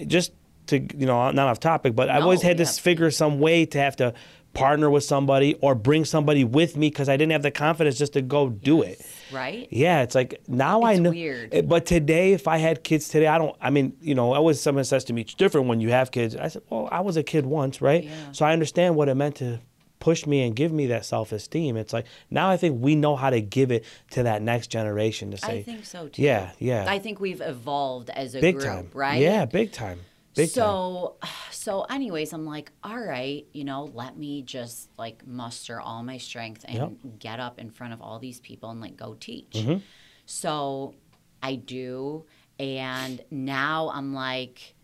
just 0.06 0.32
to 0.66 0.78
you 0.80 1.06
know 1.06 1.30
not 1.30 1.48
off 1.48 1.60
topic, 1.60 1.94
but 1.94 2.10
I've 2.10 2.22
always 2.24 2.42
No, 2.42 2.48
had 2.48 2.58
to 2.58 2.66
figure 2.66 3.10
some 3.10 3.40
way 3.40 3.64
to 3.66 3.78
have 3.78 3.96
to 3.96 4.12
partner 4.58 4.90
with 4.90 5.04
somebody 5.04 5.54
or 5.60 5.74
bring 5.74 6.04
somebody 6.04 6.44
with 6.44 6.76
me 6.76 6.88
because 6.88 7.08
I 7.08 7.16
didn't 7.16 7.32
have 7.32 7.42
the 7.42 7.50
confidence 7.50 7.96
just 7.98 8.12
to 8.14 8.22
go 8.22 8.48
do 8.48 8.82
it. 8.82 9.00
Right? 9.32 9.68
Yeah, 9.70 10.02
it's 10.02 10.14
like 10.14 10.40
now 10.48 10.82
I 10.82 10.96
know. 10.96 11.10
weird. 11.10 11.54
eh, 11.54 11.62
But 11.62 11.86
today, 11.86 12.32
if 12.32 12.48
I 12.48 12.56
had 12.58 12.82
kids 12.82 13.08
today, 13.08 13.26
I 13.26 13.38
don't. 13.38 13.54
I 13.60 13.70
mean, 13.70 13.96
you 14.00 14.14
know, 14.14 14.32
always 14.34 14.60
someone 14.60 14.84
says 14.84 15.04
to 15.04 15.12
me, 15.12 15.20
"It's 15.22 15.34
different 15.34 15.66
when 15.68 15.80
you 15.80 15.90
have 15.90 16.10
kids." 16.10 16.34
I 16.36 16.48
said, 16.48 16.62
"Well, 16.70 16.88
I 16.90 17.00
was 17.00 17.16
a 17.16 17.22
kid 17.22 17.44
once, 17.46 17.80
right? 17.82 18.04
Yeah. 18.04 18.10
So 18.32 18.44
I 18.46 18.52
understand 18.52 18.96
what 18.96 19.08
it 19.08 19.14
meant 19.14 19.36
to 19.36 19.60
push 20.00 20.26
me 20.26 20.46
and 20.46 20.54
give 20.54 20.70
me 20.72 20.86
that 20.86 21.04
self-esteem. 21.04 21.76
It's 21.76 21.92
like 21.92 22.06
now 22.30 22.48
I 22.48 22.56
think 22.56 22.80
we 22.80 22.94
know 22.94 23.16
how 23.16 23.30
to 23.30 23.40
give 23.40 23.72
it 23.72 23.84
to 24.12 24.22
that 24.22 24.42
next 24.42 24.68
generation 24.68 25.32
to 25.32 25.36
say, 25.36 25.58
I 25.58 25.62
think 25.62 25.84
so 25.84 26.06
too. 26.08 26.22
yeah, 26.22 26.52
yeah, 26.60 26.84
I 26.88 26.98
think 27.00 27.18
we've 27.20 27.40
evolved 27.40 28.08
as 28.10 28.36
a 28.36 28.40
big 28.40 28.54
group, 28.54 28.66
time, 28.66 28.90
right? 28.94 29.20
Yeah, 29.20 29.44
big 29.44 29.72
time, 29.72 29.98
big 30.38 30.48
time. 30.48 30.64
so 30.64 31.16
so 31.50 31.82
anyways 31.82 32.32
i'm 32.32 32.46
like 32.46 32.70
all 32.82 32.98
right 32.98 33.46
you 33.52 33.64
know 33.64 33.90
let 33.92 34.16
me 34.16 34.42
just 34.42 34.88
like 34.98 35.26
muster 35.26 35.80
all 35.80 36.02
my 36.02 36.16
strength 36.18 36.64
and 36.66 36.74
Yep. 36.76 37.18
get 37.18 37.40
up 37.40 37.58
in 37.58 37.70
front 37.70 37.92
of 37.92 38.00
all 38.00 38.18
these 38.18 38.40
people 38.40 38.70
and 38.70 38.80
like 38.80 38.96
go 38.96 39.14
teach 39.18 39.52
Mm-hmm. 39.54 39.78
so 40.26 40.94
i 41.42 41.54
do 41.56 42.24
and 42.58 43.20
now 43.30 43.90
i'm 43.94 44.14
like 44.14 44.74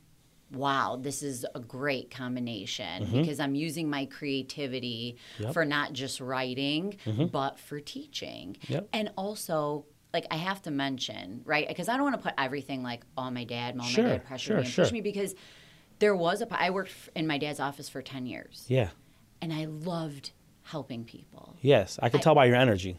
wow 0.52 0.96
this 1.00 1.22
is 1.22 1.44
a 1.54 1.60
great 1.60 2.10
combination 2.10 3.08
because 3.10 3.40
i'm 3.40 3.54
using 3.54 3.88
my 3.90 4.04
creativity 4.06 5.16
Mm-hmm. 5.16 5.42
Yep. 5.42 5.46
Mm-hmm. 5.48 5.52
for 5.52 5.64
not 5.64 5.92
just 5.92 6.20
writing 6.20 6.96
but 7.32 7.58
for 7.58 7.80
teaching 7.80 8.56
Yep. 8.68 8.88
and 8.92 9.10
also 9.16 9.86
like 10.14 10.26
I 10.30 10.36
have 10.36 10.62
to 10.62 10.70
mention, 10.70 11.42
right? 11.44 11.68
Because 11.68 11.88
I 11.90 11.96
don't 11.96 12.04
want 12.04 12.16
to 12.16 12.22
put 12.22 12.32
everything 12.38 12.82
like 12.82 13.02
on 13.18 13.34
my 13.34 13.44
dad, 13.44 13.74
mom, 13.76 13.88
Sure, 13.88 14.04
my 14.04 14.10
dad 14.10 14.24
pressure 14.24 14.46
sure, 14.46 14.56
me 14.56 14.62
and 14.62 14.70
sure. 14.72 14.84
push 14.86 14.92
me 14.92 15.00
because 15.02 15.34
there 15.98 16.16
was 16.16 16.40
a 16.40 16.46
I 16.58 16.70
worked 16.70 16.92
in 17.14 17.26
my 17.26 17.36
dad's 17.36 17.60
office 17.60 17.88
for 17.90 18.00
10 18.00 18.24
years 18.26 18.64
yeah, 18.68 18.88
and 19.42 19.52
I 19.52 19.66
loved 19.66 20.30
helping 20.62 21.04
people. 21.04 21.56
yes, 21.60 21.98
I 22.02 22.08
could 22.08 22.20
I- 22.20 22.22
tell 22.22 22.34
by 22.34 22.46
your 22.46 22.56
energy. 22.56 22.96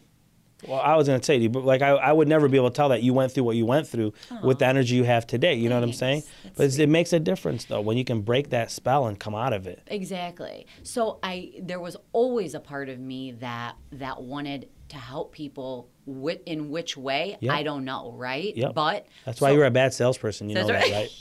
Well, 0.66 0.80
I 0.80 0.96
was 0.96 1.06
gonna 1.06 1.22
say 1.22 1.36
to 1.36 1.42
you, 1.42 1.50
but 1.50 1.64
like 1.66 1.82
I, 1.82 1.90
I 1.90 2.12
would 2.12 2.28
never 2.28 2.48
be 2.48 2.56
able 2.56 2.70
to 2.70 2.74
tell 2.74 2.88
that 2.88 3.02
you 3.02 3.12
went 3.12 3.30
through 3.30 3.44
what 3.44 3.56
you 3.56 3.66
went 3.66 3.86
through 3.86 4.14
with 4.42 4.58
the 4.58 4.66
energy 4.66 4.94
you 4.96 5.04
have 5.04 5.26
today. 5.26 5.52
You 5.54 5.68
know 5.68 5.74
what 5.74 5.84
I'm 5.84 5.92
saying? 5.92 6.22
That's 6.44 6.56
But 6.56 6.64
it's, 6.66 6.78
it 6.78 6.88
makes 6.88 7.12
a 7.12 7.20
difference 7.20 7.66
though 7.66 7.82
when 7.82 7.98
you 7.98 8.06
can 8.06 8.22
break 8.22 8.48
that 8.50 8.70
spell 8.70 9.06
and 9.06 9.20
come 9.20 9.34
out 9.34 9.52
of 9.52 9.66
it. 9.66 9.82
Exactly. 9.88 10.66
So 10.82 11.18
I 11.22 11.52
there 11.60 11.78
was 11.78 11.98
always 12.14 12.54
a 12.54 12.60
part 12.60 12.88
of 12.88 12.98
me 12.98 13.32
that 13.32 13.76
that 13.92 14.22
wanted 14.22 14.70
to 14.88 14.96
help 14.96 15.32
people 15.32 15.88
with 16.06 16.40
in 16.46 16.70
which 16.70 16.96
way 16.96 17.36
Yep. 17.40 17.52
I 17.54 17.62
don't 17.62 17.84
know, 17.84 18.12
right? 18.16 18.56
Yep. 18.56 18.74
But 18.74 19.06
That's 19.24 19.40
why 19.40 19.50
so- 19.50 19.54
you're 19.56 19.64
a 19.66 19.70
bad 19.70 19.92
salesperson. 19.94 20.48
You 20.48 20.54
know 20.56 20.66
that, 20.66 20.90
right. 20.90 21.10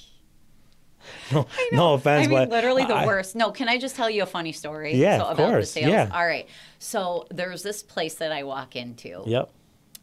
No, 1.32 1.45
no 1.71 1.93
offense, 1.93 2.25
I 2.25 2.30
mean, 2.30 2.39
but 2.39 2.49
literally 2.49 2.84
the 2.86 2.95
I- 2.95 3.06
worst. 3.06 3.36
No, 3.36 3.51
can 3.51 3.69
I 3.69 3.78
just 3.78 3.95
tell 3.95 4.10
you 4.10 4.23
a 4.23 4.25
funny 4.28 4.51
story? 4.51 4.95
Yeah, 4.95 5.19
so 5.19 5.25
of 5.25 5.38
about 5.39 5.49
course, 5.51 5.73
the 5.73 5.82
sales. 5.82 5.91
yeah. 5.91 6.10
All 6.12 6.25
right. 6.25 6.47
So 6.80 7.28
there's 7.30 7.62
this 7.62 7.84
place 7.84 8.15
that 8.15 8.32
I 8.32 8.43
walk 8.43 8.75
into. 8.75 9.21
Yep. 9.25 9.51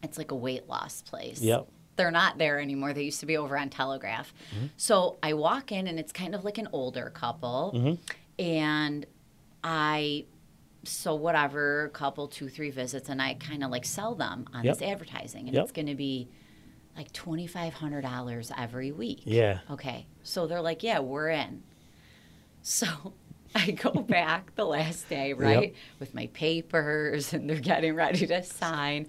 It's 0.05 0.17
like 0.19 0.31
a 0.31 0.37
weight 0.37 0.69
loss 0.69 1.03
place. 1.03 1.41
Yep. 1.41 1.67
They're 1.97 2.11
not 2.13 2.39
there 2.39 2.61
anymore. 2.61 2.93
They 2.93 3.03
used 3.03 3.21
to 3.21 3.27
be 3.27 3.37
over 3.37 3.59
on 3.59 3.69
Telegraph. 3.69 4.33
Mm-hmm. 4.55 4.67
So 4.77 5.19
I 5.23 5.35
walk 5.35 5.73
in 5.73 5.87
and 5.89 5.99
it's 5.99 6.13
kind 6.13 6.35
of 6.35 6.45
like 6.45 6.59
an 6.59 6.69
older 6.73 7.11
couple. 7.15 7.73
Mm-hmm. 7.75 8.43
And 8.43 9.07
I, 9.65 10.25
so 10.85 11.15
whatever, 11.15 11.89
couple, 11.93 12.27
two, 12.29 12.49
three 12.49 12.71
visits, 12.71 13.09
and 13.09 13.21
I 13.23 13.35
kind 13.35 13.63
of 13.63 13.71
like 13.71 13.85
sell 13.85 14.15
them 14.15 14.47
on 14.53 14.65
Yep. 14.65 14.79
this 14.79 14.89
advertising. 14.89 15.47
And 15.47 15.55
Yep. 15.55 15.63
it's 15.65 15.73
going 15.73 15.87
to 15.87 15.95
be 15.95 16.29
like 16.97 17.13
$2,500 17.13 18.51
every 18.59 18.93
week. 18.93 19.23
Yeah. 19.25 19.61
Okay. 19.71 20.07
So 20.23 20.47
they're 20.47 20.61
like, 20.61 20.83
yeah, 20.83 20.99
we're 20.99 21.29
in. 21.31 21.63
So 22.63 22.87
I 23.55 23.71
go 23.73 23.91
back 24.09 24.55
the 24.57 24.65
last 24.65 25.09
day, 25.09 25.33
right, 25.35 25.75
with 26.01 26.15
my 26.15 26.27
papers, 26.29 27.33
and 27.33 27.49
they're 27.49 27.59
getting 27.61 27.95
ready 27.95 28.27
to 28.27 28.43
sign. 28.43 29.07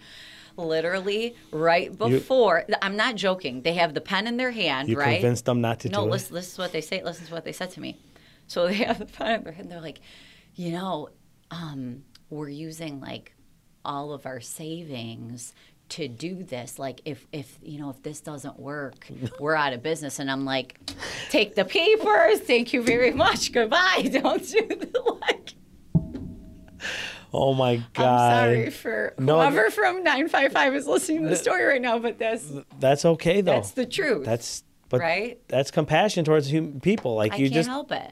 Literally, 0.56 1.36
right 1.52 1.98
before, 1.98 2.64
I'm 2.84 2.96
not 2.96 3.16
joking. 3.16 3.64
They 3.64 3.74
have 3.74 3.96
the 3.96 4.02
pen 4.02 4.28
in 4.28 4.38
their 4.38 4.52
hand, 4.52 4.88
You 4.88 5.00
right? 5.00 5.14
convinced 5.20 5.46
them 5.46 5.62
not 5.62 5.80
to 5.80 5.90
no, 5.90 6.06
listen, 6.06 6.36
listen 6.36 6.56
to 6.58 6.62
what 6.62 6.72
they 6.72 6.82
say. 6.82 7.04
Listen 7.04 7.26
to 7.26 7.34
what 7.34 7.44
they 7.44 7.54
said 7.54 7.72
to 7.72 7.82
me. 7.82 7.98
So 8.46 8.68
they 8.68 8.74
have 8.86 9.00
the 9.00 9.06
pen 9.06 9.40
in 9.40 9.44
their 9.46 9.54
hand. 9.54 9.72
They're 9.72 9.82
like, 9.82 10.02
you 10.54 10.72
know, 10.72 11.10
um, 11.54 12.04
we're 12.30 12.50
using 12.50 13.00
like 13.00 13.34
all 13.86 14.12
of 14.14 14.26
our 14.26 14.40
savings 14.42 15.54
to 15.90 16.08
do 16.08 16.44
this. 16.44 16.80
Like, 16.80 17.02
if 17.06 17.28
if 17.32 17.60
you 17.62 17.80
know, 17.80 17.90
if 17.90 18.02
this 18.02 18.22
doesn't 18.22 18.60
work, 18.60 19.08
we're 19.40 19.56
out 19.56 19.74
of 19.74 19.84
business. 19.84 20.20
And 20.20 20.32
I'm 20.32 20.46
like, 20.46 20.80
take 21.30 21.56
the 21.56 21.66
papers. 21.66 22.40
Thank 22.40 22.74
you 22.74 22.82
very 22.84 23.12
much. 23.12 23.52
Goodbye. 23.52 24.10
Don't 24.12 24.46
do 24.48 24.68
the 24.68 25.18
like. 25.22 25.54
Oh 27.36 27.54
my 27.54 27.78
God. 27.94 28.06
I'm 28.06 28.46
sorry 28.56 28.70
for 28.70 29.14
No, 29.18 29.38
whoever 29.40 29.72
from 29.72 30.04
955 30.04 30.76
is 30.76 30.86
listening 30.88 31.24
to 31.24 31.30
the 31.30 31.36
story 31.36 31.64
right 31.66 31.82
now, 31.82 31.98
but 31.98 32.20
that's 32.20 32.48
That's 32.80 33.06
okay 33.06 33.42
though. 33.42 33.54
that's 33.54 33.72
the 33.72 33.86
truth. 33.88 34.26
That's 34.26 34.64
but 34.90 35.00
right. 35.02 35.40
that's 35.48 35.72
compassion 35.72 36.26
towards 36.26 36.52
hum- 36.52 36.80
people. 36.80 37.16
Like 37.16 37.34
I 37.34 37.38
you 37.38 37.46
can't 37.46 37.54
just 37.56 37.70
help 37.70 37.92
it. 37.92 38.12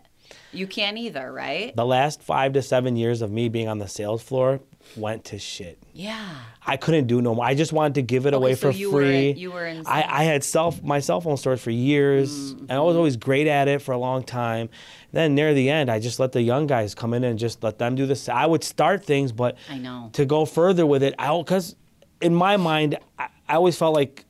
You 0.51 0.67
can't 0.67 0.97
either, 0.97 1.31
right? 1.31 1.75
the 1.75 1.85
last 1.85 2.21
five 2.21 2.53
to 2.53 2.61
seven 2.61 2.95
years 2.95 3.21
of 3.21 3.31
me 3.31 3.49
being 3.49 3.67
on 3.67 3.79
the 3.79 3.87
sales 3.87 4.21
floor 4.21 4.59
went 4.95 5.25
to 5.25 5.39
shit. 5.39 5.81
Yeah. 5.93 6.35
I 6.65 6.77
couldn't 6.77 7.07
do 7.07 7.21
no 7.21 7.35
more. 7.35 7.45
I 7.45 7.53
just 7.55 7.73
wanted 7.73 7.95
to 7.95 8.01
give 8.01 8.25
it 8.25 8.33
oh, 8.33 8.37
away 8.37 8.55
so 8.55 8.71
for 8.71 8.77
you 8.77 8.91
were 8.91 9.01
free. 9.01 9.29
in- 9.31 9.37
you 9.37 9.51
were 9.51 9.65
in 9.65 9.83
I, 9.85 10.03
I 10.07 10.23
had 10.23 10.43
self 10.43 10.81
my 10.83 10.99
cell 10.99 11.21
phone 11.21 11.37
stores 11.37 11.61
for 11.61 11.71
years, 11.71 12.53
mm-hmm. 12.53 12.65
and 12.69 12.71
I 12.71 12.79
was 12.79 12.95
always 12.95 13.17
great 13.17 13.47
at 13.47 13.67
it 13.67 13.81
for 13.81 13.91
a 13.91 13.97
long 13.97 14.23
time. 14.23 14.69
Then 15.11 15.35
near 15.35 15.53
the 15.53 15.69
end, 15.69 15.89
I 15.89 15.99
just 15.99 16.19
let 16.19 16.31
the 16.31 16.41
young 16.41 16.67
guys 16.67 16.95
come 16.95 17.13
in 17.13 17.23
and 17.23 17.37
just 17.37 17.63
let 17.63 17.77
them 17.77 17.95
do 17.95 18.05
this. 18.05 18.29
I 18.29 18.45
would 18.45 18.63
start 18.63 19.03
things, 19.05 19.31
but 19.31 19.57
I 19.69 19.77
know. 19.77 20.09
to 20.13 20.25
go 20.25 20.45
further 20.45 20.85
with 20.85 21.03
it, 21.03 21.15
I 21.19 21.35
because 21.37 21.75
in 22.21 22.33
my 22.33 22.57
mind, 22.57 22.97
I, 23.17 23.27
I 23.47 23.55
always 23.55 23.77
felt 23.77 23.93
like 23.93 24.25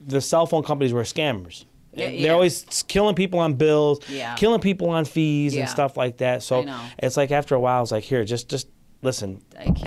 the 0.00 0.20
cell 0.20 0.46
phone 0.46 0.62
companies 0.62 0.92
were 0.92 1.02
scammers. 1.02 1.64
Yeah, 1.94 2.06
They're 2.06 2.14
yeah. 2.14 2.32
always 2.32 2.84
killing 2.88 3.14
people 3.14 3.38
on 3.40 3.54
bills, 3.54 4.00
Yeah. 4.08 4.34
killing 4.36 4.60
people 4.60 4.88
on 4.90 5.04
fees 5.04 5.54
and 5.56 5.68
stuff 5.68 5.96
like 5.96 6.18
that. 6.18 6.42
So 6.42 6.64
it's 6.98 7.16
like 7.16 7.30
after 7.30 7.54
a 7.54 7.60
while, 7.60 7.82
it's 7.82 7.92
like 7.92 8.04
here, 8.04 8.24
just 8.24 8.48
just 8.48 8.68
listen. 9.02 9.42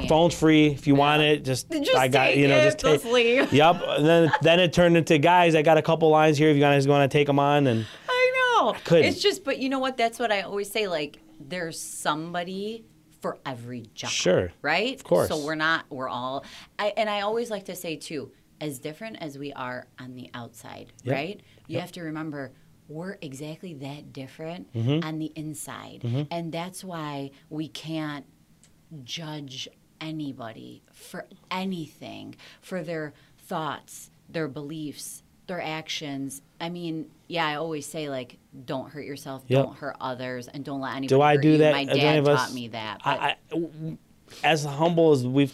Phone's 0.09 0.33
free 0.37 0.67
if 0.67 0.87
you 0.87 0.93
want 0.95 1.21
it. 1.21 1.43
Just, 1.45 1.71
Just 1.71 1.95
I 1.95 2.07
got 2.07 2.35
you 2.37 2.47
know 2.47 2.57
it, 2.57 2.63
just 2.79 2.79
take. 2.79 3.05
leave. 3.11 3.51
Yep. 3.53 3.81
And 3.87 4.05
then 4.05 4.31
then 4.41 4.59
it 4.59 4.73
turned 4.73 4.97
into 4.97 5.17
guys. 5.17 5.55
I 5.55 5.61
got 5.61 5.77
a 5.77 5.81
couple 5.81 6.09
lines 6.09 6.37
here 6.37 6.49
if 6.49 6.55
you 6.55 6.61
guys 6.61 6.87
want 6.87 7.09
to 7.09 7.17
take 7.17 7.27
them 7.27 7.39
on 7.39 7.65
and 7.67 7.85
I 8.09 8.31
know. 8.61 8.73
couldn't. 8.83 9.05
It's 9.05 9.21
just, 9.21 9.43
but 9.43 9.57
you 9.59 9.69
know 9.69 9.79
what? 9.79 9.97
That's 9.97 10.19
what 10.19 10.31
I 10.31 10.41
always 10.41 10.69
say. 10.71 10.87
Like, 10.87 11.19
there's 11.39 11.79
somebody 11.79 12.85
for 13.21 13.37
every 13.45 13.85
job. 13.95 14.11
Sure. 14.11 14.51
Right? 14.61 14.95
Of 14.95 15.03
course. 15.03 15.29
So 15.29 15.43
we're 15.43 15.55
not, 15.55 15.85
we're 15.89 16.09
all, 16.09 16.45
I, 16.77 16.93
and 16.97 17.09
I 17.09 17.21
always 17.21 17.49
like 17.49 17.65
to 17.65 17.75
say 17.75 17.95
too, 17.95 18.31
as 18.61 18.79
different 18.79 19.17
as 19.21 19.37
we 19.37 19.51
are 19.53 19.87
on 19.99 20.15
the 20.15 20.29
outside, 20.33 20.91
Yep. 21.03 21.13
right? 21.15 21.41
You 21.67 21.79
have 21.79 21.91
to 21.93 22.01
remember 22.01 22.51
we're 22.87 23.17
exactly 23.21 23.73
that 23.73 24.13
different 24.13 24.71
Mm-hmm. 24.73 25.05
on 25.07 25.17
the 25.19 25.31
inside. 25.35 26.27
And 26.31 26.51
that's 26.51 26.83
why 26.83 27.31
we 27.49 27.67
can't 27.67 28.25
judge 29.03 29.67
anybody 29.99 30.83
for 30.91 31.25
anything, 31.49 32.35
for 32.61 32.83
their 32.83 33.13
thoughts, 33.37 34.09
their 34.29 34.47
beliefs, 34.47 35.23
their 35.47 35.61
actions. 35.61 36.41
I 36.61 36.69
mean, 36.69 37.11
yeah, 37.27 37.45
I 37.47 37.55
always 37.55 37.85
say 37.85 38.09
like, 38.09 38.37
don't 38.65 38.89
hurt 38.91 39.05
yourself, 39.05 39.43
Yep. 39.47 39.63
don't 39.65 39.77
hurt 39.77 39.95
others, 39.99 40.47
and 40.47 40.63
don't 40.63 40.81
let 40.81 40.91
anybody. 40.95 41.07
do 41.07 41.21
I 41.21 41.37
do 41.37 41.49
you. 41.49 41.57
that? 41.59 41.71
My 41.73 41.85
dad 41.85 42.25
taught 42.25 42.33
us- 42.35 42.53
me 42.53 42.67
that. 42.69 43.01
But 43.03 43.19
I, 43.19 43.35
I, 43.51 43.97
as 44.43 44.65
humble 44.65 45.11
as 45.11 45.25
we've, 45.25 45.53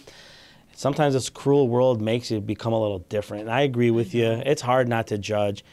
sometimes 0.75 1.13
this 1.13 1.29
cruel 1.29 1.67
world 1.67 2.01
makes 2.01 2.31
you 2.31 2.39
become 2.41 2.73
a 2.73 2.79
little 2.81 2.99
different. 2.99 3.41
And 3.41 3.51
I 3.51 3.61
agree 3.61 3.91
with 3.91 4.13
you. 4.13 4.25
It's 4.45 4.61
hard 4.61 4.87
not 4.87 5.07
to 5.07 5.17
judge. 5.17 5.63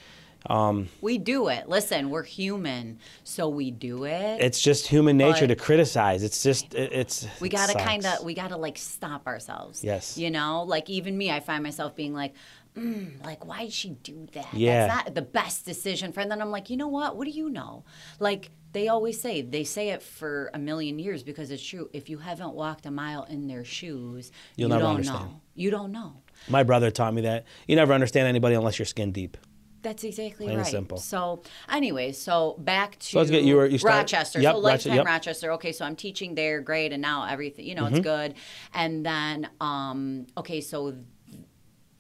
we 1.01 1.19
do 1.19 1.49
it. 1.49 1.69
Listen, 1.69 2.11
we're 2.11 2.23
human, 2.23 2.99
so 3.25 3.49
we 3.49 3.71
do 3.71 4.05
it. 4.05 4.41
It's 4.41 4.61
just 4.61 4.87
human 4.87 5.17
nature 5.17 5.47
to 5.47 5.57
criticize. 5.57 6.23
It's 6.23 6.43
just 6.43 6.75
it, 6.75 6.93
it's. 6.93 7.27
we 7.41 7.49
gotta 7.49 7.75
kind 7.79 8.07
of 8.07 8.25
we 8.25 8.35
gotta 8.35 8.57
like 8.57 8.79
stop 8.79 9.27
ourselves 9.27 9.83
Yes. 9.85 10.17
you 10.17 10.31
know 10.31 10.63
like 10.63 10.89
even 10.89 11.17
me 11.19 11.31
i 11.31 11.41
find 11.41 11.63
myself 11.63 11.95
being 11.97 12.15
like 12.15 12.35
mm, 12.77 13.23
like 13.25 13.45
why 13.45 13.65
did 13.65 13.73
she 13.73 13.91
do 13.91 14.27
that 14.33 14.53
Yeah. 14.55 14.87
that's 14.87 15.07
not 15.07 15.15
the 15.15 15.23
best 15.23 15.65
decision 15.67 16.13
for 16.13 16.21
and 16.21 16.31
then 16.31 16.41
i'm 16.41 16.51
like 16.51 16.71
you 16.71 16.77
know 16.77 16.89
what 16.89 17.17
what 17.17 17.25
do 17.25 17.31
you 17.31 17.51
know 17.51 17.85
like 18.21 18.51
they 18.73 18.89
always 18.89 19.21
say 19.21 19.41
they 19.43 19.65
say 19.65 19.91
it 19.91 20.03
for 20.03 20.51
a 20.55 20.59
million 20.59 20.99
years 20.99 21.23
because 21.23 21.51
it's 21.51 21.63
true 21.65 21.89
if 21.93 22.09
you 22.11 22.19
haven't 22.19 22.55
walked 22.55 22.85
a 22.87 22.91
mile 22.91 23.25
in 23.25 23.47
their 23.47 23.65
shoes 23.65 24.31
You'll 24.57 24.69
you 24.69 24.75
never 24.75 24.83
don't 24.83 24.95
understand. 24.97 25.25
know 25.31 25.41
you 25.55 25.71
don't 25.71 25.93
know 25.93 26.23
My 26.49 26.63
brother 26.63 26.91
taught 26.91 27.15
me 27.15 27.23
that 27.23 27.45
you 27.67 27.77
never 27.77 27.93
understand 27.95 28.29
anybody 28.29 28.55
unless 28.55 28.79
you're 28.79 28.87
skin 28.87 29.13
deep. 29.13 29.37
That's 29.81 30.03
exactly 30.03 30.47
Plain 30.47 30.59
right. 30.59 30.67
simple. 30.67 30.99
So, 30.99 31.43
anyway, 31.71 32.11
so 32.11 32.57
back 32.59 32.99
to 32.99 33.19
let's 33.19 33.31
get- 33.31 33.45
you 33.45 33.55
were- 33.57 33.67
you 33.67 33.79
start- 33.79 33.95
Rochester. 33.95 34.41
yep, 34.41 34.55
so, 34.55 34.59
lifetime 34.59 34.95
yep. 34.97 35.07
Rochester. 35.07 35.53
Okay, 35.53 35.71
so 35.71 35.85
I'm 35.85 35.95
teaching 35.95 36.35
there, 36.35 36.61
great, 36.61 36.93
and 36.93 37.01
now 37.01 37.25
everything, 37.25 37.65
you 37.65 37.77
know, 37.77 37.85
Mm-hmm. 37.85 37.95
it's 37.95 38.05
good. 38.05 38.35
And 38.75 39.07
then, 39.07 39.49
um, 39.61 40.27
okay, 40.37 40.61
so, 40.61 40.97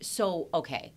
so 0.00 0.48
okay. 0.52 0.92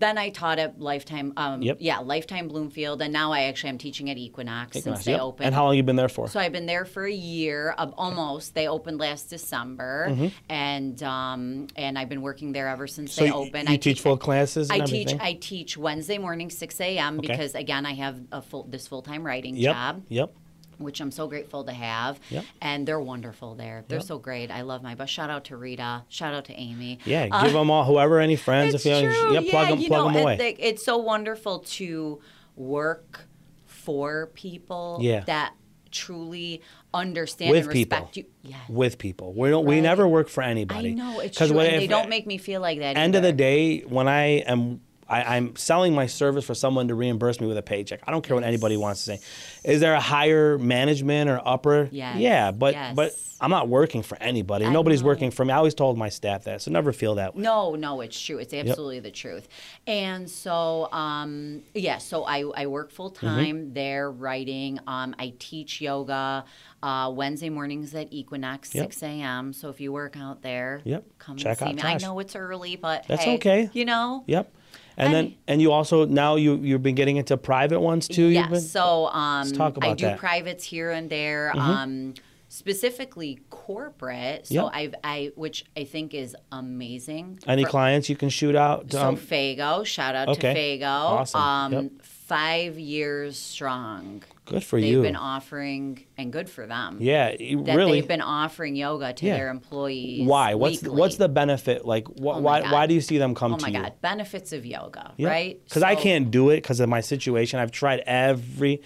Then 0.00 0.16
I 0.16 0.28
taught 0.30 0.58
at 0.60 0.78
Lifetime, 0.80 1.32
um, 1.36 1.60
Yep. 1.60 1.78
yeah, 1.80 1.98
Lifetime 1.98 2.46
Bloomfield, 2.46 3.02
and 3.02 3.12
now 3.12 3.32
I 3.32 3.42
actually 3.42 3.70
am 3.70 3.78
teaching 3.78 4.08
at 4.10 4.16
Equinox, 4.16 4.80
since 4.80 5.04
they 5.04 5.12
yep. 5.12 5.20
opened. 5.20 5.46
And 5.46 5.54
how 5.54 5.64
long 5.64 5.74
you 5.74 5.82
been 5.82 5.96
there 5.96 6.08
for? 6.08 6.28
So 6.28 6.38
I've 6.38 6.52
been 6.52 6.66
there 6.66 6.84
for 6.84 7.04
a 7.04 7.12
year, 7.12 7.74
uh, 7.76 7.90
almost. 7.96 8.54
They 8.54 8.68
opened 8.68 8.98
last 8.98 9.24
December, 9.28 10.06
Mm-hmm. 10.10 10.26
and 10.48 11.02
um, 11.02 11.66
and 11.76 11.98
I've 11.98 12.08
been 12.08 12.22
working 12.22 12.52
there 12.52 12.68
ever 12.68 12.86
since 12.86 13.12
so 13.12 13.24
they 13.24 13.32
opened. 13.32 13.68
you 13.68 13.74
I 13.74 13.76
teach 13.78 14.00
full 14.00 14.16
classes 14.16 14.70
and 14.70 14.82
I 14.82 14.84
teach. 14.86 15.08
everything? 15.08 15.20
I 15.20 15.32
teach 15.34 15.76
Wednesday 15.76 16.18
morning, 16.18 16.50
six 16.50 16.80
a.m. 16.80 17.18
Okay. 17.18 17.28
Because 17.28 17.54
again, 17.56 17.84
I 17.84 17.94
have 17.94 18.20
a 18.30 18.40
full 18.40 18.64
this 18.64 18.86
full 18.86 19.02
time 19.02 19.24
writing 19.26 19.56
yep. 19.56 19.74
job, 19.74 20.02
Yep. 20.08 20.32
Which 20.78 21.00
I'm 21.00 21.10
so 21.10 21.26
grateful 21.26 21.64
to 21.64 21.72
have. 21.72 22.18
Yep. 22.30 22.44
And 22.62 22.86
they're 22.86 23.00
wonderful 23.00 23.54
there. 23.54 23.84
They're 23.88 23.98
Yep. 23.98 24.06
so 24.06 24.18
great. 24.18 24.50
I 24.50 24.62
love 24.62 24.82
my 24.82 24.94
bus. 24.94 25.10
Shout 25.10 25.28
out 25.30 25.44
to 25.46 25.56
Rita. 25.56 26.04
Shout 26.08 26.34
out 26.34 26.44
to 26.46 26.54
Amy. 26.54 26.98
Yeah, 27.04 27.28
uh, 27.30 27.44
give 27.44 27.52
them 27.52 27.70
all, 27.70 27.84
whoever, 27.84 28.20
any 28.20 28.36
friends, 28.36 28.74
if 28.74 28.84
you 28.84 28.92
true. 28.92 29.34
yeah, 29.34 29.40
plug 29.40 29.52
yeah, 29.52 29.70
them, 29.70 29.78
you 29.80 29.88
plug 29.88 30.06
know, 30.08 30.12
them 30.12 30.22
away. 30.22 30.36
they- 30.36 30.56
it's 30.58 30.84
so 30.84 30.96
wonderful 30.96 31.60
to 31.60 32.20
work 32.56 33.26
for 33.66 34.30
people 34.34 34.98
Yeah. 35.00 35.20
that 35.26 35.54
truly 35.90 36.60
understand 36.92 37.50
With 37.50 37.64
and 37.64 37.72
people. 37.72 37.98
respect 37.98 38.16
you. 38.16 38.24
Yes. 38.42 38.60
with 38.68 38.98
people. 38.98 39.32
We 39.34 39.50
don't. 39.50 39.64
We 39.64 39.80
never 39.80 40.06
work 40.06 40.28
for 40.28 40.42
anybody. 40.42 40.90
I 40.90 40.92
know 40.94 41.20
it's 41.20 41.36
true. 41.38 41.46
if- 41.60 41.80
they 41.80 41.86
don't 41.86 42.08
make 42.08 42.26
me 42.26 42.38
feel 42.38 42.60
like 42.60 42.78
that. 42.80 42.96
End 42.96 43.14
of 43.14 43.22
the 43.22 43.32
day, 43.32 43.80
when 43.80 44.06
I 44.08 44.40
am, 44.46 44.80
I, 45.08 45.36
I'm 45.36 45.56
selling 45.56 45.94
my 45.94 46.06
service 46.06 46.44
for 46.44 46.54
someone 46.54 46.88
to 46.88 46.94
reimburse 46.94 47.40
me 47.40 47.46
with 47.46 47.56
a 47.58 47.62
paycheck. 47.62 48.00
I 48.06 48.10
don't 48.10 48.22
care 48.22 48.34
what 48.34 48.44
anybody 48.44 48.76
wants 48.76 49.04
to 49.04 49.16
say. 49.16 49.20
Is 49.64 49.80
there 49.80 49.94
a 49.94 50.00
higher 50.00 50.58
management 50.58 51.30
or 51.30 51.40
upper? 51.44 51.88
Yes, 51.90 52.16
Yeah, 52.18 52.50
but 52.52 52.74
but. 52.94 53.14
I'm 53.40 53.50
not 53.52 53.68
working 53.68 54.02
for 54.02 54.18
anybody. 54.20 54.64
I 54.64 54.72
Nobody's 54.72 55.00
know. 55.00 55.06
working 55.06 55.30
for 55.30 55.44
me. 55.44 55.52
I 55.52 55.58
always 55.58 55.72
told 55.74 55.96
my 55.96 56.08
staff 56.08 56.42
that, 56.42 56.60
so 56.60 56.72
never 56.72 56.92
feel 56.92 57.14
that 57.14 57.36
way. 57.36 57.42
No, 57.42 57.76
no, 57.76 58.00
it's 58.00 58.20
true. 58.20 58.38
It's 58.38 58.52
absolutely 58.52 58.98
the 58.98 59.12
truth. 59.12 59.46
And 59.86 60.28
so, 60.28 60.90
um, 60.90 61.62
yeah, 61.72 61.98
so 61.98 62.24
I, 62.24 62.42
I 62.56 62.66
work 62.66 62.90
full 62.90 63.12
Mm-hmm. 63.12 63.26
time 63.26 63.74
there 63.74 64.10
writing. 64.10 64.80
Um, 64.88 65.14
I 65.20 65.34
teach 65.38 65.80
yoga 65.80 66.44
uh, 66.82 67.12
Wednesday 67.14 67.48
mornings 67.48 67.94
at 67.94 68.12
Equinox, 68.12 68.74
Yep. 68.74 68.86
6 68.86 69.02
a.m. 69.04 69.52
So 69.52 69.68
if 69.68 69.80
you 69.80 69.92
work 69.92 70.16
out 70.16 70.42
there, 70.42 70.80
Yep. 70.82 71.04
come 71.20 71.36
Check 71.36 71.60
see 71.60 71.72
me. 71.74 71.80
I 71.80 71.96
know 71.98 72.18
it's 72.18 72.34
early, 72.34 72.74
but 72.74 73.04
That's 73.06 73.22
hey, 73.22 73.36
okay. 73.36 73.70
You 73.72 73.84
know? 73.84 74.24
Yep. 74.26 74.52
And 74.96 75.06
And- 75.06 75.14
then 75.14 75.34
and 75.46 75.62
you 75.62 75.70
also 75.72 76.04
now 76.06 76.36
you 76.36 76.56
you've 76.56 76.82
been 76.82 76.94
getting 76.96 77.16
into 77.16 77.36
private 77.36 77.80
ones 77.80 78.08
too. 78.08 78.26
Yes. 78.26 78.50
been- 78.50 78.60
So 78.60 79.06
um, 79.08 79.50
talk 79.52 79.74
I 79.74 79.76
about 79.86 79.98
do 79.98 80.04
that. 80.06 80.12
Mm-hmm. 80.16 80.18
privates 80.26 80.64
here 80.64 80.90
and 80.90 81.08
there. 81.08 81.52
Um, 81.56 82.14
specifically 82.50 83.38
corporate. 83.50 84.46
So 84.46 84.54
Yep. 84.54 84.70
I've 84.72 84.94
I 85.04 85.30
which 85.36 85.64
I 85.76 85.84
think 85.84 86.14
is 86.14 86.34
amazing. 86.50 87.38
any 87.46 87.64
for- 87.64 87.70
clients 87.70 88.08
you 88.08 88.16
can 88.16 88.28
shoot 88.30 88.56
out. 88.56 88.90
So 88.90 89.00
Um, 89.06 89.16
Fago, 89.16 89.84
shout 89.84 90.14
out 90.14 90.28
okay. 90.30 90.54
to 90.54 90.84
Fago. 90.84 90.84
Awesome. 90.88 91.40
Um, 91.40 91.72
Yep. 91.72 91.90
Five 92.02 92.78
years 92.78 93.38
strong. 93.38 94.22
Good 94.48 94.64
for 94.64 94.78
you. 94.78 94.96
They've 94.96 95.02
been 95.12 95.16
offering, 95.16 96.04
and 96.16 96.32
good 96.32 96.48
for 96.50 96.66
them. 96.66 96.98
yeah, 97.00 97.30
That 97.30 97.74
really. 97.76 97.92
they've 98.00 98.08
been 98.08 98.20
offering 98.20 98.74
yoga 98.76 99.12
to 99.12 99.26
Yeah. 99.26 99.34
their 99.36 99.50
employees. 99.50 100.26
why? 100.26 100.54
What's 100.54 100.82
weekly. 100.82 100.98
what's 100.98 101.16
the 101.16 101.28
benefit? 101.28 101.84
Like, 101.84 102.06
wh- 102.08 102.36
Oh 102.36 102.40
why 102.40 102.62
God. 102.62 102.72
why 102.72 102.86
do 102.86 102.94
you 102.94 103.00
see 103.00 103.18
them 103.18 103.34
come 103.34 103.52
to? 103.52 103.54
Oh 103.56 103.58
to 103.58 103.62
my 103.72 103.78
you? 103.78 103.82
God! 103.84 103.92
Benefits 104.00 104.52
of 104.52 104.64
yoga, 104.66 105.12
Yeah. 105.16 105.28
right? 105.28 105.60
Because 105.64 105.82
I 105.82 105.94
can't 105.94 106.30
do 106.30 106.50
it 106.50 106.56
because 106.56 106.80
of 106.80 106.88
my 106.88 107.00
situation. 107.00 107.60
I've 107.60 107.72
tried 107.72 108.00
every. 108.06 108.80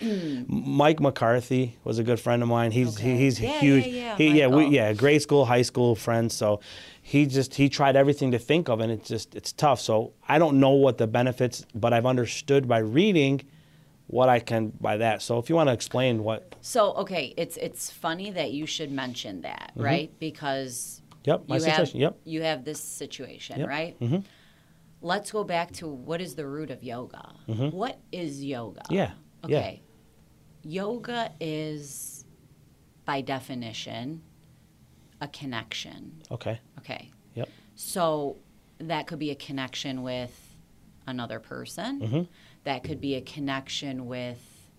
Mike 0.48 1.01
McCarthy 1.01 1.77
was 1.85 1.98
a 1.98 2.05
good 2.05 2.20
friend 2.20 2.42
of 2.42 2.48
mine. 2.48 2.70
He's 2.72 2.98
he, 2.98 3.11
Hmm. 3.12 3.16
He's 3.16 3.40
Yeah, 3.40 3.61
huge. 3.61 3.87
yeah, 3.87 3.92
yeah, 3.92 4.16
He, 4.16 4.38
yeah, 4.38 4.46
we, 4.48 4.66
yeah, 4.66 4.92
grade 4.92 5.22
school, 5.22 5.44
high 5.46 5.62
school 5.62 5.94
friends. 5.94 6.35
So 6.35 6.61
he 7.01 7.27
just 7.27 7.55
he 7.55 7.68
tried 7.68 7.96
everything 7.96 8.31
to 8.33 8.38
think 8.38 8.68
of, 8.68 8.81
and 8.81 8.90
it's 8.92 9.09
just 9.09 9.35
it's 9.35 9.53
tough. 9.53 9.81
So 9.81 10.12
I 10.29 10.38
don't 10.38 10.61
know 10.61 10.70
what 10.70 10.98
the 10.98 11.07
benefits, 11.07 11.64
but 11.75 11.92
I've 11.92 12.07
understood 12.07 12.68
by 12.68 12.79
reading 12.79 13.42
what 14.06 14.28
I 14.28 14.40
can 14.40 14.68
by 14.80 14.98
that. 14.98 15.22
So 15.22 15.38
if 15.38 15.48
you 15.48 15.56
want 15.56 15.68
to 15.68 15.72
explain 15.72 16.22
what, 16.24 16.54
So 16.60 16.92
okay, 16.94 17.34
it's 17.36 17.56
it's 17.56 17.90
funny 17.90 18.30
that 18.30 18.52
you 18.52 18.66
should 18.66 18.90
mention 18.92 19.42
that, 19.42 19.72
right? 19.76 20.10
Because 20.18 21.00
yep, 21.24 21.44
my 21.48 21.56
you 21.56 21.60
situation. 21.60 22.00
have 22.00 22.14
Yep. 22.14 22.20
you 22.24 22.42
have 22.42 22.64
this 22.64 22.80
situation, 22.80 23.60
Yep. 23.60 23.68
right? 23.68 24.00
Mhm. 24.00 24.24
Let's 25.00 25.32
go 25.32 25.42
back 25.44 25.72
to 25.72 25.88
what 25.88 26.20
is 26.20 26.34
the 26.36 26.46
root 26.46 26.70
of 26.70 26.84
yoga? 26.84 27.32
What 27.46 27.98
is 28.12 28.44
yoga? 28.44 28.80
Mm-hmm. 28.82 28.94
Yeah, 28.94 29.10
yeah. 29.48 29.58
Okay. 29.58 29.82
Yoga 30.62 31.32
is 31.40 32.24
by 33.04 33.20
definition 33.20 34.22
a 35.20 35.26
connection. 35.28 36.22
Okay. 36.30 36.60
Okay. 36.78 37.10
Yep. 37.34 37.48
So 37.74 38.36
that 38.78 39.06
could 39.06 39.18
be 39.18 39.30
a 39.30 39.34
connection 39.34 40.02
with 40.02 40.56
another 41.06 41.40
person. 41.40 42.28
That 42.64 42.85
could 42.85 43.01
be 43.01 43.14
a 43.16 43.20
connection 43.20 44.07
with 44.07 44.70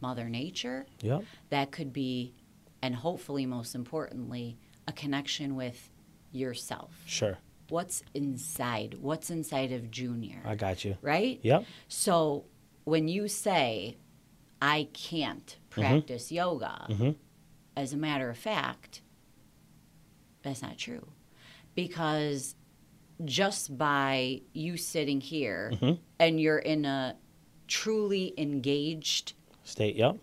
Mother 0.00 0.28
Nature. 0.28 0.86
Yep. 1.02 1.24
That 1.50 1.70
could 1.70 1.92
be, 1.92 2.34
and 2.80 2.94
hopefully 2.94 3.46
most 3.46 3.74
importantly, 3.74 4.56
a 4.88 4.92
connection 4.92 5.54
with 5.54 5.90
yourself. 6.32 6.90
Sure. 7.06 7.38
What's 7.68 8.02
inside? 8.14 8.96
What's 9.00 9.30
inside 9.30 9.72
of 9.72 9.90
Junior? 9.90 10.40
I 10.44 10.54
got 10.56 10.84
you. 10.84 10.96
right? 11.02 11.38
Yep. 11.42 11.64
So 11.88 12.44
when 12.84 13.08
you 13.08 13.28
say, 13.28 13.96
I 14.60 14.88
can't 14.92 15.56
practice 15.70 16.30
yoga, 16.32 16.86
Mhm. 16.88 17.16
as 17.76 17.92
a 17.92 17.96
matter 17.96 18.28
of 18.30 18.36
fact, 18.38 19.02
that's 20.42 20.62
not 20.62 20.78
true. 20.78 21.08
Because 21.74 22.56
just 23.24 23.76
by 23.78 24.40
you 24.52 24.76
sitting 24.76 25.20
here 25.20 25.72
Mhm. 25.74 25.98
and 26.18 26.40
you're 26.40 26.58
in 26.58 26.84
a 26.84 27.16
truly 27.68 28.34
engaged 28.36 29.32
State. 29.64 29.96
Yep. 29.96 30.16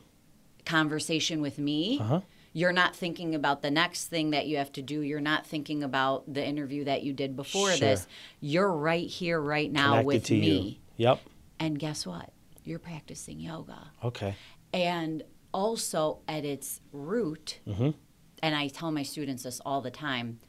conversation 0.65 1.41
with 1.41 1.57
me, 1.57 1.99
Uh 1.99 2.03
huh. 2.03 2.21
you're 2.53 2.71
not 2.73 2.95
thinking 2.95 3.33
about 3.33 3.62
the 3.62 3.71
next 3.71 4.07
thing 4.07 4.31
that 4.31 4.47
you 4.47 4.57
have 4.57 4.71
to 4.73 4.81
do. 4.81 5.01
You're 5.01 5.19
not 5.21 5.47
thinking 5.47 5.83
about 5.83 6.31
the 6.31 6.45
interview 6.45 6.83
that 6.85 7.03
you 7.03 7.13
did 7.13 7.35
before 7.35 7.69
Sure. 7.71 7.77
this. 7.89 8.07
You're 8.39 8.71
right 8.71 9.07
here, 9.07 9.39
right 9.41 9.71
now 9.71 10.01
Connected 10.01 10.05
with 10.07 10.29
me. 10.31 10.59
you. 10.97 11.05
Yep. 11.07 11.19
And 11.59 11.79
guess 11.79 12.05
what? 12.05 12.31
You're 12.63 12.79
practicing 12.79 13.39
yoga. 13.39 13.91
Okay. 14.03 14.35
And 14.73 15.23
also, 15.53 16.19
at 16.27 16.45
its 16.45 16.81
root, 16.91 17.59
Mhm. 17.65 17.95
and 18.43 18.55
I 18.55 18.67
tell 18.67 18.91
my 18.91 19.01
students 19.03 19.43
this 19.43 19.59
all 19.65 19.81
the 19.81 19.89
time, 19.89 20.39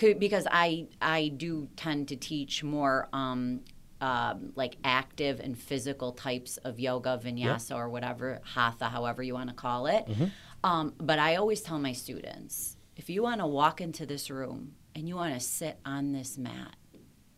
because 0.00 0.46
I 0.50 0.86
I 1.00 1.28
do 1.28 1.68
tend 1.76 2.08
to 2.08 2.16
teach 2.16 2.62
more 2.64 3.08
um, 3.12 3.60
um, 4.00 4.52
like 4.56 4.76
active 4.82 5.40
and 5.40 5.56
physical 5.58 6.12
types 6.12 6.56
of 6.58 6.80
yoga, 6.80 7.20
vinyasa, 7.22 7.76
or 7.76 7.88
whatever 7.88 8.40
hatha, 8.54 8.86
however 8.86 9.22
you 9.22 9.34
want 9.34 9.50
to 9.50 9.54
call 9.54 9.86
it. 9.86 10.04
Um, 10.64 10.94
but 10.98 11.18
I 11.18 11.36
always 11.36 11.60
tell 11.60 11.78
my 11.78 11.92
students, 11.92 12.76
if 12.96 13.08
you 13.10 13.22
want 13.22 13.40
to 13.40 13.46
walk 13.46 13.80
into 13.80 14.06
this 14.06 14.30
room 14.30 14.74
and 14.94 15.08
you 15.08 15.16
want 15.16 15.34
to 15.34 15.40
sit 15.40 15.78
on 15.84 16.12
this 16.12 16.36
mat 16.38 16.76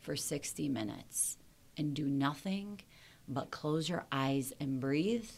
for 0.00 0.16
60 0.16 0.68
minutes 0.68 1.38
and 1.76 1.94
do 1.94 2.06
nothing 2.06 2.80
but 3.28 3.50
close 3.50 3.88
your 3.88 4.04
eyes 4.10 4.52
and 4.60 4.80
breathe, 4.80 5.30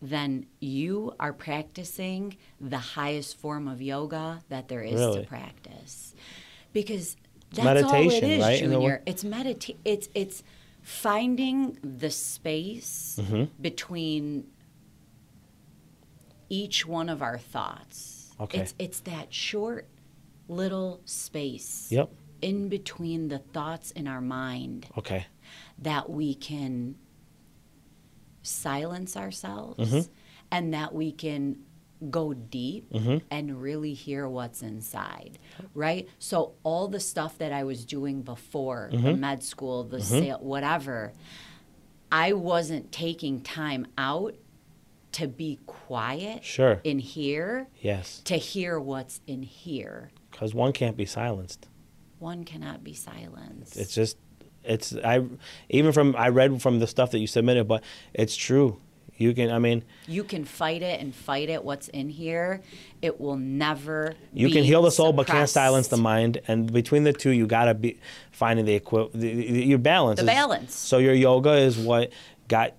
then 0.00 0.46
you 0.60 1.14
are 1.20 1.32
practicing 1.34 2.36
the 2.60 2.78
highest 2.78 3.36
form 3.38 3.68
of 3.68 3.82
yoga 3.82 4.40
that 4.48 4.68
there 4.68 4.82
is 4.82 4.94
Really? 4.94 5.22
to 5.22 5.26
practice. 5.28 6.14
Because 6.72 7.16
that's 7.52 7.82
all 7.82 7.94
it 8.10 8.22
is, 8.22 8.40
right? 8.42 8.58
Junior. 8.60 9.02
It's 9.06 9.24
medita- 9.24 9.76
it's 9.84 10.08
it's 10.14 10.42
finding 10.82 11.78
the 11.82 12.10
space 12.10 13.18
Mm-hmm. 13.20 13.44
between 13.60 14.46
each 16.48 16.86
one 16.86 17.08
of 17.08 17.22
our 17.22 17.38
thoughts. 17.38 18.32
Okay. 18.40 18.60
It's 18.60 18.74
it's 18.78 19.00
that 19.00 19.32
short 19.32 19.88
little 20.48 21.00
space 21.04 21.88
Yep. 21.90 22.10
in 22.42 22.68
between 22.68 23.28
the 23.28 23.38
thoughts 23.38 23.90
in 23.92 24.08
our 24.08 24.20
mind 24.20 24.86
Okay. 24.98 25.26
that 25.78 26.10
we 26.10 26.34
can 26.34 26.96
silence 28.42 29.16
ourselves 29.16 29.92
Mhm. 29.92 30.08
and 30.50 30.74
that 30.74 30.94
we 30.94 31.12
can 31.12 31.58
go 32.08 32.32
deep 32.32 32.90
Mhm. 32.92 33.22
and 33.30 33.60
really 33.60 33.92
hear 33.92 34.26
what's 34.28 34.62
inside, 34.62 35.38
right? 35.74 36.08
So 36.18 36.52
all 36.62 36.88
the 36.88 37.00
stuff 37.00 37.36
that 37.38 37.52
I 37.52 37.64
was 37.64 37.84
doing 37.84 38.22
before, 38.22 38.88
the 38.90 38.96
Mm-hmm. 38.96 39.20
med 39.20 39.42
school, 39.42 39.84
the 39.84 40.00
sale, 40.00 40.38
whatever, 40.40 41.12
I 42.10 42.32
wasn't 42.32 42.90
taking 42.90 43.40
time 43.42 43.86
out 43.98 44.34
to 45.12 45.26
be 45.28 45.58
quiet 45.66 46.44
Sure. 46.44 46.80
in 46.84 47.00
here 47.00 47.68
Yes. 47.82 48.20
to 48.24 48.36
hear 48.36 48.80
what's 48.80 49.20
in 49.26 49.42
here. 49.42 50.10
Because 50.30 50.54
one 50.54 50.72
can't 50.72 50.96
be 50.96 51.04
silenced. 51.04 51.68
One 52.18 52.44
cannot 52.44 52.82
be 52.84 52.94
silenced. 52.94 53.76
It's 53.76 53.94
just 53.94 54.16
It's 54.62 54.94
I 54.94 55.24
even 55.70 55.90
from 55.92 56.14
I 56.16 56.28
read 56.28 56.60
from 56.60 56.80
the 56.80 56.86
stuff 56.86 57.12
that 57.12 57.18
you 57.18 57.26
submitted, 57.26 57.66
but 57.66 57.82
it's 58.12 58.36
true. 58.36 58.78
You 59.20 59.34
can. 59.34 59.50
I 59.50 59.58
mean, 59.58 59.84
You 60.08 60.24
can 60.24 60.46
fight 60.46 60.80
it 60.82 60.98
and 60.98 61.14
fight 61.14 61.50
it. 61.50 61.62
What's 61.62 61.88
in 61.88 62.08
here, 62.08 62.62
it 63.02 63.20
will 63.20 63.36
never. 63.36 64.14
you 64.32 64.48
can 64.48 64.64
heal 64.64 64.80
the 64.80 64.90
soul, 64.90 65.12
but 65.12 65.26
can't 65.26 65.48
silence 65.48 65.88
the 65.88 65.98
mind. 65.98 66.40
And 66.48 66.72
between 66.72 67.04
the 67.04 67.12
two, 67.12 67.30
you 67.30 67.46
gotta 67.46 67.74
be 67.74 68.00
finding 68.32 68.64
the 68.64 68.76
equi- 68.76 69.10
the, 69.12 69.34
the, 69.34 69.66
your 69.66 69.78
balance. 69.78 70.18
The 70.20 70.24
is- 70.24 70.34
balance. 70.34 70.74
So 70.74 70.96
your 70.96 71.12
yoga 71.12 71.52
is 71.52 71.76
what 71.76 72.12
got 72.48 72.74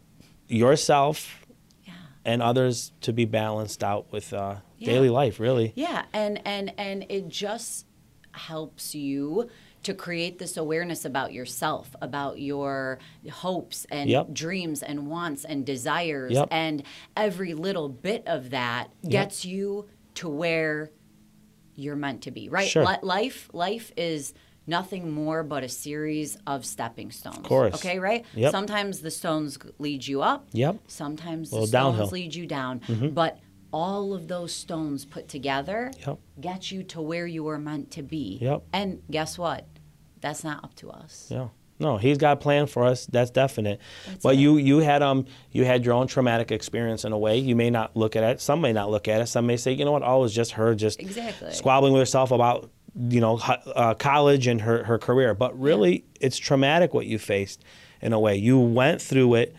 yourself 0.48 1.46
Yeah. 1.86 1.94
and 2.26 2.42
others 2.42 2.92
to 3.02 3.14
be 3.14 3.26
balanced 3.26 3.84
out 3.84 4.12
with 4.12 4.34
uh, 4.34 4.56
Yeah. 4.80 4.88
daily 4.94 5.10
life. 5.10 5.40
Really. 5.40 5.74
Yeah, 5.76 6.06
and 6.12 6.42
and 6.46 6.74
and 6.76 7.06
it 7.08 7.28
just 7.30 7.86
helps 8.32 8.96
you 8.96 9.48
to 9.84 9.94
create 9.94 10.38
this 10.38 10.58
awareness 10.58 11.06
about 11.06 11.34
yourself, 11.34 11.96
about 12.02 12.40
your 12.40 13.00
hopes 13.32 13.86
and 13.90 14.10
Yep. 14.10 14.34
dreams 14.34 14.84
and 14.84 15.08
wants 15.10 15.44
and 15.44 15.66
desires 15.66 16.34
Yep. 16.34 16.48
and 16.52 16.84
every 17.18 17.54
little 17.54 17.90
bit 17.90 18.24
of 18.28 18.52
that 18.52 18.90
gets 19.08 19.44
you 19.46 19.88
to 20.16 20.30
where 20.30 20.92
you're 21.76 21.96
meant 21.96 22.22
to 22.24 22.32
be, 22.32 22.50
right? 22.50 22.68
Sure. 22.68 22.86
Li- 22.86 22.98
life 23.02 23.50
life 23.54 23.92
is 23.98 24.34
nothing 24.68 25.10
more 25.10 25.42
but 25.42 25.64
a 25.64 25.70
series 25.70 26.38
of 26.46 26.64
stepping 26.66 27.10
stones. 27.10 27.38
Of 27.38 27.44
course. 27.46 27.74
Okay, 27.76 27.98
right? 27.98 28.24
Yep. 28.36 28.52
Sometimes 28.52 29.00
the 29.00 29.10
stones 29.10 29.58
lead 29.80 30.06
you 30.06 30.22
up. 30.22 30.48
Yep. 30.52 30.78
Sometimes 30.88 31.50
the 31.50 31.56
stones 31.58 31.72
downhill. 31.72 32.08
lead 32.08 32.36
you 32.36 32.46
down. 32.46 32.82
Mm-hmm. 32.82 33.10
But 33.10 33.40
all 33.74 34.14
of 34.14 34.28
those 34.28 34.54
stones 34.54 35.06
put 35.06 35.28
together 35.30 35.92
Yep. 36.06 36.20
get 36.40 36.72
you 36.72 36.84
to 36.84 37.02
where 37.02 37.26
you 37.26 37.44
were 37.44 37.58
meant 37.58 37.90
to 37.92 38.04
be. 38.04 38.38
Yep. 38.42 38.64
And 38.74 39.02
guess 39.10 39.38
what? 39.38 39.66
That's 40.22 40.44
not 40.44 40.64
up 40.64 40.76
to 40.76 40.90
us. 40.90 41.28
Yeah. 41.30 41.48
No, 41.80 41.98
he's 41.98 42.20
got 42.20 42.34
a 42.34 42.36
plan 42.40 42.68
for 42.68 42.84
us. 42.84 43.08
That's 43.08 43.32
definite. 43.32 43.80
That's 44.06 44.22
but 44.22 44.36
it. 44.36 44.40
you 44.40 44.58
you 44.58 44.78
had 44.80 45.02
um 45.02 45.26
you 45.52 45.66
had 45.66 45.84
your 45.84 45.96
own 45.96 46.06
traumatic 46.06 46.52
experience 46.52 47.06
in 47.06 47.12
a 47.12 47.18
way. 47.18 47.40
You 47.40 47.56
may 47.56 47.72
not 47.72 47.98
look 47.98 48.16
at 48.16 48.24
it. 48.24 48.40
Some 48.40 48.62
may 48.62 48.72
not 48.72 48.92
look 48.92 49.08
at 49.08 49.20
it. 49.20 49.26
Some 49.28 49.48
may 49.48 49.58
say, 49.58 49.72
you 49.72 49.84
know 49.84 49.92
what? 49.92 50.04
Oh, 50.04 50.20
it 50.20 50.22
was 50.22 50.36
just 50.36 50.52
her 50.52 50.76
just 50.76 51.00
Exactly. 51.00 51.52
squabbling 51.52 51.94
with 51.94 52.02
herself 52.02 52.30
about 52.30 52.70
you 52.96 53.20
know 53.20 53.40
uh, 53.76 53.96
college 53.96 54.46
and 54.46 54.62
her 54.62 54.84
her 54.84 55.00
career. 55.00 55.34
But 55.34 55.60
really, 55.60 56.06
it's 56.20 56.38
traumatic 56.38 56.94
what 56.94 57.08
you 57.08 57.18
faced 57.18 57.64
in 58.00 58.14
a 58.14 58.20
way. 58.20 58.36
You 58.36 58.60
went 58.60 59.02
through 59.02 59.34
it, 59.36 59.56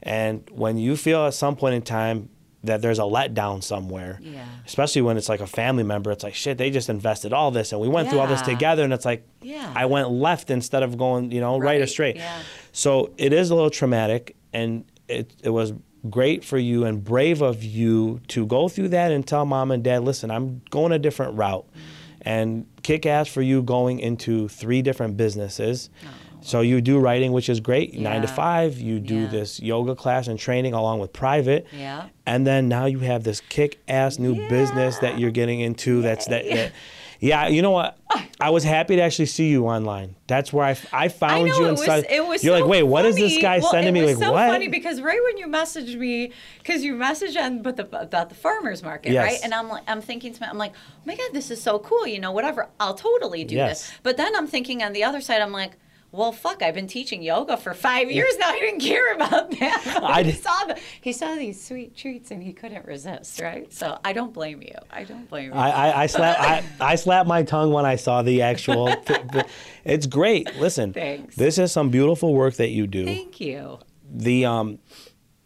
and 0.00 0.48
when 0.52 0.78
you 0.78 0.96
feel 0.96 1.26
at 1.26 1.34
some 1.34 1.56
point 1.56 1.74
in 1.74 1.82
time 1.82 2.28
that 2.66 2.82
there's 2.82 2.98
a 2.98 3.02
letdown 3.02 3.62
somewhere, 3.62 4.18
Yeah. 4.22 4.44
especially 4.66 5.02
when 5.02 5.16
it's 5.16 5.28
like 5.28 5.40
a 5.40 5.46
family 5.46 5.82
member, 5.82 6.10
it's 6.10 6.24
like 6.24 6.34
shit. 6.34 6.58
They 6.58 6.70
just 6.70 6.88
invested 6.88 7.32
all 7.32 7.50
this, 7.50 7.72
and 7.72 7.80
we 7.80 7.88
went 7.88 8.08
through 8.08 8.20
all 8.20 8.26
this 8.26 8.42
together, 8.42 8.84
and 8.84 8.92
it's 8.92 9.04
like 9.04 9.26
Yeah. 9.42 9.72
I 9.74 9.86
went 9.86 10.10
left 10.10 10.50
instead 10.50 10.82
of 10.82 10.96
going, 10.98 11.30
you 11.30 11.40
know, 11.40 11.58
right, 11.58 11.80
or 11.80 11.86
straight. 11.86 12.16
yeah. 12.16 12.38
So 12.72 13.10
it 13.16 13.32
is 13.32 13.50
a 13.50 13.54
little 13.54 13.70
traumatic, 13.70 14.36
and 14.52 14.84
it 15.08 15.32
it 15.42 15.50
was 15.50 15.72
great 16.10 16.44
for 16.44 16.58
you 16.58 16.84
and 16.84 17.02
brave 17.02 17.40
of 17.40 17.64
you 17.64 18.20
to 18.28 18.44
go 18.46 18.68
through 18.68 18.88
that 18.88 19.10
and 19.10 19.26
tell 19.26 19.46
mom 19.46 19.70
and 19.70 19.82
dad, 19.82 20.04
listen, 20.04 20.30
I'm 20.30 20.60
going 20.70 20.92
a 20.92 20.98
different 20.98 21.36
route, 21.38 21.64
mm. 21.74 21.80
and 22.22 22.66
kick 22.82 23.06
ass 23.06 23.28
for 23.28 23.40
you 23.42 23.62
going 23.62 24.00
into 24.00 24.48
three 24.48 24.82
different 24.82 25.16
businesses. 25.16 25.88
Oh. 26.04 26.08
So 26.44 26.60
you 26.60 26.82
do 26.82 26.98
writing, 26.98 27.32
which 27.32 27.48
is 27.48 27.58
great, 27.60 27.94
nine 27.98 28.20
to 28.20 28.28
five. 28.28 28.78
You 28.78 29.00
do 29.00 29.20
Yeah. 29.20 29.26
this 29.28 29.60
yoga 29.60 29.94
class 29.94 30.28
and 30.28 30.38
training 30.38 30.74
along 30.74 31.00
with 31.00 31.12
private. 31.12 31.66
Yeah. 31.76 32.08
And 32.26 32.46
then 32.46 32.68
now 32.68 32.84
you 32.84 32.98
have 32.98 33.24
this 33.24 33.40
kick 33.40 33.80
ass 33.88 34.18
new 34.18 34.34
business 34.48 34.98
that 34.98 35.18
you're 35.18 35.30
getting 35.30 35.60
into. 35.60 36.02
That's 36.02 36.26
that, 36.26 36.44
that. 36.50 36.72
Yeah, 37.20 37.46
you 37.46 37.62
know 37.62 37.70
what? 37.70 37.96
I 38.38 38.50
was 38.50 38.64
happy 38.64 38.96
to 38.96 39.02
actually 39.02 39.26
see 39.26 39.48
you 39.48 39.64
online. 39.66 40.14
That's 40.26 40.52
where 40.52 40.66
I, 40.66 40.76
I 40.92 41.08
found 41.08 41.32
I 41.32 41.38
know 41.38 41.44
you 41.58 41.64
it 41.64 41.68
and 41.70 41.78
was. 41.78 42.04
It 42.10 42.26
was. 42.26 42.44
You're 42.44 42.58
so 42.58 42.60
like, 42.64 42.70
wait, 42.70 42.82
what 42.82 43.06
is 43.06 43.16
this 43.16 43.38
guy 43.40 43.60
well, 43.60 43.70
sending 43.70 43.96
it 43.96 44.00
me? 44.00 44.06
was 44.06 44.18
Like, 44.18 44.26
so 44.26 44.32
what? 44.32 44.48
funny 44.50 44.68
because 44.68 45.00
right 45.00 45.20
when 45.24 45.38
you 45.38 45.46
messaged 45.46 45.96
me, 45.96 46.32
because 46.58 46.84
you 46.84 46.96
messaged 46.96 47.40
on 47.40 47.62
but 47.62 47.76
the, 47.76 47.84
about 47.98 48.28
the 48.28 48.34
farmers 48.34 48.82
market, 48.82 49.12
Yes. 49.12 49.24
right? 49.24 49.38
And 49.42 49.54
I'm 49.54 49.68
like, 49.70 49.84
I'm 49.88 50.02
thinking 50.02 50.36
I'm 50.42 50.58
like, 50.58 50.72
oh 50.74 51.00
my 51.06 51.14
god, 51.16 51.30
this 51.32 51.50
is 51.50 51.62
so 51.62 51.78
cool. 51.78 52.06
You 52.06 52.18
know, 52.20 52.32
whatever. 52.32 52.68
I'll 52.78 52.94
totally 52.94 53.44
do 53.44 53.54
Yes. 53.54 53.86
this. 53.88 53.98
But 54.02 54.18
then 54.18 54.36
I'm 54.36 54.48
thinking 54.48 54.82
on 54.82 54.92
the 54.92 55.04
other 55.04 55.22
side, 55.22 55.40
I'm 55.40 55.52
like. 55.52 55.72
Well, 56.14 56.30
fuck! 56.30 56.62
I've 56.62 56.74
been 56.74 56.86
teaching 56.86 57.22
yoga 57.22 57.56
for 57.56 57.74
five 57.74 58.08
years 58.08 58.36
now. 58.38 58.50
I 58.50 58.60
didn't 58.60 58.80
care 58.80 59.14
about 59.14 59.50
that. 59.58 60.00
I 60.02 60.22
he 60.22 60.32
saw 60.32 60.64
the 60.66 60.78
he 61.00 61.12
saw 61.12 61.34
these 61.34 61.60
sweet 61.60 61.96
treats 61.96 62.30
and 62.30 62.40
he 62.40 62.52
couldn't 62.52 62.86
resist, 62.86 63.40
right? 63.40 63.72
So 63.72 63.98
I 64.04 64.12
don't 64.12 64.32
blame 64.32 64.62
you. 64.62 64.76
I 64.90 65.02
don't 65.02 65.28
blame 65.28 65.46
you. 65.46 65.52
I, 65.54 65.70
I, 65.70 66.02
I 66.02 66.06
slap 66.06 66.38
I, 66.38 66.64
I 66.80 66.94
slapped 66.94 67.28
my 67.28 67.42
tongue 67.42 67.72
when 67.72 67.84
I 67.84 67.96
saw 67.96 68.22
the 68.22 68.42
actual. 68.42 68.94
it's 69.84 70.06
great. 70.06 70.54
Listen, 70.56 70.92
Thanks. 70.92 71.34
this 71.34 71.58
is 71.58 71.72
some 71.72 71.90
beautiful 71.90 72.32
work 72.32 72.54
that 72.54 72.68
you 72.68 72.86
do. 72.86 73.04
Thank 73.04 73.40
you. 73.40 73.80
the 74.08 74.44
um, 74.44 74.78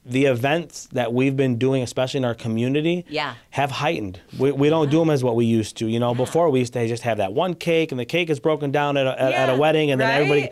the 0.09 0.25
events 0.25 0.89
that 0.93 1.13
we've 1.13 1.37
been 1.37 1.59
doing, 1.59 1.83
especially 1.83 2.19
in 2.19 2.25
our 2.25 2.35
community, 2.35 3.05
Yeah. 3.09 3.35
have 3.51 3.71
heightened. 3.71 4.21
We, 4.39 4.53
we 4.53 4.71
don't 4.71 4.91
do 4.91 4.99
them 4.99 5.11
as 5.11 5.23
what 5.23 5.37
we 5.37 5.45
used 5.45 5.77
to. 5.79 5.87
You 5.87 6.01
know, 6.01 6.15
before 6.15 6.49
we 6.49 6.61
used 6.61 6.73
to 6.73 6.89
just 6.89 7.03
have 7.03 7.19
that 7.19 7.35
one 7.35 7.55
cake, 7.55 7.93
and 7.93 8.01
the 8.01 8.05
cake 8.07 8.31
is 8.31 8.41
broken 8.41 8.71
down 8.73 8.97
at 8.97 9.07
a, 9.07 9.21
at, 9.21 9.33
at 9.35 9.49
a 9.51 9.57
wedding, 9.59 9.91
and 9.91 10.01
then 10.01 10.11
everybody. 10.11 10.51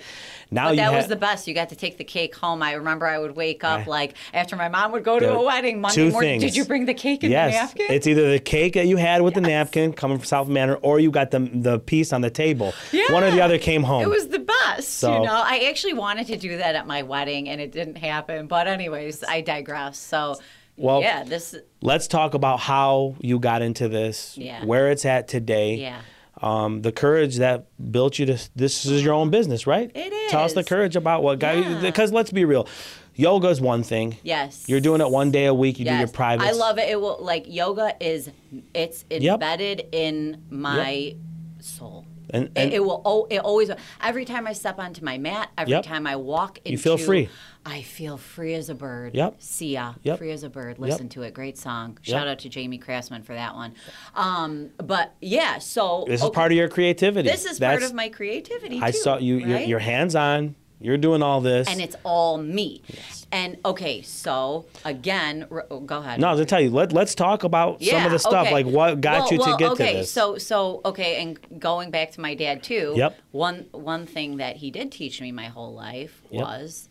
Now 0.51 0.69
But 0.69 0.77
that 0.77 0.93
was 0.93 1.09
the 1.09 1.17
best. 1.17 1.49
You 1.49 1.55
got 1.55 1.71
to 1.71 1.77
take 1.77 1.99
the 1.99 2.05
cake 2.05 2.35
home. 2.37 2.63
I 2.63 2.75
remember 2.75 3.07
I 3.07 3.19
would 3.19 3.35
wake 3.35 3.65
up 3.65 3.79
Right. 3.81 3.87
like 3.89 4.15
after 4.33 4.55
my 4.55 4.69
mom 4.69 4.93
would 4.93 5.03
go 5.05 5.19
to 5.19 5.35
a 5.35 5.43
wedding 5.43 5.81
Monday 5.81 5.95
two 6.07 6.11
morning. 6.13 6.41
Did 6.41 6.55
you 6.55 6.65
bring 6.65 6.87
the 6.87 6.95
cake 6.95 7.25
in 7.25 7.31
yes, 7.33 7.53
the 7.53 7.59
napkin? 7.81 7.87
it's 7.97 8.07
either 8.07 8.31
the 8.31 8.39
cake 8.39 8.75
that 8.75 8.87
you 8.87 8.97
had 8.97 9.23
with 9.23 9.35
the 9.35 9.41
napkin 9.41 9.93
coming 9.93 10.19
from 10.19 10.25
South 10.25 10.49
Manor, 10.49 10.77
or 10.77 11.01
you 11.01 11.11
got 11.11 11.31
the 11.33 11.41
the 11.41 11.79
piece 11.81 12.13
on 12.13 12.21
the 12.21 12.31
table. 12.31 12.73
yeah. 12.93 13.13
One 13.13 13.25
or 13.25 13.31
the 13.31 13.41
other 13.41 13.59
came 13.59 13.83
home. 13.83 14.03
It 14.03 14.09
was 14.09 14.29
the 14.29 14.39
best. 14.39 14.89
So- 14.99 15.15
you 15.21 15.27
know, 15.27 15.43
I 15.45 15.67
actually 15.69 15.95
wanted 15.95 16.27
to 16.29 16.37
do 16.37 16.57
that 16.59 16.75
at 16.77 16.87
my 16.87 17.03
wedding 17.03 17.49
and 17.49 17.61
it 17.61 17.73
didn't 17.73 17.97
happen. 17.99 18.47
But 18.47 18.69
anyways, 18.69 19.25
I 19.25 19.41
digress. 19.41 19.99
So 19.99 20.37
Well, 20.77 21.01
yeah, 21.01 21.25
this 21.25 21.55
Let's 21.81 22.07
talk 22.07 22.35
about 22.35 22.61
how 22.61 23.15
you 23.21 23.39
got 23.39 23.63
into 23.63 23.89
this, 23.89 24.37
Yeah. 24.37 24.65
where 24.65 24.91
it's 24.91 25.05
at 25.05 25.27
today. 25.29 25.75
yeah. 25.77 26.01
Um, 26.43 26.83
the 26.83 26.93
courage 26.93 27.37
that 27.37 27.67
built 27.93 28.19
you 28.19 28.27
to 28.27 28.39
this 28.55 28.85
is 28.85 29.03
your 29.03 29.15
own 29.15 29.31
business, 29.31 29.67
right? 29.67 29.91
It 29.95 30.13
is. 30.13 30.31
Tell 30.31 30.45
us 30.45 30.53
the 30.53 30.65
courage 30.65 30.97
about 30.97 31.23
what 31.23 31.39
got 31.39 31.57
Yeah. 31.57 31.81
because 31.81 32.13
let's 32.13 32.31
be 32.31 32.45
real, 32.45 32.69
yoga 33.15 33.49
is 33.49 33.61
one 33.61 33.83
thing. 33.83 34.17
Yes. 34.23 34.65
You're 34.69 34.81
doing 34.81 35.01
it 35.01 35.11
one 35.11 35.31
day 35.31 35.47
a 35.47 35.55
week. 35.55 35.79
You 35.79 35.87
do 35.87 35.95
your 35.95 36.09
private. 36.09 36.45
I 36.45 36.53
love 36.53 36.79
it. 36.79 36.89
It 36.89 37.01
will 37.01 37.19
like 37.21 37.45
yoga 37.47 37.95
is 38.01 38.31
it's 38.75 39.05
embedded 39.11 39.87
in 39.93 40.43
my 40.51 41.17
soul. 41.61 42.05
And, 42.31 42.45
It, 42.45 42.53
and 42.57 42.73
it 42.73 42.81
will. 42.85 43.03
Oh, 43.05 43.27
it 43.31 43.39
always. 43.39 43.71
Every 44.03 44.25
time 44.25 44.47
I 44.47 44.53
step 44.53 44.79
onto 44.79 45.05
my 45.05 45.19
mat, 45.19 45.51
every 45.57 45.73
Yep. 45.73 45.85
time 45.85 46.07
I 46.07 46.17
walk 46.17 46.59
into, 46.59 46.71
You 46.73 46.79
feel 46.79 46.97
free. 46.97 47.29
I 47.65 47.83
feel 47.83 48.17
free 48.17 48.55
as 48.55 48.69
a 48.69 48.75
bird. 48.75 49.15
Yep. 49.15 49.37
Sia. 49.39 49.97
Yep. 50.03 50.19
Free 50.19 50.31
as 50.31 50.43
a 50.45 50.49
bird. 50.51 50.79
Listen 50.79 51.09
to 51.11 51.23
it. 51.23 51.35
Great 51.35 51.59
song. 51.59 51.99
Yep. 52.05 52.19
Shout 52.19 52.29
out 52.29 52.39
to 52.41 52.49
Jamie 52.49 52.79
Craftsman 52.79 53.23
for 53.23 53.35
that 53.35 53.55
one. 53.55 53.75
Um, 54.15 54.71
but 54.79 55.15
yeah, 55.21 55.59
so 55.59 56.05
this 56.07 56.23
is 56.23 56.31
part 56.31 56.53
of 56.53 56.57
your 56.59 56.69
creativity. 56.69 57.29
This 57.29 57.45
is 57.45 57.59
part 57.59 57.83
of 57.83 57.93
my 57.95 58.09
creativity. 58.09 58.79
I 58.81 58.91
too, 58.93 58.99
saw 58.99 59.19
you. 59.19 59.37
You're, 59.37 59.59
you're 59.61 59.79
hands 59.81 60.15
on. 60.15 60.55
You're 60.81 60.99
doing 60.99 61.23
all 61.23 61.41
this. 61.41 61.69
and 61.69 61.81
it's 61.81 61.97
all 62.05 62.37
me. 62.37 62.83
Yes. 62.87 63.27
And 63.33 63.57
okay, 63.65 64.03
so 64.03 64.67
again, 64.85 65.47
r- 65.51 65.67
oh, 65.71 65.81
go 65.81 65.99
ahead. 65.99 66.21
no, 66.21 66.29
I 66.29 66.31
was 66.33 66.39
gonna 66.41 66.47
tell 66.47 66.61
you. 66.61 66.71
Let 66.71 66.93
Let's 66.93 67.15
talk 67.15 67.45
about 67.45 67.83
some 67.83 68.05
of 68.05 68.13
the 68.13 68.19
stuff, 68.19 68.47
okay. 68.47 68.53
like 68.53 68.67
what 68.67 69.01
got 69.01 69.21
Well- 69.23 69.33
you 69.33 69.39
well, 69.39 69.57
to 69.57 69.65
get 69.65 69.71
okay, 69.73 69.93
to 69.93 69.99
this. 70.01 70.11
So 70.13 70.37
so 70.39 70.83
okay, 70.85 71.23
and 71.23 71.39
going 71.61 71.91
back 71.91 72.13
to 72.13 72.21
my 72.21 72.35
dad 72.35 72.63
too. 72.63 72.93
Yep. 72.97 73.17
One 73.33 73.67
one 73.73 74.07
thing 74.07 74.37
that 74.37 74.57
he 74.57 74.71
did 74.71 74.93
teach 74.93 75.21
me 75.21 75.33
my 75.33 75.47
whole 75.47 75.73
life 75.75 76.23
Yep. 76.31 76.43
was 76.43 76.89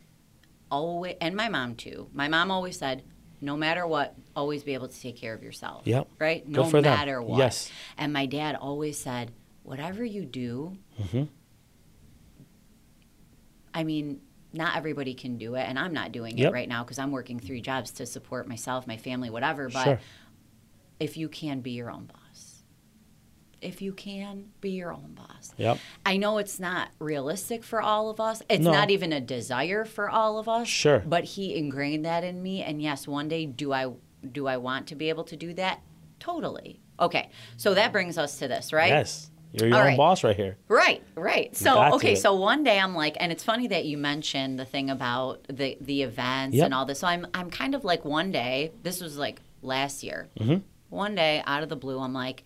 always, 0.71 1.15
and 1.21 1.35
my 1.35 1.47
mom 1.49 1.75
too. 1.75 2.07
My 2.13 2.27
mom 2.27 2.49
always 2.51 2.77
said, 2.79 3.03
no 3.39 3.55
matter 3.55 3.85
what, 3.85 4.15
always 4.35 4.63
be 4.63 4.73
able 4.73 4.87
to 4.87 4.99
take 4.99 5.15
care 5.15 5.33
of 5.33 5.43
yourself. 5.43 5.83
Yep. 5.85 6.07
Right. 6.19 6.43
Good 6.45 6.55
no 6.55 6.63
for 6.65 6.81
them. 6.81 6.97
matter 6.97 7.21
what. 7.21 7.37
Yes. 7.37 7.71
And 7.97 8.11
my 8.11 8.25
dad 8.25 8.55
always 8.59 8.97
said, 8.97 9.31
whatever 9.63 10.03
you 10.03 10.25
do. 10.25 10.77
Mm-hmm. 11.01 11.23
I 13.75 13.83
mean. 13.83 14.21
Not 14.53 14.77
everybody 14.77 15.13
can 15.15 15.37
do 15.37 15.55
it, 15.55 15.63
and 15.67 15.77
I'm 15.77 15.91
not 15.91 16.13
doing 16.13 16.37
Yep. 16.37 16.49
it 16.49 16.53
right 16.53 16.69
now 16.69 16.81
because 16.85 16.97
I'm 16.97 17.11
working 17.11 17.41
three 17.41 17.59
jobs 17.59 17.91
to 17.91 18.05
support 18.05 18.47
myself, 18.47 18.87
my 18.87 18.95
family, 18.95 19.29
whatever. 19.29 19.67
But 19.67 19.83
Sure. 19.83 19.99
if 20.97 21.17
you 21.17 21.27
can 21.27 21.59
be 21.59 21.71
your 21.71 21.91
own 21.91 22.05
boss. 22.05 22.63
If 23.61 23.81
you 23.81 23.91
can 23.91 24.51
be 24.61 24.69
your 24.71 24.93
own 24.93 25.13
boss. 25.13 25.51
Yep. 25.57 25.79
I 26.05 26.15
know 26.15 26.37
it's 26.37 26.57
not 26.57 26.91
realistic 26.99 27.65
for 27.65 27.81
all 27.81 28.09
of 28.09 28.21
us. 28.21 28.41
It's 28.47 28.63
No. 28.63 28.71
not 28.71 28.91
even 28.91 29.11
a 29.11 29.19
desire 29.19 29.83
for 29.83 30.09
all 30.09 30.39
of 30.39 30.47
us. 30.47 30.69
Sure. 30.69 30.99
But 31.05 31.25
he 31.25 31.53
ingrained 31.57 32.05
that 32.05 32.23
in 32.23 32.41
me 32.41 32.63
and 32.63 32.81
yes, 32.81 33.09
one 33.09 33.27
day 33.27 33.45
do 33.45 33.73
I 33.73 33.91
do 34.31 34.47
I 34.47 34.55
want 34.55 34.87
to 34.87 34.95
be 34.95 35.09
able 35.09 35.25
to 35.25 35.35
do 35.35 35.53
that? 35.55 35.81
Totally. 36.19 36.79
Okay. 36.97 37.29
So 37.57 37.73
that 37.73 37.91
brings 37.91 38.17
us 38.17 38.39
to 38.39 38.47
this, 38.47 38.71
right? 38.71 38.87
Yes. 38.89 39.31
You're 39.59 39.69
your 39.69 39.77
All 39.77 39.81
own 39.83 39.87
right. 39.89 39.97
boss 39.97 40.23
right 40.23 40.35
here. 40.35 40.57
Right, 40.67 41.01
right. 41.15 41.55
So 41.55 41.95
okay, 41.95 42.15
so 42.15 42.35
one 42.35 42.63
day 42.63 42.79
I'm 42.79 42.95
like, 42.95 43.15
and 43.19 43.31
it's 43.31 43.43
funny 43.43 43.67
that 43.67 43.85
you 43.85 43.97
mentioned 43.97 44.59
the 44.59 44.65
thing 44.65 44.89
about 44.89 45.43
the 45.47 45.77
the 45.81 46.01
events 46.03 46.55
Yep. 46.57 46.65
and 46.65 46.73
all 46.73 46.85
this. 46.85 46.99
So 46.99 47.07
I'm 47.07 47.25
I'm 47.33 47.49
kind 47.49 47.75
of 47.75 47.83
like 47.83 48.03
one 48.05 48.31
day. 48.31 48.71
This 48.83 49.01
was 49.01 49.17
like 49.17 49.41
last 49.61 50.03
year. 50.03 50.27
Mm-hmm. 50.39 50.57
One 50.89 51.15
day 51.15 51.41
out 51.45 51.63
of 51.63 51.69
the 51.69 51.75
blue, 51.75 51.99
I'm 51.99 52.13
like, 52.13 52.43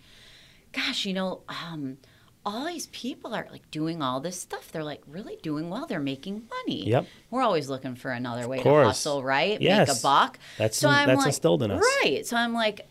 gosh, 0.72 1.06
you 1.06 1.14
know, 1.14 1.42
um, 1.50 1.98
all 2.46 2.66
these 2.66 2.88
people 2.88 3.34
are 3.36 3.48
like 3.52 3.70
doing 3.70 4.02
all 4.02 4.22
this 4.22 4.40
stuff. 4.40 4.72
They're 4.72 4.84
like 4.84 5.02
really 5.08 5.38
doing 5.44 5.70
well. 5.70 5.86
They're 5.86 6.00
making 6.00 6.44
money. 6.50 6.88
Yep. 6.88 7.06
We're 7.32 7.42
always 7.42 7.70
looking 7.70 7.96
for 7.96 8.12
another 8.12 8.48
way 8.48 8.64
to 8.64 8.70
hustle, 8.86 9.24
right? 9.24 9.60
Make 9.60 9.68
Yes. 9.68 10.00
a 10.00 10.02
buck. 10.02 10.40
That's 10.58 10.82
in- 10.84 10.90
that's 10.90 11.26
instilled 11.26 11.64
in 11.64 11.72
us. 11.72 11.84
Right. 12.04 12.26
So 12.26 12.38
I'm 12.38 12.54
like, 12.54 12.88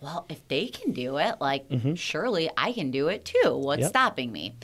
well, 0.00 0.26
if 0.28 0.46
they 0.48 0.66
can 0.68 0.92
do 0.92 1.16
it, 1.18 1.36
like 1.40 1.68
Mm-hmm. 1.68 1.94
surely 1.94 2.50
I 2.56 2.72
can 2.72 2.90
do 2.90 3.08
it 3.08 3.24
too. 3.24 3.56
What's 3.56 3.80
Yep. 3.82 3.88
stopping 3.90 4.32
me? 4.32 4.54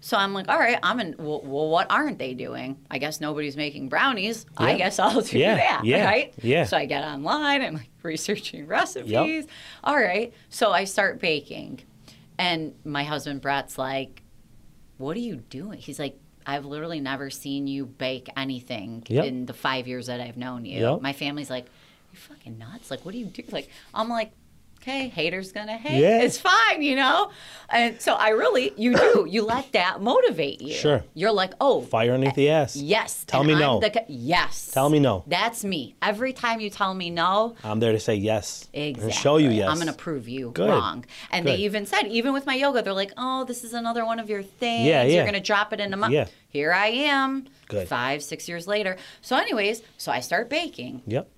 So 0.00 0.18
I'm 0.18 0.34
like, 0.34 0.48
all 0.50 0.58
right, 0.58 0.78
I'm 0.82 1.00
in. 1.00 1.14
Well, 1.18 1.40
well, 1.42 1.70
what 1.70 1.86
aren't 1.90 2.18
they 2.18 2.34
doing? 2.34 2.76
I 2.90 2.98
guess 2.98 3.22
nobody's 3.22 3.56
making 3.56 3.88
brownies. 3.88 4.44
I 4.58 4.74
guess 4.76 4.98
I'll 4.98 5.22
do 5.22 5.38
Yeah, 5.38 5.54
that. 5.54 5.80
yeah, 5.84 6.04
Right. 6.04 6.34
yeah. 6.42 6.64
So 6.64 6.76
I 6.76 6.84
get 6.84 7.02
online. 7.04 7.62
I'm 7.62 7.74
like 7.74 7.88
researching 8.02 8.66
recipes. 8.78 9.46
All 9.82 9.96
right. 9.96 10.34
So 10.50 10.72
I 10.72 10.84
start 10.84 11.20
baking, 11.20 11.80
and 12.38 12.74
my 12.84 13.02
husband 13.04 13.40
Brett's 13.40 13.78
like, 13.78 14.22
"What 14.98 15.16
are 15.16 15.20
you 15.20 15.36
doing?" 15.36 15.78
He's 15.78 15.98
like. 15.98 16.18
I've 16.46 16.66
literally 16.66 17.00
never 17.00 17.30
seen 17.30 17.66
you 17.66 17.86
bake 17.86 18.28
anything 18.36 19.02
Yep. 19.08 19.24
in 19.24 19.46
the 19.46 19.54
five 19.54 19.88
years 19.88 20.08
that 20.08 20.20
I've 20.20 20.36
known 20.36 20.66
you. 20.66 20.78
Yep. 20.78 21.00
My 21.00 21.14
family's 21.14 21.48
like, 21.48 21.64
"You 22.12 22.18
fucking 22.18 22.58
nuts! 22.58 22.90
Like, 22.90 23.02
what 23.06 23.12
do 23.12 23.18
you 23.18 23.24
do?" 23.24 23.42
Like, 23.50 23.70
I'm 23.94 24.10
like, 24.10 24.32
"Okay, 24.84 25.08
haters 25.08 25.52
gonna 25.52 25.76
hate. 25.78 26.00
Yeah. 26.00 26.22
It's 26.22 26.38
fine, 26.38 26.82
you 26.82 26.96
know." 26.96 27.30
And 27.70 28.00
so 28.00 28.14
I 28.14 28.30
really, 28.30 28.72
you 28.76 28.94
do, 28.94 29.26
you 29.30 29.42
let 29.44 29.72
that 29.72 30.02
motivate 30.02 30.60
you. 30.60 30.74
Sure. 30.74 31.02
You're 31.14 31.32
like, 31.32 31.54
"Oh, 31.60 31.82
Fire 31.82 32.10
eh, 32.10 32.14
underneath 32.14 32.34
the 32.34 32.50
ass. 32.50 32.76
yes." 32.76 33.24
Tell 33.24 33.40
and 33.40 33.48
me 33.48 33.54
I'm 33.54 33.60
no. 33.60 33.80
the 33.80 34.04
yes. 34.08 34.70
Tell 34.72 34.90
me 34.90 35.00
no. 35.00 35.24
That's 35.26 35.64
me. 35.64 35.94
Every 36.02 36.32
time 36.32 36.60
you 36.60 36.70
tell 36.70 36.92
me 36.92 37.10
no, 37.10 37.56
I'm 37.64 37.80
there 37.80 37.92
to 37.92 38.00
say 38.00 38.16
yes. 38.16 38.68
Exactly. 38.72 39.04
And 39.04 39.14
show 39.14 39.36
you 39.38 39.50
yes. 39.50 39.68
I'm 39.68 39.84
to 39.86 39.92
prove 39.92 40.28
you 40.28 40.50
Good. 40.50 40.68
wrong. 40.68 41.04
And 41.30 41.44
Good. 41.44 41.52
they 41.52 41.62
even 41.62 41.86
said, 41.86 42.04
even 42.08 42.32
with 42.32 42.46
my 42.46 42.54
yoga, 42.54 42.82
they're 42.82 42.92
like, 42.92 43.12
oh, 43.16 43.44
this 43.44 43.64
is 43.64 43.72
another 43.72 44.04
one 44.04 44.18
of 44.18 44.28
your 44.28 44.42
things. 44.42 44.86
Yeah, 44.86 45.02
yeah. 45.04 45.24
You're 45.24 45.32
to 45.32 45.40
drop 45.40 45.72
it 45.72 45.80
in 45.80 45.92
a 45.92 45.96
month. 45.96 46.12
Yeah. 46.12 46.26
Here 46.48 46.72
I 46.72 46.86
am. 46.88 47.46
Good. 47.68 47.88
Five, 47.88 48.22
six 48.22 48.48
years 48.48 48.66
later. 48.66 48.96
So, 49.20 49.36
anyways, 49.36 49.82
so 49.98 50.12
I 50.12 50.20
start 50.20 50.48
baking. 50.48 51.02
Yep. 51.06 51.28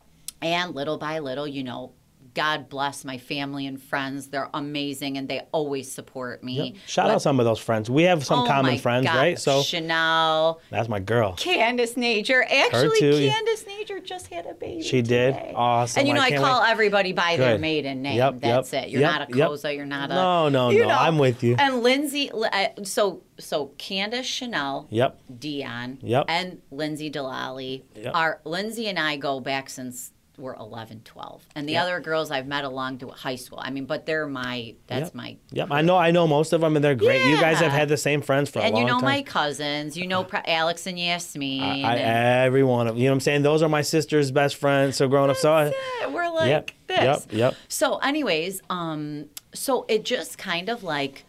And 0.43 0.75
little 0.75 0.99
by 0.99 1.21
little, 1.21 1.47
you 1.47 1.65
know, 1.65 1.93
God 2.37 2.69
bless 2.69 3.03
my 3.03 3.17
family 3.17 3.67
and 3.67 3.83
friends. 3.83 4.29
They're 4.29 4.51
amazing 4.53 5.17
and 5.17 5.27
they 5.27 5.41
always 5.53 5.91
support 5.91 6.45
me. 6.45 6.73
Yep. 6.75 6.75
Shout 6.87 7.07
What- 7.07 7.15
out 7.15 7.23
some 7.23 7.41
of 7.41 7.47
those 7.47 7.59
friends. 7.59 7.89
We 7.89 8.03
have 8.03 8.27
some 8.27 8.41
Oh 8.41 8.47
common 8.47 8.77
friends, 8.79 9.07
God. 9.07 9.17
right? 9.17 9.39
So 9.39 9.63
Chanel, 9.63 10.61
that's 10.71 10.89
my 10.89 11.01
girl. 11.01 11.33
Candace 11.39 11.97
Nature. 11.97 12.45
Actually. 12.45 13.29
Candace 13.31 13.67
Nature 13.67 14.01
just 14.01 14.27
had 14.29 14.45
a 14.47 14.53
baby. 14.53 14.83
She 14.83 15.01
did? 15.01 15.35
today. 15.35 15.53
Awesome. 15.57 16.01
And 16.01 16.09
you 16.09 16.15
know, 16.15 16.21
I 16.21 16.27
I, 16.27 16.37
call 16.37 16.61
wait. 16.61 16.71
everybody 16.71 17.13
by 17.15 17.37
their 17.39 17.59
maiden 17.59 18.03
name. 18.03 18.19
Yep, 18.19 18.41
That's 18.41 18.73
yep, 18.73 18.85
it. 18.85 18.91
You're 18.91 19.01
not 19.01 19.23
a. 19.23 19.27
Koza. 19.33 19.75
You're 19.75 19.87
not 19.87 20.11
a. 20.11 20.15
No, 20.15 20.49
no, 20.51 20.71
no, 20.71 20.89
I'm 20.89 21.17
with 21.19 21.43
you. 21.43 21.57
And 21.59 21.83
Lindsay, 21.83 22.31
uh, 22.31 22.69
so 22.85 23.23
so 23.39 23.67
Candace 23.79 24.27
Chanel, 24.27 24.87
Yep. 24.91 25.19
Dion, 25.39 25.99
Yep. 26.03 26.25
and 26.29 26.61
Lindsay 26.71 27.11
Delali. 27.11 27.83
Yep. 27.95 28.15
Are 28.15 28.41
Lindsay 28.45 28.89
and 28.89 28.99
I 28.99 29.17
go 29.17 29.41
back 29.41 29.71
since 29.71 30.13
we're 30.39 30.55
11, 30.55 31.03
12. 31.05 31.43
and 31.55 31.69
the 31.69 31.73
Yep. 31.75 31.83
other 31.83 32.01
girls 32.01 32.31
I've 32.31 32.47
met 32.47 32.65
along 32.65 32.99
to 32.99 33.09
high 33.09 33.37
school. 33.37 33.59
I 33.63 33.71
mean, 33.71 33.85
but 33.87 34.07
they're 34.07 34.27
my. 34.27 34.75
That's 34.87 35.07
Yep. 35.09 35.15
my. 35.15 35.37
Yep. 35.53 35.69
I 35.71 35.83
know. 35.83 35.97
I 35.97 36.11
know 36.11 36.27
most 36.27 36.53
of 36.53 36.61
them, 36.61 36.77
and 36.77 36.85
they're 36.85 36.95
great. 36.95 37.25
You 37.29 37.37
guys 37.41 37.59
have 37.59 37.73
had 37.73 37.89
the 37.89 37.97
same 37.97 38.23
friends 38.23 38.49
for 38.51 38.61
a 38.61 38.63
And 38.63 38.75
long 38.75 38.83
you 38.83 38.87
know 38.87 39.01
time. 39.01 39.05
my 39.05 39.23
cousins. 39.23 39.97
You 39.97 40.07
know 40.07 40.25
Pre- 40.25 40.41
Alex 40.47 40.87
and 40.87 40.99
Yasmin. 40.99 41.61
I, 41.85 41.97
and- 41.97 42.47
every 42.47 42.63
one 42.65 42.87
of 42.87 42.95
them. 42.95 43.03
You 43.03 43.09
know 43.09 43.13
what 43.13 43.17
I'm 43.17 43.21
saying? 43.21 43.43
Those 43.43 43.63
are 43.63 43.69
my 43.69 43.83
sister's 43.83 44.31
best 44.31 44.57
friends. 44.57 44.97
So 44.97 45.09
growing 45.09 45.31
up, 45.31 45.37
so 45.37 45.53
I, 45.53 45.65
Yeah, 46.01 46.07
we're 46.09 46.29
like 46.31 46.49
Yep, 46.49 46.71
this. 46.87 46.99
yep, 47.01 47.23
yep. 47.31 47.55
So, 47.69 47.99
anyways, 47.99 48.63
um, 48.71 49.27
so 49.55 49.85
it 49.89 50.05
just 50.05 50.39
kind 50.39 50.69
of 50.69 50.83
like 50.83 51.25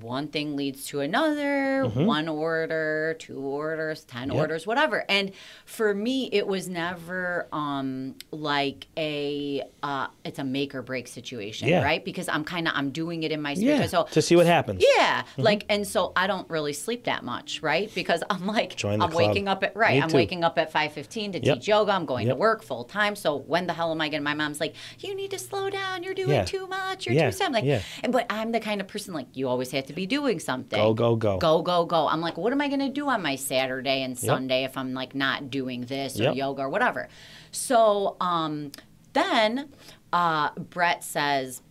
one 0.00 0.28
thing 0.28 0.56
leads 0.56 0.86
to 0.86 1.00
another, 1.00 1.84
Mm-hmm. 1.84 2.04
one 2.06 2.28
order, 2.28 3.14
two 3.18 3.38
orders, 3.40 4.04
ten 4.04 4.28
Yep. 4.28 4.36
orders, 4.38 4.66
whatever. 4.66 5.04
And 5.08 5.32
for 5.66 5.94
me, 5.94 6.28
it 6.32 6.46
was 6.46 6.68
never 6.68 7.46
um 7.52 8.14
like 8.30 8.86
a 8.96 9.62
uh 9.82 10.06
it's 10.24 10.38
a 10.38 10.44
make 10.44 10.74
or 10.74 10.82
break 10.82 11.08
situation, 11.08 11.68
Yeah. 11.68 11.82
right? 11.82 12.02
Because 12.04 12.28
I'm 12.28 12.44
kind 12.44 12.68
of 12.68 12.74
I'm 12.76 12.90
doing 12.90 13.22
it 13.22 13.32
in 13.32 13.42
my 13.42 13.54
spirit. 13.54 13.80
yeah, 13.80 13.86
So 13.86 14.04
to 14.12 14.22
see 14.22 14.36
what 14.36 14.46
happens. 14.46 14.82
yeah, 14.96 15.24
like, 15.36 15.66
and 15.68 15.86
so 15.86 16.12
I 16.16 16.26
don't 16.26 16.48
really 16.48 16.72
sleep 16.72 17.04
that 17.04 17.22
much, 17.24 17.60
right? 17.62 17.92
Because 17.94 18.22
I'm 18.30 18.46
like, 18.46 18.82
I'm 18.84 18.98
club. 19.00 19.14
waking 19.14 19.48
up 19.48 19.62
at 19.64 19.76
right. 19.76 19.96
Me 19.96 20.02
I'm 20.02 20.08
too. 20.08 20.16
waking 20.16 20.44
up 20.44 20.58
at 20.58 20.72
five 20.72 20.92
fifteen 20.92 21.32
to 21.32 21.44
Yep. 21.44 21.56
teach 21.58 21.68
yoga. 21.68 21.92
I'm 21.92 22.06
going 22.06 22.26
Yep. 22.28 22.36
to 22.36 22.40
work 22.40 22.62
full 22.62 22.84
time. 22.84 23.14
So 23.16 23.36
when 23.36 23.66
the 23.66 23.72
hell 23.74 23.90
am 23.90 24.00
I 24.00 24.08
getting? 24.08 24.24
My 24.24 24.34
mom's 24.34 24.60
like, 24.60 24.74
you 25.00 25.14
need 25.14 25.30
to 25.32 25.38
slow 25.38 25.68
down. 25.70 26.02
You're 26.02 26.14
doing 26.14 26.30
Yeah. 26.30 26.44
too 26.44 26.66
much. 26.66 27.06
You're 27.06 27.14
too 27.26 27.32
sad. 27.32 27.46
I'm 27.46 27.52
like, 27.52 27.64
Yeah. 27.64 27.82
and, 28.02 28.12
but 28.12 28.26
I'm 28.30 28.52
the 28.52 28.60
kind 28.60 28.80
of 28.80 28.88
person 28.88 29.12
like 29.12 29.26
you 29.34 29.48
always 29.48 29.70
have 29.72 29.81
to 29.86 29.92
be 29.92 30.06
doing 30.06 30.40
something. 30.40 30.78
Go, 30.78 30.94
go, 30.94 31.16
go. 31.16 31.38
Go, 31.38 31.62
go, 31.62 31.84
go. 31.84 32.08
I'm 32.08 32.20
like, 32.20 32.36
what 32.36 32.52
am 32.52 32.60
I 32.60 32.68
going 32.68 32.80
to 32.80 32.88
do 32.88 33.08
on 33.08 33.22
my 33.22 33.36
Saturday 33.36 34.02
and 34.02 34.18
Sunday 34.18 34.64
if 34.64 34.76
I'm 34.76 34.94
like 34.94 35.14
not 35.14 35.50
doing 35.50 35.82
this 35.82 36.18
or 36.18 36.24
Yep. 36.24 36.34
yoga 36.36 36.62
or 36.62 36.68
whatever? 36.68 37.08
So 37.50 38.16
um, 38.20 38.72
then 39.12 39.70
uh, 40.12 40.50
Brett 40.54 41.04
says, 41.04 41.62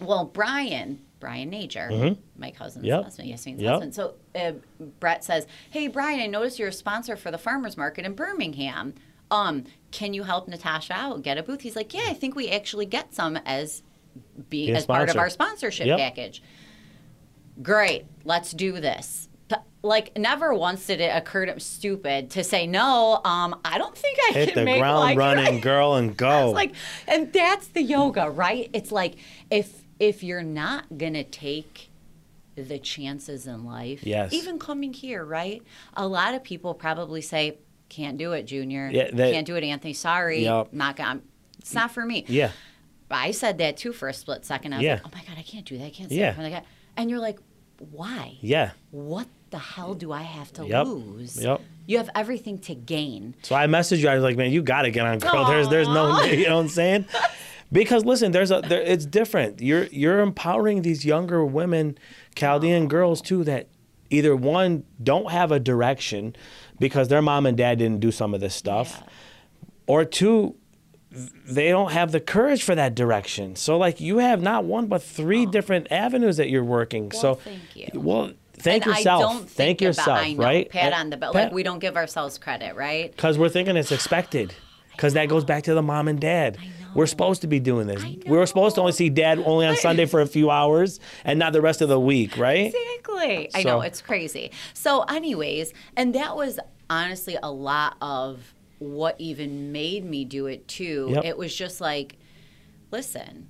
well, 0.00 0.24
Brian, 0.24 1.00
Brian 1.20 1.50
Nature, 1.50 2.16
my 2.38 2.50
cousin's 2.50 2.84
Mm-hmm. 2.84 2.94
Yep. 2.94 3.04
husband, 3.04 3.28
Yasmin's 3.28 3.62
Yep. 3.62 3.70
husband. 3.70 3.94
So 3.94 4.14
uh, 4.34 4.52
Brett 5.00 5.22
says, 5.24 5.46
hey, 5.70 5.88
Brian, 5.88 6.20
I 6.20 6.26
noticed 6.26 6.58
you're 6.58 6.68
a 6.68 6.72
sponsor 6.72 7.16
for 7.16 7.30
the 7.30 7.38
farmer's 7.38 7.76
market 7.76 8.04
in 8.06 8.14
Birmingham. 8.14 8.94
Um, 9.30 9.64
can 9.92 10.12
you 10.14 10.22
help 10.24 10.48
Natasha 10.48 10.92
out, 10.94 11.22
get 11.22 11.38
a 11.38 11.42
booth? 11.42 11.60
He's 11.60 11.76
like, 11.76 11.92
yeah, 11.94 12.06
I 12.08 12.14
think 12.14 12.34
we 12.34 12.48
actually 12.50 12.86
get 12.86 13.14
some 13.14 13.36
as 13.44 13.82
being 14.48 14.74
as 14.74 14.86
part 14.86 15.08
of 15.10 15.16
our 15.16 15.30
sponsorship 15.30 15.86
Yep. 15.86 15.98
package. 15.98 16.42
Great, 17.62 18.06
let's 18.24 18.52
do 18.52 18.80
this. 18.80 19.28
Like 19.82 20.16
never 20.18 20.52
once 20.52 20.86
did 20.86 21.00
it 21.00 21.10
occur 21.16 21.46
to 21.46 21.54
me 21.54 21.58
stupid 21.58 22.30
to 22.32 22.44
say 22.44 22.66
no. 22.66 23.20
Um, 23.24 23.58
I 23.64 23.78
don't 23.78 23.96
think 23.96 24.18
I 24.28 24.32
Hit 24.34 24.48
can 24.50 24.58
the 24.58 24.64
make 24.66 24.78
ground 24.78 24.98
like, 25.00 25.18
running, 25.18 25.54
right? 25.54 25.62
girl, 25.62 25.94
and 25.94 26.14
go. 26.14 26.48
It's 26.48 26.54
like, 26.54 26.72
and 27.08 27.32
that's 27.32 27.68
the 27.68 27.82
yoga, 27.82 28.28
right? 28.28 28.68
It's 28.74 28.92
like 28.92 29.16
if 29.50 29.82
if 29.98 30.22
you're 30.22 30.42
not 30.42 30.98
gonna 30.98 31.24
take 31.24 31.88
the 32.56 32.78
chances 32.78 33.46
in 33.46 33.64
life, 33.64 34.04
Yes. 34.04 34.34
even 34.34 34.58
coming 34.58 34.92
here, 34.92 35.24
right? 35.24 35.62
A 35.94 36.06
lot 36.06 36.34
of 36.34 36.44
people 36.44 36.74
probably 36.74 37.22
say, 37.22 37.56
"Can't 37.88 38.18
do 38.18 38.32
it, 38.32 38.42
Junior. 38.44 38.90
Yeah, 38.92 39.10
they- 39.12 39.32
Can't 39.32 39.46
do 39.46 39.56
it, 39.56 39.64
Anthony. 39.64 39.94
Sorry, 39.94 40.44
Yep. 40.44 40.74
not 40.74 40.96
gonna. 40.96 41.20
It's 41.58 41.72
not 41.74 41.90
for 41.90 42.04
me." 42.04 42.24
yeah. 42.28 42.50
I 43.10 43.30
said 43.32 43.56
that 43.58 43.76
too 43.78 43.92
for 43.94 44.08
a 44.08 44.14
split 44.14 44.44
second. 44.44 44.74
I 44.74 44.76
was 44.76 44.84
Yeah. 44.84 44.92
like, 44.94 45.02
"Oh 45.06 45.10
my 45.14 45.22
god, 45.26 45.36
I 45.38 45.42
can't 45.42 45.64
do 45.64 45.78
that. 45.78 45.84
I 45.86 45.90
can't 45.90 46.12
Yeah. 46.12 46.26
it 46.26 46.28
in 46.28 46.34
front 46.34 46.46
of 46.48 46.52
the 46.52 46.60
guy." 46.60 46.66
And 46.98 47.08
you're 47.08 47.18
like, 47.18 47.38
"Why? 47.90 48.36
Yeah. 48.40 48.70
What 48.90 49.26
the 49.50 49.58
hell 49.58 49.94
do 49.94 50.12
I 50.12 50.22
have 50.22 50.52
to 50.54 50.66
Yep. 50.66 50.86
lose? 50.86 51.42
Yep. 51.42 51.60
You 51.86 51.96
have 51.98 52.10
everything 52.14 52.58
to 52.60 52.74
gain." 52.74 53.34
So 53.42 53.54
I 53.56 53.66
messaged 53.66 53.98
you. 53.98 54.08
I 54.08 54.14
was 54.14 54.22
like, 54.22 54.36
man, 54.36 54.52
you 54.52 54.62
got 54.62 54.82
to 54.82 54.90
get 54.90 55.06
on, 55.06 55.18
girl. 55.18 55.44
There's, 55.46 55.68
there's 55.68 55.88
no, 55.88 56.22
you 56.24 56.46
know 56.46 56.56
what 56.56 56.62
I'm 56.62 56.68
saying? 56.68 57.06
Because 57.72 58.04
listen, 58.04 58.32
there's 58.32 58.50
a, 58.50 58.60
there, 58.60 58.80
it's 58.82 59.06
different. 59.06 59.60
You're, 59.60 59.84
you're 59.86 60.20
empowering 60.20 60.82
these 60.82 61.04
younger 61.04 61.44
women, 61.44 61.96
Chaldean 62.36 62.88
girls 62.88 63.20
too, 63.22 63.44
that 63.44 63.68
either 64.10 64.34
one 64.36 64.84
don't 65.02 65.30
have 65.30 65.52
a 65.52 65.60
direction 65.60 66.34
because 66.80 67.08
their 67.08 67.22
mom 67.22 67.46
and 67.46 67.56
dad 67.56 67.78
didn't 67.78 68.00
do 68.00 68.10
some 68.10 68.34
of 68.34 68.40
this 68.40 68.54
stuff, 68.54 68.98
Yeah. 69.00 69.08
or 69.86 70.04
two, 70.04 70.56
they 71.10 71.68
don't 71.68 71.92
have 71.92 72.12
the 72.12 72.20
courage 72.20 72.62
for 72.62 72.74
that 72.74 72.94
direction. 72.94 73.56
So 73.56 73.76
like 73.78 74.00
you 74.00 74.18
have 74.18 74.40
not 74.40 74.64
one 74.64 74.86
but 74.86 75.02
three 75.02 75.46
oh. 75.46 75.50
different 75.50 75.90
avenues 75.90 76.36
that 76.36 76.48
you're 76.48 76.64
working. 76.64 77.10
Well, 77.12 77.20
so 77.20 77.34
thank 77.34 77.60
you. 77.74 77.88
Well, 77.94 78.32
thank 78.54 78.86
and 78.86 78.94
yourself. 78.94 79.20
I 79.20 79.32
don't 79.32 79.38
think 79.38 79.50
thank 79.50 79.80
about, 79.80 79.86
yourself, 79.86 80.18
I 80.18 80.32
know, 80.32 80.42
right? 80.44 80.70
Pat 80.70 80.84
And- 80.84 80.94
on 80.94 81.10
the 81.10 81.16
belt. 81.16 81.34
pat- 81.34 81.44
Like 81.46 81.52
we 81.52 81.62
don't 81.62 81.80
give 81.80 81.96
ourselves 81.96 82.38
credit, 82.38 82.76
right? 82.76 83.10
because 83.10 83.38
we're 83.38 83.48
thinking 83.48 83.76
it's 83.76 83.92
expected. 83.92 84.54
Because 84.90 85.14
that 85.14 85.30
goes 85.30 85.46
back 85.46 85.62
to 85.62 85.72
the 85.72 85.80
mom 85.80 86.08
and 86.08 86.20
dad. 86.20 86.58
We're 86.94 87.06
supposed 87.06 87.40
to 87.40 87.46
be 87.46 87.58
doing 87.58 87.86
this. 87.86 88.04
We 88.04 88.36
were 88.36 88.44
supposed 88.44 88.74
to 88.74 88.82
only 88.82 88.92
see 88.92 89.08
dad 89.08 89.38
only 89.46 89.64
on 89.66 89.76
Sunday 89.78 90.04
for 90.04 90.20
a 90.20 90.26
few 90.26 90.50
hours 90.50 91.00
and 91.24 91.38
not 91.38 91.54
the 91.54 91.62
rest 91.62 91.80
of 91.80 91.88
the 91.88 91.98
week, 91.98 92.36
right? 92.36 92.66
Exactly. 92.66 93.48
I 93.54 93.62
know 93.62 93.80
it's 93.80 94.02
crazy. 94.02 94.50
So, 94.74 95.02
anyways, 95.04 95.72
and 95.96 96.14
that 96.14 96.36
was 96.36 96.60
honestly 96.90 97.38
a 97.42 97.50
lot 97.50 97.96
of 98.02 98.52
what 98.80 99.14
even 99.18 99.70
made 99.72 100.04
me 100.04 100.24
do 100.24 100.46
it 100.46 100.66
too. 100.66 101.10
Yep. 101.14 101.24
It 101.24 101.38
was 101.38 101.54
just 101.54 101.80
like, 101.80 102.18
listen, 102.90 103.48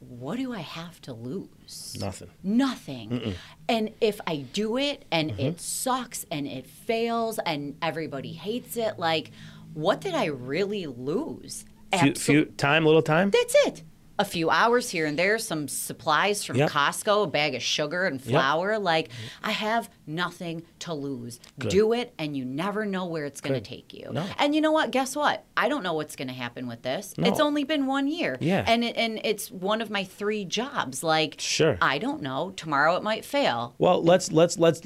what 0.00 0.36
do 0.36 0.52
I 0.52 0.58
have 0.60 1.00
to 1.02 1.12
lose? 1.14 1.96
Nothing. 1.98 2.28
Nothing. 2.42 3.34
And 3.68 3.90
if 4.00 4.20
I 4.26 4.36
do 4.52 4.76
it 4.76 5.04
and 5.10 5.30
Mm-hmm. 5.30 5.40
it 5.40 5.60
sucks 5.60 6.26
and 6.30 6.46
it 6.46 6.66
fails 6.66 7.38
and 7.46 7.76
everybody 7.80 8.32
hates 8.32 8.76
it, 8.76 8.98
like, 8.98 9.30
what 9.74 10.00
did 10.00 10.14
I 10.14 10.26
really 10.26 10.86
lose? 10.86 11.64
Few, 11.92 12.12
Absol- 12.12 12.18
few 12.18 12.44
time, 12.44 12.84
little 12.84 13.02
time. 13.02 13.30
That's 13.30 13.54
it. 13.66 13.82
A 14.18 14.24
few 14.24 14.48
hours 14.48 14.88
here 14.90 15.04
and 15.04 15.18
there, 15.18 15.38
some 15.38 15.68
supplies 15.68 16.42
from 16.42 16.56
Yep. 16.56 16.70
Costco, 16.70 17.24
a 17.24 17.26
bag 17.26 17.54
of 17.54 17.62
sugar 17.62 18.06
and 18.06 18.20
flour. 18.22 18.78
Like, 18.78 19.10
I 19.42 19.50
have 19.50 19.90
nothing 20.06 20.62
to 20.80 20.94
lose. 20.94 21.38
Do 21.58 21.92
it, 21.92 22.14
and 22.18 22.34
you 22.36 22.44
never 22.44 22.86
know 22.86 23.04
where 23.06 23.26
it's 23.26 23.40
going 23.42 23.54
to 23.54 23.60
take 23.60 23.92
you. 23.92 24.10
No. 24.12 24.24
And 24.38 24.54
you 24.54 24.60
know 24.62 24.72
what? 24.72 24.90
Guess 24.90 25.16
what? 25.16 25.44
I 25.56 25.68
don't 25.68 25.82
know 25.82 25.92
what's 25.92 26.16
going 26.16 26.28
to 26.28 26.34
happen 26.34 26.66
with 26.66 26.80
this. 26.82 27.14
No. 27.18 27.28
It's 27.28 27.40
only 27.40 27.64
been 27.64 27.86
one 27.86 28.08
year. 28.08 28.38
Yeah. 28.40 28.64
And, 28.66 28.82
it, 28.84 28.96
and 28.96 29.20
it's 29.22 29.50
one 29.50 29.82
of 29.82 29.90
my 29.90 30.04
three 30.04 30.44
jobs. 30.46 31.02
Like, 31.02 31.36
Sure. 31.38 31.76
I 31.82 31.98
don't 31.98 32.22
know. 32.22 32.52
Tomorrow 32.56 32.96
it 32.96 33.02
might 33.02 33.24
fail. 33.24 33.74
Well, 33.78 34.02
let's 34.02 34.32
let's 34.32 34.58
let's 34.58 34.80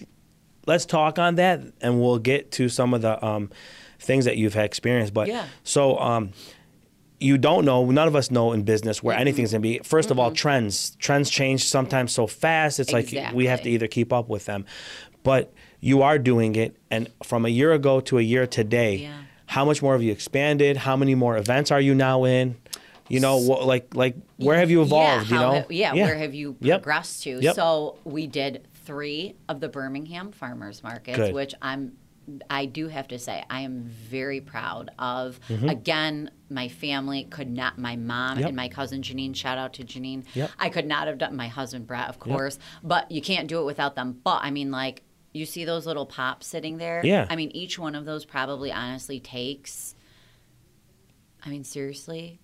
let's 0.66 0.84
talk 0.86 1.18
on 1.18 1.36
that, 1.36 1.60
and 1.80 2.00
we'll 2.00 2.18
get 2.18 2.50
to 2.52 2.68
some 2.68 2.94
of 2.94 3.02
the 3.02 3.24
um, 3.24 3.50
things 3.98 4.24
that 4.24 4.36
you've 4.36 4.54
had 4.54 4.64
experienced. 4.64 5.14
But 5.14 5.28
Yeah. 5.28 5.44
so 5.62 5.98
um, 5.98 6.32
you 7.20 7.36
don't 7.38 7.64
know. 7.64 7.84
None 7.90 8.08
of 8.08 8.16
us 8.16 8.30
know 8.30 8.52
in 8.52 8.62
business 8.62 9.02
where 9.02 9.14
mm-hmm. 9.14 9.20
anything's 9.20 9.52
gonna 9.52 9.60
be. 9.60 9.78
1st 9.80 10.10
of 10.10 10.18
all, 10.18 10.28
mm-hmm. 10.28 10.36
trends 10.36 10.96
trends 10.96 11.30
change 11.30 11.64
sometimes 11.64 12.12
so 12.12 12.26
fast. 12.26 12.80
It's 12.80 12.92
like 12.92 13.14
we 13.34 13.46
have 13.46 13.62
to 13.62 13.70
either 13.70 13.86
keep 13.86 14.12
up 14.12 14.28
with 14.28 14.46
them. 14.46 14.64
But 15.22 15.52
you 15.80 16.02
are 16.02 16.18
doing 16.18 16.56
it, 16.56 16.76
and 16.90 17.10
from 17.22 17.44
a 17.44 17.50
year 17.50 17.72
ago 17.72 18.00
to 18.00 18.18
a 18.18 18.22
year 18.22 18.46
today, 18.46 18.96
Yeah. 18.96 19.22
how 19.46 19.64
much 19.64 19.82
more 19.82 19.92
have 19.92 20.02
you 20.02 20.12
expanded? 20.12 20.78
How 20.78 20.96
many 20.96 21.14
more 21.14 21.36
events 21.36 21.70
are 21.70 21.80
you 21.80 21.94
now 21.94 22.24
in? 22.24 22.56
You 23.08 23.20
know, 23.20 23.36
what, 23.38 23.66
like 23.66 23.94
like 23.94 24.16
where 24.36 24.56
have 24.56 24.70
you 24.70 24.82
evolved? 24.82 25.30
Yeah, 25.30 25.34
you 25.34 25.40
know, 25.40 25.60
ha- 25.60 25.66
yeah, 25.68 25.92
where 25.94 26.16
have 26.16 26.32
you 26.34 26.56
Yep. 26.60 26.82
progressed 26.82 27.22
to? 27.24 27.40
Yep. 27.40 27.54
So 27.54 27.96
we 28.04 28.26
did 28.26 28.66
three 28.84 29.34
of 29.48 29.60
the 29.60 29.68
Birmingham 29.68 30.32
farmers 30.32 30.82
markets, 30.82 31.16
Good. 31.16 31.34
which 31.34 31.54
I'm 31.60 31.92
I 32.48 32.66
do 32.66 32.88
have 32.88 33.08
to 33.08 33.18
say 33.18 33.44
I 33.50 33.60
am 33.62 33.84
very 33.84 34.40
proud 34.40 34.90
of. 34.98 35.38
Mm-hmm. 35.48 35.68
Again, 35.68 36.30
my 36.48 36.68
family 36.68 37.24
could 37.24 37.50
not 37.50 37.78
my 37.78 37.96
mom 37.96 38.38
Yep. 38.38 38.48
and 38.48 38.56
my 38.56 38.68
cousin 38.68 39.02
Janine, 39.02 39.34
shout 39.36 39.58
out 39.58 39.72
to 39.74 39.84
Janine. 39.84 40.24
Yep. 40.34 40.50
I 40.58 40.68
could 40.68 40.86
not 40.86 41.06
have 41.06 41.18
done 41.18 41.36
my 41.36 41.48
husband 41.48 41.86
Brett, 41.86 42.08
of 42.08 42.18
course, 42.18 42.58
but 42.82 43.10
you 43.10 43.20
can't 43.22 43.48
do 43.48 43.60
it 43.60 43.64
without 43.64 43.94
them. 43.94 44.20
But 44.24 44.40
I 44.42 44.50
mean 44.50 44.70
like 44.70 45.02
you 45.32 45.46
see 45.46 45.64
those 45.64 45.86
little 45.86 46.06
pops 46.06 46.46
sitting 46.46 46.78
there? 46.78 47.00
Yeah. 47.04 47.26
I 47.30 47.36
mean 47.36 47.50
each 47.52 47.78
one 47.78 47.94
of 47.94 48.04
those 48.04 48.24
probably 48.24 48.72
honestly 48.72 49.20
takes 49.20 49.94
I 51.44 51.48
mean 51.48 51.64
seriously, 51.64 52.40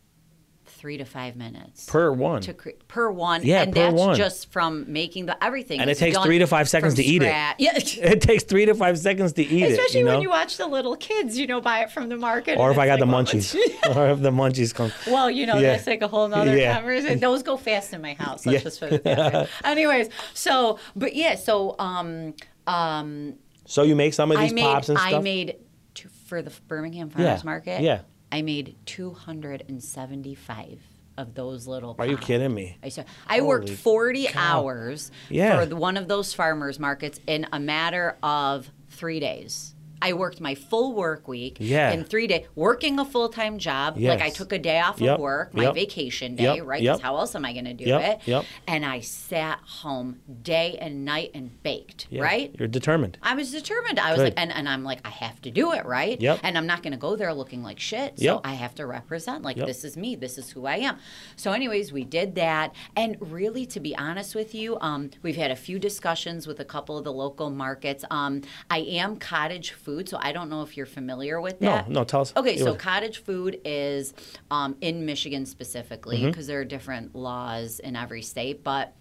three 0.76 0.98
to 0.98 1.04
five 1.04 1.36
minutes 1.36 1.86
per 1.86 2.12
one. 2.12 2.42
to 2.42 2.52
cre- 2.54 2.70
per 2.88 3.10
one. 3.10 3.42
Yeah, 3.44 3.62
and 3.62 3.72
per 3.72 3.80
that's 3.80 3.94
one. 3.94 4.16
just 4.16 4.52
from 4.52 4.90
making 4.92 5.26
the 5.26 5.42
everything. 5.42 5.80
And 5.80 5.90
it 5.90 5.96
takes 5.98 6.18
three 6.18 6.38
to 6.38 6.46
five 6.46 6.68
seconds 6.68 6.94
to 6.94 7.02
eat 7.02 7.22
it. 7.22 7.26
Yeah. 7.26 7.52
it 7.76 8.20
takes 8.20 8.44
three 8.44 8.66
to 8.66 8.74
five 8.74 8.98
seconds 8.98 9.32
to 9.34 9.42
eat 9.42 9.62
it. 9.62 9.72
Especially 9.72 10.00
you 10.00 10.04
know? 10.04 10.12
when 10.12 10.22
you 10.22 10.30
watch 10.30 10.56
the 10.56 10.66
little 10.66 10.96
kids, 10.96 11.38
you 11.38 11.46
know, 11.46 11.60
buy 11.60 11.80
it 11.80 11.90
from 11.90 12.08
the 12.08 12.16
market. 12.16 12.58
or 12.58 12.70
if 12.70 12.78
I 12.78 12.86
got 12.86 12.98
the 12.98 13.06
like, 13.06 13.14
well, 13.14 13.24
munchies, 13.24 13.54
or 13.96 14.08
if 14.10 14.20
the 14.20 14.30
munchies 14.30 14.74
come. 14.74 14.92
Well, 15.06 15.30
you 15.30 15.46
know, 15.46 15.56
Yeah. 15.56 15.72
that's 15.72 15.86
like 15.86 16.02
a 16.02 16.08
whole 16.08 16.28
nother 16.28 16.56
Yeah. 16.56 16.74
conversation. 16.76 17.18
Those 17.20 17.42
go 17.42 17.56
fast 17.56 17.92
in 17.92 18.02
my 18.02 18.14
house. 18.14 18.44
Let's 18.46 18.54
Yeah. 18.58 18.62
just 18.62 18.80
put 18.80 18.92
it 18.92 19.04
that 19.04 19.32
way. 19.32 19.48
Anyways, 19.64 20.10
so 20.34 20.78
but 20.94 21.14
yeah, 21.14 21.34
so 21.36 21.74
um 21.78 22.34
um 22.66 23.34
So 23.64 23.82
you 23.82 23.96
make 23.96 24.14
some 24.14 24.30
of 24.30 24.38
these 24.38 24.52
made 24.52 24.62
pops 24.62 24.88
and 24.88 24.98
stuff. 24.98 25.12
I 25.14 25.18
made 25.20 25.56
two, 25.94 26.08
for 26.26 26.42
the 26.42 26.52
Birmingham 26.68 27.10
Farmers 27.10 27.40
Yeah. 27.40 27.44
Market. 27.44 27.80
Yeah. 27.82 28.00
I 28.32 28.42
made 28.42 28.76
two 28.86 29.12
hundred 29.12 29.64
and 29.68 29.82
seventy 29.82 30.34
five 30.34 30.80
of 31.16 31.34
those 31.34 31.66
little. 31.66 31.96
Are 31.98 32.06
you 32.06 32.18
kidding 32.18 32.52
me? 32.52 32.76
I, 32.82 32.90
said, 32.90 33.06
I 33.26 33.40
worked 33.40 33.70
40 33.70 34.26
cow. 34.26 34.58
hours 34.60 35.10
Yeah. 35.30 35.64
for 35.64 35.74
one 35.74 35.96
of 35.96 36.08
those 36.08 36.34
farmers 36.34 36.78
markets 36.78 37.20
in 37.26 37.46
a 37.52 37.58
matter 37.58 38.18
of 38.22 38.70
three 38.90 39.18
days. 39.18 39.74
I 40.02 40.12
worked 40.12 40.40
my 40.40 40.54
full 40.54 40.94
work 40.94 41.26
week 41.28 41.56
Yeah. 41.60 41.90
in 41.92 42.04
three 42.04 42.26
days, 42.26 42.46
working 42.54 42.98
a 42.98 43.04
full 43.04 43.28
time 43.28 43.58
job. 43.58 43.96
Like 43.98 44.20
I 44.20 44.30
took 44.30 44.52
a 44.52 44.58
day 44.58 44.80
off 44.80 45.00
Yep, 45.00 45.14
of 45.14 45.20
work, 45.20 45.54
my 45.54 45.64
yep, 45.64 45.74
vacation 45.74 46.36
day, 46.36 46.56
yep, 46.56 46.64
right? 46.66 46.82
Because 46.82 47.00
how 47.00 47.16
else 47.16 47.34
am 47.34 47.44
I 47.44 47.52
going 47.52 47.64
to 47.64 47.74
do 47.74 47.96
it? 47.96 48.20
yep. 48.26 48.44
And 48.66 48.84
I 48.84 49.00
sat 49.00 49.58
home 49.64 50.20
day 50.42 50.76
and 50.80 51.04
night 51.04 51.30
and 51.34 51.62
baked, 51.62 52.06
Yeah. 52.10 52.22
right? 52.22 52.54
You're 52.58 52.68
determined. 52.68 53.18
I 53.22 53.34
was 53.34 53.50
determined. 53.52 53.98
I 53.98 54.10
was 54.10 54.18
Good. 54.18 54.24
like, 54.24 54.34
and, 54.36 54.52
and 54.52 54.68
I'm 54.68 54.84
like, 54.84 55.00
I 55.04 55.10
have 55.10 55.40
to 55.42 55.50
do 55.50 55.72
it, 55.72 55.84
right? 55.86 56.20
Yep. 56.20 56.40
And 56.42 56.58
I'm 56.58 56.66
not 56.66 56.82
going 56.82 56.92
to 56.92 56.98
go 56.98 57.16
there 57.16 57.32
looking 57.32 57.62
like 57.62 57.80
shit. 57.80 58.18
So 58.18 58.24
Yep. 58.24 58.40
I 58.44 58.54
have 58.54 58.74
to 58.76 58.86
represent, 58.86 59.42
like, 59.42 59.56
this 59.56 59.84
is 59.84 59.96
me. 59.96 60.14
This 60.16 60.38
is 60.38 60.50
who 60.50 60.66
I 60.66 60.76
am. 60.76 60.98
So, 61.36 61.52
anyways, 61.52 61.92
we 61.92 62.04
did 62.04 62.34
that. 62.36 62.74
And 62.96 63.16
really, 63.20 63.66
to 63.66 63.80
be 63.80 63.96
honest 63.96 64.34
with 64.34 64.54
you, 64.54 64.78
um, 64.80 65.10
we've 65.22 65.36
had 65.36 65.50
a 65.50 65.56
few 65.56 65.78
discussions 65.78 66.46
with 66.46 66.60
a 66.60 66.64
couple 66.64 66.98
of 66.98 67.04
the 67.04 67.12
local 67.12 67.50
markets. 67.50 68.04
Um, 68.10 68.42
I 68.70 68.78
am 68.80 69.16
cottage 69.16 69.72
food, 69.86 70.08
so 70.08 70.18
I 70.20 70.32
don't 70.32 70.50
know 70.50 70.62
if 70.62 70.76
you're 70.76 70.84
familiar 71.00 71.40
with 71.40 71.60
that. 71.60 71.88
no. 71.88 72.00
No, 72.00 72.04
tell 72.04 72.20
us. 72.22 72.32
Okay, 72.36 72.58
so 72.58 72.74
cottage 72.74 73.18
food 73.18 73.60
is 73.64 74.12
um, 74.50 74.76
in 74.80 75.06
Michigan 75.06 75.46
specifically 75.46 76.18
Mm-hmm. 76.18 76.26
because 76.30 76.46
there 76.48 76.60
are 76.60 76.64
different 76.64 77.14
laws 77.14 77.78
in 77.78 77.94
every 77.96 78.22
state, 78.22 78.62
but 78.64 78.92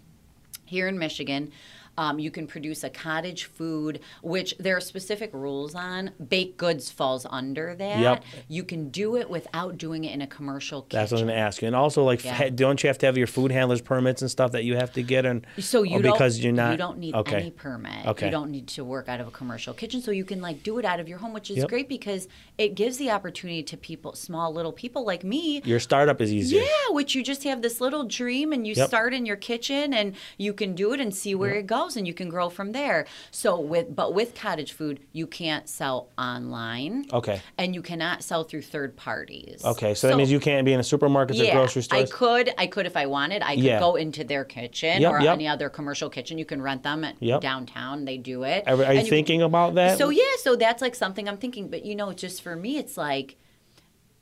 here 0.64 0.86
in 0.88 0.98
Michigan, 0.98 1.50
um, 1.98 2.18
you 2.18 2.30
can 2.30 2.46
produce 2.46 2.84
a 2.84 2.90
cottage 2.90 3.44
food, 3.44 4.00
which 4.22 4.54
there 4.58 4.76
are 4.76 4.80
specific 4.80 5.30
rules 5.32 5.74
on. 5.74 6.10
Baked 6.28 6.56
goods 6.56 6.90
falls 6.90 7.26
under 7.30 7.74
that. 7.74 7.98
Yep. 8.00 8.24
You 8.48 8.64
can 8.64 8.90
do 8.90 9.16
it 9.16 9.28
without 9.30 9.78
doing 9.78 10.04
it 10.04 10.12
in 10.12 10.22
a 10.22 10.26
commercial 10.26 10.82
kitchen. 10.82 10.98
That's 11.00 11.12
what 11.12 11.20
I'm 11.20 11.26
going 11.26 11.36
to 11.36 11.42
ask 11.42 11.62
you. 11.62 11.66
And 11.66 11.76
also, 11.76 12.04
like, 12.04 12.24
Yeah. 12.24 12.50
don't 12.50 12.82
you 12.82 12.88
have 12.88 12.98
to 12.98 13.06
have 13.06 13.16
your 13.16 13.26
food 13.26 13.50
handlers 13.52 13.80
permits 13.80 14.22
and 14.22 14.30
stuff 14.30 14.52
that 14.52 14.64
you 14.64 14.76
have 14.76 14.92
to 14.94 15.02
get? 15.02 15.24
And 15.26 15.46
So 15.58 15.82
you 15.82 15.98
or 15.98 16.02
don't 16.02 16.12
because 16.12 16.38
you're 16.40 16.52
not 16.52 16.72
you 16.72 16.76
don't 16.76 16.98
need 16.98 17.14
okay. 17.14 17.36
any 17.36 17.50
permit. 17.50 18.06
Okay. 18.06 18.26
You 18.26 18.30
don't 18.32 18.50
need 18.50 18.66
to 18.68 18.84
work 18.84 19.08
out 19.08 19.20
of 19.20 19.28
a 19.28 19.30
commercial 19.30 19.72
kitchen, 19.74 20.00
so 20.00 20.10
you 20.10 20.24
can 20.24 20.40
like 20.40 20.62
do 20.62 20.78
it 20.78 20.84
out 20.84 21.00
of 21.00 21.08
your 21.08 21.18
home, 21.18 21.32
which 21.32 21.50
is 21.50 21.58
Yep. 21.58 21.68
great 21.68 21.88
because 21.88 22.28
it 22.58 22.74
gives 22.74 22.96
the 22.98 23.10
opportunity 23.10 23.62
to 23.62 23.76
people, 23.76 24.14
small 24.14 24.52
little 24.52 24.72
people 24.72 25.04
like 25.04 25.24
me, 25.24 25.62
Your 25.64 25.80
startup 25.80 26.20
is 26.20 26.32
easier. 26.32 26.62
Yeah, 26.62 26.90
which 26.90 27.14
you 27.14 27.22
just 27.22 27.44
have 27.44 27.62
this 27.62 27.80
little 27.80 28.04
dream 28.04 28.52
and 28.52 28.66
you 28.66 28.74
Yep. 28.74 28.88
start 28.88 29.14
in 29.14 29.26
your 29.26 29.36
kitchen 29.36 29.92
and 29.94 30.14
you 30.38 30.52
can 30.52 30.74
do 30.74 30.92
it 30.92 31.00
and 31.00 31.14
see 31.14 31.34
where 31.34 31.54
it 31.54 31.66
goes 31.66 31.85
and 31.94 32.08
you 32.08 32.14
can 32.14 32.28
grow 32.28 32.48
from 32.48 32.72
there. 32.72 33.06
So 33.30 33.60
with 33.60 33.94
but 33.94 34.14
with 34.14 34.34
cottage 34.34 34.72
food, 34.72 34.98
you 35.12 35.28
can't 35.28 35.68
sell 35.68 36.08
online. 36.18 37.06
Okay. 37.12 37.40
And 37.58 37.74
you 37.74 37.82
cannot 37.82 38.24
sell 38.24 38.42
through 38.42 38.62
third 38.62 38.96
parties. 38.96 39.62
Okay. 39.64 39.94
So, 39.94 40.08
that 40.08 40.16
means 40.16 40.32
you 40.32 40.40
can't 40.40 40.64
be 40.64 40.72
in 40.72 40.80
a 40.80 40.84
supermarket 40.84 41.38
or 41.38 41.44
yeah, 41.44 41.52
grocery 41.54 41.84
I 41.92 42.04
could, 42.04 42.50
I 42.58 42.66
could 42.66 42.86
if 42.86 42.96
I 42.96 43.06
wanted. 43.06 43.42
I 43.42 43.54
could 43.54 43.64
Yeah. 43.64 43.78
go 43.78 43.94
into 43.96 44.24
their 44.24 44.44
kitchen 44.44 45.02
Yep, 45.02 45.12
or 45.12 45.20
yep. 45.20 45.34
any 45.34 45.46
other 45.46 45.68
commercial 45.68 46.08
kitchen. 46.08 46.38
You 46.38 46.44
can 46.46 46.62
rent 46.62 46.82
them 46.82 47.04
at 47.04 47.16
Yep. 47.20 47.40
downtown. 47.42 48.04
They 48.06 48.16
do 48.16 48.42
it. 48.44 48.64
Are, 48.66 48.72
are 48.74 48.92
you 48.94 49.00
And 49.00 49.08
thinking 49.08 49.42
about 49.42 49.74
that? 49.74 49.98
so 49.98 50.08
yeah, 50.08 50.22
so 50.38 50.56
that's 50.56 50.80
like 50.82 50.94
something 50.94 51.28
I'm 51.28 51.36
thinking. 51.36 51.68
But 51.68 51.84
you 51.84 51.94
know, 51.94 52.12
just 52.12 52.42
for 52.42 52.56
me, 52.56 52.78
it's 52.78 52.96
like 52.96 53.36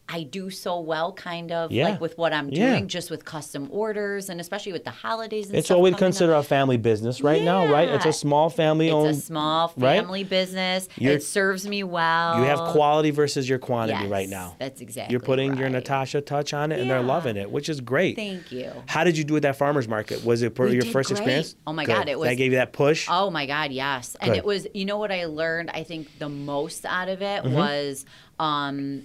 I 0.07 0.23
do 0.23 0.51
so 0.51 0.81
well, 0.81 1.13
kind 1.13 1.51
of 1.51 1.73
Yeah. 1.73 1.89
like 1.89 2.01
with 2.01 2.19
what 2.19 2.35
I'm 2.35 2.51
Yeah. 2.51 2.73
doing, 2.73 2.89
just 2.89 3.11
with 3.11 3.25
custom 3.25 3.69
orders, 3.73 4.29
and 4.29 4.39
especially 4.39 4.73
with 4.73 4.85
the 4.85 4.91
holidays. 4.91 5.47
And 5.49 5.57
it's 5.57 5.69
stuff 5.69 5.79
what 5.79 5.85
we 5.85 5.93
up. 5.93 5.99
consider 5.99 6.35
a 6.35 6.43
family 6.43 6.77
business 6.77 7.23
right 7.23 7.43
now, 7.43 7.67
right? 7.67 7.89
It's 7.89 8.05
a 8.05 8.13
small 8.13 8.51
family 8.51 8.89
It's 8.89 8.95
owned. 8.95 9.11
a 9.11 9.15
small 9.15 9.73
right? 9.79 10.01
family 10.01 10.23
business. 10.23 10.89
You're- 10.99 11.15
it 11.17 11.23
serves 11.23 11.67
me 11.67 11.85
well. 11.85 12.37
you 12.39 12.45
have 12.45 12.59
quality 12.73 13.11
versus 13.13 13.49
your 13.49 13.59
quantity 13.59 14.03
Yes, 14.03 14.11
right 14.11 14.29
now. 14.29 14.57
That's 14.59 14.83
exactly. 14.83 15.13
You're 15.13 15.21
putting 15.21 15.57
your. 15.57 15.71
Natasha 15.75 16.21
touch 16.21 16.53
on 16.55 16.71
it, 16.71 16.79
and 16.81 16.89
they're 16.91 17.03
loving 17.03 17.37
it, 17.37 17.51
which 17.51 17.69
is 17.69 17.81
great. 17.81 18.15
Thank 18.15 18.53
you. 18.53 18.71
How 18.87 19.03
did 19.05 19.17
you 19.19 19.25
do 19.25 19.35
at 19.37 19.43
that 19.43 19.57
farmers 19.57 19.89
market? 19.89 20.25
Was 20.25 20.43
it 20.43 20.57
We 20.57 20.73
your 20.75 20.85
first 20.85 21.09
great. 21.09 21.19
experience? 21.19 21.57
Oh 21.67 21.73
my 21.73 21.85
Good. 21.85 21.95
God, 21.97 22.09
it 22.09 22.19
was- 22.19 22.29
that 22.29 22.37
gave 22.37 22.53
you 22.53 22.59
that 22.59 22.73
push. 22.73 23.09
Oh 23.11 23.31
my 23.31 23.47
God, 23.47 23.73
yes. 23.73 24.17
And 24.21 24.37
it 24.37 24.45
was, 24.45 24.67
you 24.75 24.85
know 24.85 24.99
what 24.99 25.11
I 25.11 25.25
learned, 25.25 25.71
I 25.75 25.83
think 25.83 26.09
the 26.19 26.29
most 26.29 26.85
out 26.87 27.09
of 27.09 27.23
it 27.23 27.43
Mm-hmm. 27.43 27.55
was 27.55 28.05
um, 28.39 29.03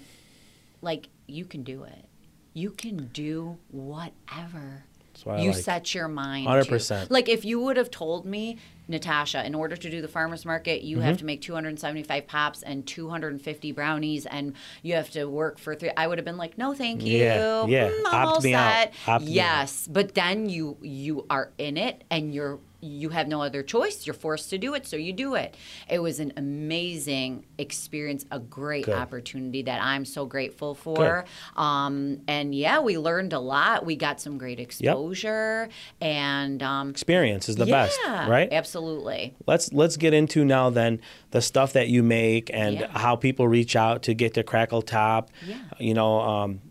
like, 0.82 1.10
you 1.28 1.46
can 1.46 1.64
do 1.64 1.84
it. 1.84 2.06
You 2.54 2.72
can 2.72 3.08
do 3.14 3.58
whatever. 3.70 4.84
That's 5.14 5.26
what 5.26 5.40
I 5.40 5.42
you 5.44 5.52
like. 5.52 5.60
set 5.64 5.94
your 5.94 6.08
mind 6.08 6.48
100%. 6.48 7.08
to. 7.08 7.14
Like 7.14 7.30
if 7.30 7.44
you 7.46 7.60
would 7.62 7.78
have 7.78 7.92
told 7.92 8.26
me, 8.26 8.58
Natasha, 8.88 9.46
in 9.46 9.54
order 9.54 9.76
to 9.76 9.90
do 9.90 10.02
the 10.02 10.08
farmers 10.08 10.46
market, 10.46 10.82
you 10.82 10.98
Mm-hmm. 10.98 11.06
have 11.06 11.18
to 11.18 11.26
make 11.26 11.42
275 11.42 12.26
pops 12.26 12.64
and 12.64 12.88
250 12.88 13.72
brownies, 13.72 14.26
and 14.26 14.54
you 14.82 14.96
have 14.96 15.12
to 15.12 15.26
work 15.26 15.60
for 15.60 15.76
three. 15.76 15.92
I 15.96 16.08
would 16.08 16.18
have 16.18 16.26
been 16.26 16.38
like, 16.38 16.58
no, 16.58 16.74
thank 16.74 17.04
you. 17.06 17.20
Yeah, 17.20 17.66
yeah. 17.68 17.90
Mm, 17.90 18.00
I'm 18.08 18.28
Opt 18.28 18.36
all 18.38 18.42
me 18.42 18.54
out. 18.56 18.90
set. 19.06 19.22
Yes, 19.22 19.88
but 19.88 20.16
then 20.16 20.50
you 20.50 20.78
you 20.82 21.26
are 21.30 21.52
in 21.60 21.78
it, 21.78 22.04
and 22.10 22.34
you're 22.34 22.60
you 22.82 23.10
have 23.10 23.28
no 23.28 23.42
other 23.42 23.62
choice. 23.64 24.06
You're 24.08 24.14
forced 24.14 24.50
to 24.52 24.58
do 24.58 24.74
it, 24.74 24.88
so 24.88 24.96
you 24.96 25.12
do 25.14 25.36
it. 25.36 25.56
It 25.90 26.00
was 26.00 26.20
an 26.20 26.32
amazing 26.38 27.46
experience, 27.58 28.26
a 28.32 28.40
great 28.40 28.86
Good. 28.86 28.96
opportunity 28.96 29.64
that 29.64 29.82
I'm 29.84 30.06
so 30.06 30.26
grateful 30.26 30.76
for. 30.76 31.26
Um, 31.56 32.22
and 32.28 32.56
yeah, 32.56 32.80
we 32.80 32.98
learned 32.98 33.34
a 33.34 33.40
lot. 33.40 33.86
We 33.86 33.96
got 33.96 34.22
some 34.22 34.38
great 34.38 34.60
exposure, 34.60 35.70
and 36.00 36.62
um, 36.64 36.90
Experience 36.90 37.50
is 37.50 37.56
the 37.58 37.66
yeah, 37.66 37.86
best, 37.86 38.00
right? 38.30 38.50
Absolutely. 38.52 39.36
let's 39.46 39.74
let's 39.74 39.98
get 39.98 40.14
into 40.14 40.46
now 40.46 40.70
then 40.70 41.02
the 41.32 41.42
stuff 41.42 41.74
that 41.74 41.90
you 41.90 42.04
make 42.04 42.50
and 42.54 42.80
Yeah. 42.80 42.98
how 42.98 43.16
people 43.16 43.48
reach 43.48 43.76
out 43.76 44.04
to 44.04 44.14
get 44.14 44.34
to 44.36 44.44
crackle 44.44 44.82
top 44.82 45.30
Yeah. 45.46 45.58
you 45.80 45.94
know 45.94 46.20
um, 46.22 46.62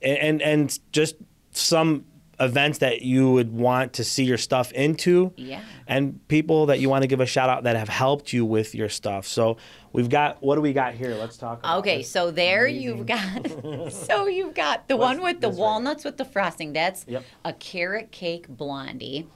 and 0.00 0.40
and 0.42 0.78
just 0.92 1.16
some 1.52 2.04
events 2.42 2.78
that 2.78 3.02
you 3.02 3.30
would 3.32 3.52
want 3.52 3.92
to 3.94 4.04
see 4.04 4.24
your 4.24 4.36
stuff 4.36 4.72
into. 4.72 5.32
Yeah. 5.36 5.62
And 5.86 6.26
people 6.28 6.66
that 6.66 6.80
you 6.80 6.88
want 6.90 7.02
to 7.02 7.06
give 7.08 7.20
a 7.20 7.26
shout 7.26 7.48
out 7.48 7.62
that 7.62 7.76
have 7.76 7.88
helped 7.88 8.32
you 8.32 8.44
with 8.44 8.74
your 8.74 8.88
stuff. 8.88 9.26
So 9.26 9.56
we've 9.92 10.08
got 10.10 10.42
what 10.42 10.56
do 10.56 10.60
we 10.60 10.72
got 10.72 10.94
here? 10.94 11.14
Let's 11.14 11.36
talk. 11.36 11.60
About 11.60 11.78
Okay, 11.78 11.98
this. 11.98 12.10
so 12.10 12.30
there 12.30 12.66
you've 12.66 13.06
got, 13.06 13.46
so 13.92 14.26
you've 14.26 14.54
got 14.54 14.88
the 14.88 14.96
What's 14.96 15.16
one 15.18 15.22
with 15.24 15.40
the 15.40 15.48
this 15.48 15.56
right 15.56 15.62
walnuts 15.62 16.04
with 16.04 16.16
the 16.18 16.24
frosting. 16.24 16.72
That's 16.72 17.04
Yep. 17.08 17.24
a 17.44 17.52
carrot 17.52 18.10
cake 18.10 18.48
blondie. 18.48 19.28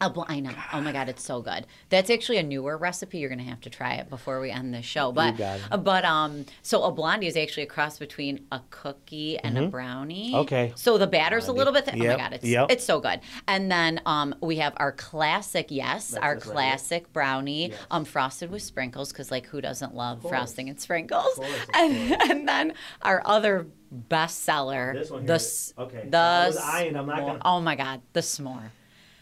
A 0.00 0.08
bl- 0.10 0.22
I 0.28 0.40
know. 0.40 0.52
Oh 0.72 0.80
my 0.80 0.92
god, 0.92 1.08
it's 1.08 1.22
so 1.24 1.42
good. 1.42 1.66
That's 1.88 2.08
actually 2.08 2.36
a 2.38 2.42
newer 2.42 2.76
recipe. 2.78 3.18
You're 3.18 3.28
gonna 3.30 3.42
have 3.42 3.60
to 3.62 3.70
try 3.70 3.94
it 3.94 4.08
before 4.08 4.40
we 4.40 4.50
end 4.50 4.72
the 4.72 4.80
show. 4.82 5.10
But 5.10 5.38
it. 5.40 5.84
but 5.84 6.04
um, 6.04 6.46
so 6.62 6.84
a 6.84 6.92
blondie 6.92 7.26
is 7.26 7.36
actually 7.36 7.64
a 7.64 7.66
cross 7.66 7.98
between 7.98 8.46
a 8.52 8.60
cookie 8.70 9.38
and 9.38 9.58
a 9.58 9.66
brownie. 9.66 10.28
Mm-hmm. 10.28 10.36
Okay. 10.40 10.72
So 10.76 10.98
the 10.98 11.06
batter's 11.08 11.48
a 11.48 11.52
little 11.52 11.72
bit. 11.72 11.84
Th- 11.86 11.96
Oh 12.00 12.06
my 12.06 12.16
god, 12.16 12.32
it's 12.34 12.44
yep. 12.44 12.70
it's 12.70 12.84
so 12.84 13.00
good. 13.00 13.20
And 13.48 13.70
then 13.72 14.00
um, 14.06 14.34
we 14.40 14.56
have 14.58 14.72
our 14.76 14.92
classic, 14.92 15.66
yes, 15.70 16.14
our 16.14 16.36
this 16.36 16.46
right 16.46 16.52
classic 16.52 17.12
brownie, 17.12 17.70
Yes. 17.70 17.78
um, 17.90 18.04
frosted 18.04 18.50
with 18.52 18.62
sprinkles, 18.62 19.10
because 19.12 19.30
like 19.32 19.46
who 19.46 19.60
doesn't 19.60 19.94
love 19.96 20.22
frosting 20.22 20.68
and 20.68 20.80
sprinkles? 20.80 21.34
course, 21.34 21.48
of 21.50 21.70
and, 21.74 22.22
and 22.30 22.48
then 22.48 22.74
our 23.02 23.20
other 23.24 23.66
bestseller, 24.08 24.94
This 24.94 25.10
one 25.10 25.20
here. 25.26 25.38
the 25.38 25.72
Okay. 25.82 26.08
the 26.08 26.18
I 26.18 26.46
was 26.46 26.56
eyeing, 26.56 26.96
I'm 26.96 27.06
not 27.06 27.18
gonna- 27.20 27.38
oh 27.44 27.60
my 27.60 27.74
god, 27.74 28.00
the 28.12 28.20
s'more. 28.20 28.70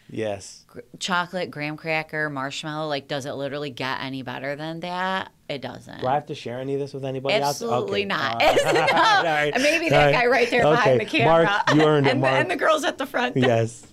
Yes. 0.09 0.65
Chocolate, 0.99 1.51
graham 1.51 1.77
cracker, 1.77 2.31
marshmallow. 2.31 2.89
Like, 2.89 3.09
does 3.09 3.27
it 3.27 3.33
literally 3.33 3.71
get 3.71 4.01
any 4.03 4.23
better 4.23 4.55
than 4.57 4.81
that? 4.81 5.33
It 5.49 5.63
doesn't. 5.63 6.01
Do 6.01 6.07
I 6.07 6.15
have 6.15 6.27
to 6.27 6.35
share 6.35 6.59
any 6.61 6.75
of 6.75 6.81
this 6.81 6.93
with 6.95 7.05
anybody 7.05 7.35
else? 7.35 7.63
Absolutely 7.63 8.01
Okay. 8.01 8.05
not. 8.07 8.43
All 8.43 8.49
right. 8.49 8.57
No. 8.93 8.99
All 8.99 9.23
right. 9.25 9.53
And 9.55 9.63
maybe 9.63 9.89
that 9.91 10.07
right. 10.07 10.13
guy 10.13 10.27
right 10.27 10.51
there 10.51 10.63
behind 10.63 11.01
the 11.01 11.05
camera. 11.05 11.45
Mark, 11.45 11.75
you 11.75 11.83
earned 11.83 12.07
it, 12.07 12.11
and, 12.13 12.23
the, 12.23 12.27
Mark. 12.29 12.41
and 12.41 12.51
the 12.51 12.57
girls 12.57 12.85
at 12.85 12.99
the 12.99 13.07
front. 13.07 13.37
yes. 13.39 13.87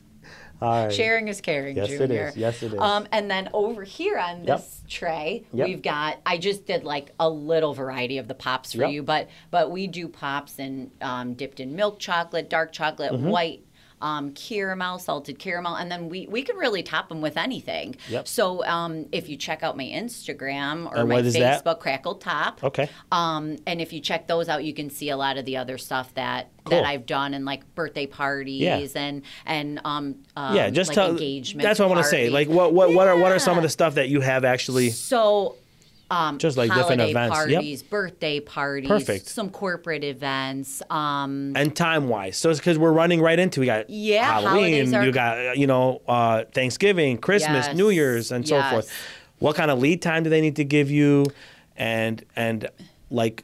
All 0.61 0.86
right. 0.86 0.93
Sharing 0.93 1.28
is 1.28 1.41
caring, 1.41 1.76
Yes, 1.76 1.89
it 1.89 1.97
Junior. 1.97 2.28
is. 2.30 2.38
Yes, 2.38 2.64
it 2.64 2.74
is. 2.74 2.80
Um, 2.80 3.05
and 3.11 3.30
then 3.30 3.49
over 3.53 3.84
here 3.84 4.18
on 4.18 4.45
Yep. 4.45 4.57
this 4.59 4.82
tray, 4.88 5.45
Yep. 5.53 5.68
we've 5.68 5.82
got. 5.82 6.20
I 6.26 6.38
just 6.38 6.66
did 6.66 6.84
like 6.86 7.11
a 7.20 7.30
little 7.30 7.74
variety 7.74 8.18
of 8.18 8.28
the 8.30 8.34
pops 8.36 8.72
for 8.74 8.82
Yep. 8.84 8.91
you, 8.91 9.03
but 9.03 9.28
but 9.51 9.72
we 9.72 9.88
do 9.88 10.07
pops 10.07 10.59
and 10.59 10.91
um, 11.01 11.34
dipped 11.34 11.59
in 11.59 11.76
milk 11.76 11.99
chocolate, 11.99 12.49
dark 12.49 12.72
chocolate, 12.72 13.11
Mm-hmm. 13.11 13.30
white. 13.30 13.66
Um, 14.04 14.34
caramel, 14.34 14.99
salted 14.99 15.39
caramel, 15.39 15.76
and 15.76 15.89
then 15.89 16.10
we, 16.10 16.28
we 16.28 16.41
can 16.43 16.58
really 16.58 16.84
top 16.84 17.08
them 17.08 17.22
with 17.22 17.38
anything. 17.38 17.95
Yep. 18.10 18.28
So 18.28 18.64
um, 18.66 19.06
if 19.14 19.30
you 19.30 19.38
check 19.38 19.64
out 19.64 19.78
my 19.78 19.86
Instagram 19.86 20.91
or 20.91 20.97
And 20.97 21.10
my 21.10 21.16
what 21.16 21.26
is 21.26 21.34
that? 21.36 21.64
Facebook, 21.64 21.80
Crackle 21.80 22.16
Top, 22.16 22.62
Okay. 22.64 22.89
um, 23.14 23.56
and 23.66 23.80
if 23.80 23.93
you 23.93 24.01
check 24.01 24.28
those 24.28 24.49
out, 24.49 24.64
you 24.66 24.74
can 24.74 24.89
see 24.89 25.10
a 25.10 25.16
lot 25.18 25.38
of 25.38 25.45
the 25.45 25.56
other 25.58 25.78
stuff 25.78 26.14
that 26.16 26.49
Cool. 26.66 26.78
that 26.82 26.86
I've 26.86 27.06
done 27.06 27.34
and 27.34 27.43
like 27.45 27.62
birthday 27.76 28.06
parties 28.08 28.95
and 28.95 29.22
and 29.45 29.82
um, 29.84 30.16
um 30.38 30.56
yeah, 30.56 30.70
just 30.70 30.89
like 30.89 30.95
tell. 30.95 31.10
engagement. 31.12 31.64
That's 31.64 31.80
what 31.80 31.86
I 31.86 31.89
want 31.89 32.04
to 32.04 32.10
say. 32.10 32.30
Like, 32.30 32.47
what 32.47 32.74
what 32.74 32.93
what 32.93 33.08
are 33.08 33.18
what 33.18 33.32
are 33.34 33.39
some 33.39 33.58
of 33.58 33.64
the 33.64 33.70
stuff 33.70 33.95
that 33.95 34.08
you 34.10 34.22
have 34.22 34.45
actually? 34.45 34.89
so 34.89 35.56
um, 36.14 36.38
Just 36.38 36.57
like 36.57 36.74
different 36.74 37.01
events. 37.01 37.36
Yep. 37.38 37.53
parties, 37.55 37.84
birthday 37.84 38.39
parties, 38.39 38.88
Perfect. 38.88 39.28
some 39.28 39.49
corporate 39.49 40.03
events. 40.03 40.82
Um, 40.89 41.53
and 41.55 41.76
time 41.76 42.07
wise. 42.09 42.38
So 42.38 42.49
it's 42.49 42.59
because 42.59 42.78
we're 42.78 42.91
running 42.91 43.22
right 43.22 43.39
into 43.39 43.59
we 43.59 43.66
got 43.66 43.89
Yeah, 43.89 44.26
Halloween, 44.41 44.93
are- 44.93 45.05
you 45.05 45.11
got 45.11 45.38
uh, 45.38 45.51
you 45.53 45.68
know 45.68 46.01
uh, 46.07 46.43
Thanksgiving, 46.53 47.18
Christmas, 47.18 47.68
Yes, 47.68 47.76
New 47.76 47.89
Year's, 47.89 48.32
and 48.32 48.47
so 48.47 48.61
forth. 48.64 48.91
What 49.39 49.55
kind 49.55 49.72
of 49.72 49.80
lead 49.80 50.01
time 50.01 50.24
do 50.24 50.30
they 50.30 50.41
need 50.41 50.55
to 50.57 50.64
give 50.64 50.89
you? 50.91 51.26
And 51.76 52.24
and 52.36 52.70
like, 53.09 53.43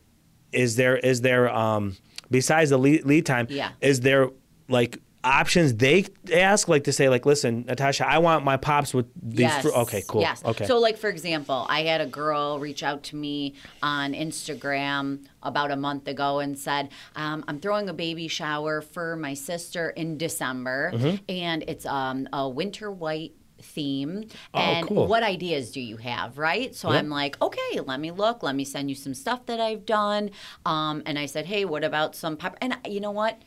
is 0.52 0.76
there 0.76 0.98
is 0.98 1.22
there 1.22 1.50
um 1.54 1.98
besides 2.30 2.70
the 2.70 2.78
lead, 2.78 3.06
lead 3.06 3.26
time? 3.26 3.48
Yeah. 3.50 3.72
Is 3.82 4.02
there 4.02 4.30
like 4.68 5.00
options 5.24 5.74
they 5.76 6.06
ask 6.34 6.68
like 6.70 6.86
to 6.86 6.94
say 6.94 7.10
like 7.10 7.26
listen 7.26 7.66
Natasha 7.68 8.08
I 8.08 8.20
want 8.20 8.46
my 8.46 8.56
pops 8.58 8.94
with 8.94 9.08
these 9.22 9.40
Yes. 9.42 9.62
fruit 9.62 9.76
okay 9.76 10.04
cool 10.08 10.22
Yes. 10.22 10.44
okay 10.46 10.66
So, 10.66 10.80
like 10.80 10.98
for 10.98 11.10
example, 11.10 11.66
I 11.70 11.82
had 11.84 12.00
a 12.02 12.06
girl 12.06 12.58
reach 12.60 12.84
out 12.84 13.04
to 13.04 13.16
me 13.18 13.56
on 13.84 14.14
Instagram 14.14 15.26
about 15.44 15.72
a 15.72 15.76
month 15.76 16.08
ago 16.08 16.40
and 16.40 16.58
said, 16.58 16.90
um, 17.16 17.44
"I'm 17.48 17.60
throwing 17.60 17.90
a 17.90 17.94
baby 17.94 18.28
shower 18.28 18.82
for 18.82 19.16
my 19.16 19.34
sister 19.34 19.90
in 19.90 20.18
December, 20.18 20.92
Mm-hmm. 20.94 21.16
and 21.28 21.64
it's 21.68 21.86
um, 21.86 22.28
a 22.34 22.48
winter 22.48 22.92
white." 22.92 23.34
theme 23.62 24.24
Oh, 24.54 24.58
and 24.58 24.88
cool. 24.88 25.06
what 25.08 25.22
ideas 25.22 25.72
do 25.72 25.82
you 25.82 25.98
have 25.98 26.38
right 26.38 26.74
so 26.74 26.90
Yep. 26.94 26.98
i'm 26.98 27.10
like 27.10 27.36
okay 27.42 27.82
let 27.86 28.00
me 28.00 28.10
look 28.10 28.42
let 28.42 28.56
me 28.56 28.64
send 28.64 28.90
you 28.90 28.96
some 28.96 29.14
stuff 29.14 29.46
that 29.48 29.60
i've 29.60 29.86
done 29.86 30.32
um, 30.66 31.04
and 31.06 31.20
i 31.20 31.26
said 31.26 31.46
hey 31.46 31.66
what 31.66 31.84
about 31.84 32.16
some 32.16 32.38
pop 32.38 32.56
and 32.62 32.78
you 32.88 33.02
know 33.02 33.12
what 33.12 33.38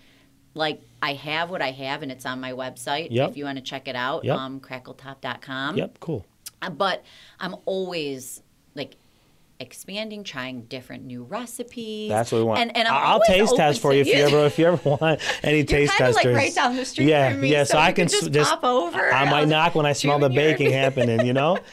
like 0.55 0.80
i 1.03 1.14
have 1.14 1.50
what 1.50 1.62
i 1.62 1.70
have 1.70 2.03
and 2.03 2.12
it's 2.12 2.26
on 2.26 2.40
my 2.40 2.53
website 2.53 3.09
Yep. 3.11 3.30
if 3.30 3.36
you 3.36 3.44
want 3.44 3.59
to 3.59 3.64
check 3.64 3.88
it 3.88 3.96
out 3.96 4.24
Yep. 4.24 4.36
um, 4.36 4.61
crackletop.com 4.61 5.76
yep 5.78 5.98
cool 6.00 6.24
uh, 6.61 6.70
but 6.70 7.03
I'm 7.40 7.57
always 7.64 8.40
like 8.76 8.94
expanding, 9.59 10.22
trying 10.24 10.62
different 10.62 11.05
new 11.05 11.24
recipes. 11.24 12.09
That's 12.09 12.30
what 12.32 12.38
we 12.38 12.44
want. 12.44 12.61
And, 12.61 12.76
and 12.76 12.86
I'm 12.88 12.94
I'll 12.94 13.20
taste 13.20 13.57
test 13.57 13.80
for 13.80 13.92
you 13.92 14.00
if 14.03 14.07
you 14.07 14.14
ever 14.14 14.44
if 14.46 14.59
you 14.59 14.66
ever 14.66 14.88
want 14.88 15.20
any 15.42 15.59
You're 15.59 15.66
taste 15.66 15.96
kinda, 15.96 16.12
testers. 16.12 16.24
like, 16.24 16.34
right 16.36 16.55
down 16.55 16.76
the 16.76 16.84
street 16.84 17.09
yeah, 17.09 17.30
from 17.32 17.40
me, 17.40 17.50
yeah. 17.53 17.64
so 17.64 17.72
So, 17.74 17.78
I 17.78 17.92
can 17.92 18.07
just 18.09 18.30
just 18.32 18.50
pop 18.50 18.64
over. 18.64 19.12
I 19.12 19.28
might 19.30 19.48
knock 19.48 19.74
when 19.74 19.86
I 19.86 19.92
smell 19.92 20.18
the 20.20 20.28
baking 20.28 20.70
happening. 20.72 21.26
You 21.26 21.32
know. 21.32 21.59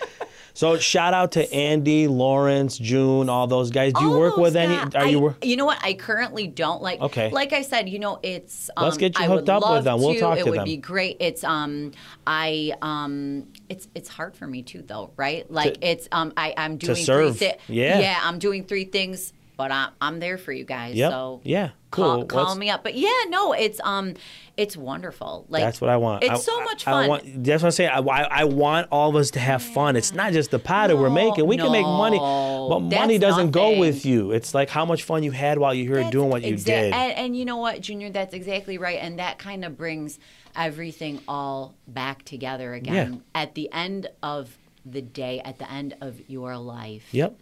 So 0.60 0.78
shout 0.78 1.14
out 1.14 1.32
to 1.32 1.54
Andy, 1.54 2.10
Lawrence, 2.10 2.78
June, 2.78 3.30
all 3.30 3.48
those 3.48 3.72
guys. 3.72 3.94
Do 3.94 4.04
you 4.04 4.12
All 4.12 4.20
work 4.20 4.36
with 4.36 4.58
any? 4.58 4.76
Are 4.94 5.08
you? 5.08 5.18
I- 5.20 5.22
wor- 5.22 5.38
You 5.42 5.56
know 5.56 5.64
what? 5.64 5.80
I 5.82 5.94
currently 5.94 6.48
don't 6.48 6.82
like. 6.82 7.00
Okay. 7.00 7.30
Like 7.30 7.54
I 7.54 7.62
said, 7.62 7.88
you 7.88 7.98
know, 7.98 8.20
it's. 8.24 8.70
Um, 8.76 8.84
Let's 8.84 8.98
get 8.98 9.18
you 9.18 9.24
I 9.24 9.28
hooked 9.30 9.48
up 9.48 9.64
with 9.72 9.86
them. 9.86 10.00
We'll 10.02 10.16
to. 10.16 10.20
talk 10.20 10.38
it 10.38 10.44
to 10.44 10.50
would 10.52 10.66
be 10.66 10.76
great. 10.76 11.16
It's 11.22 11.46
um, 11.46 11.94
I 12.28 12.74
um, 12.82 13.48
it's 13.70 13.88
it's 13.96 14.10
hard 14.10 14.36
for 14.36 14.48
me 14.48 14.62
too 14.62 14.82
though, 14.82 15.14
right? 15.16 15.50
Like 15.50 15.78
it's 15.80 16.10
um, 16.12 16.34
I 16.36 16.54
I'm 16.58 16.76
doing 16.76 16.98
serve. 16.98 17.38
three. 17.38 17.52
thi- 17.52 17.74
Yeah. 17.74 18.00
Yeah, 18.02 18.20
I'm 18.22 18.38
doing 18.38 18.66
three 18.66 18.84
things, 18.84 19.32
but 19.56 19.72
I'm 19.72 19.92
I'm 20.02 20.20
there 20.20 20.38
for 20.38 20.52
you 20.52 20.66
guys. 20.66 20.94
Yep. 20.96 21.10
So 21.10 21.40
Yeah. 21.46 21.70
Call, 21.92 22.18
Cool. 22.18 22.26
call 22.26 22.44
Let's- 22.50 22.60
me 22.60 22.70
up. 22.70 22.84
But 22.84 22.96
yeah, 22.96 23.10
no, 23.30 23.54
it's 23.54 23.80
um, 23.84 24.14
it's 24.58 24.78
wonderful. 24.78 25.46
Like 25.50 25.64
That's 25.64 25.82
what 25.82 25.90
I 25.90 25.98
want. 25.98 26.24
It's 26.24 26.32
I- 26.32 26.38
so 26.38 26.64
much 26.64 26.84
fun. 26.84 27.06
I 27.06 27.08
want, 27.08 27.44
that's 27.44 27.64
what 27.64 27.68
I'm 27.68 27.72
saying. 27.72 27.90
I, 27.92 28.00
I, 28.00 28.44
want 28.44 28.88
all 28.92 29.10
of 29.10 29.16
us 29.16 29.32
to 29.32 29.40
have 29.40 29.64
fun. 29.64 29.96
It's 29.96 30.14
not 30.14 30.34
just 30.34 30.52
the 30.52 30.60
pie 30.60 30.88
that 30.88 30.98
we're 30.98 31.10
making. 31.10 31.48
We 31.48 31.58
can 31.58 31.72
make 31.72 31.86
money, 31.86 32.18
but 32.20 32.80
money 32.82 33.18
doesn't 33.18 33.52
go 33.52 33.80
with 33.80 34.06
you. 34.06 34.32
It's 34.32 34.54
like 34.54 34.70
how 34.70 34.86
much 34.86 35.04
fun 35.04 35.24
you 35.24 35.32
had 35.32 35.58
while 35.58 35.74
you're 35.74 35.98
here 36.00 36.12
doing 36.12 36.30
what 36.30 36.44
you 36.44 36.56
exa- 36.56 36.66
did. 36.66 36.94
And, 36.94 37.14
and 37.14 37.38
you 37.38 37.46
know 37.46 37.58
what, 37.58 37.82
Junior, 37.82 38.10
that's 38.10 38.34
exactly 38.34 38.78
right. 38.78 39.00
And 39.02 39.18
that 39.20 39.40
kind 39.40 39.66
of 39.66 39.78
brings 39.78 40.20
everything 40.56 41.22
all 41.28 41.74
back 41.88 42.24
together 42.24 42.74
again. 42.74 43.24
At 43.34 43.56
the 43.56 43.72
end 43.72 44.10
of 44.22 44.58
the 44.86 45.02
day, 45.02 45.40
at 45.44 45.58
the 45.58 45.72
end 45.72 45.96
of 46.02 46.30
your 46.30 46.58
life, 46.58 47.08
yep. 47.14 47.40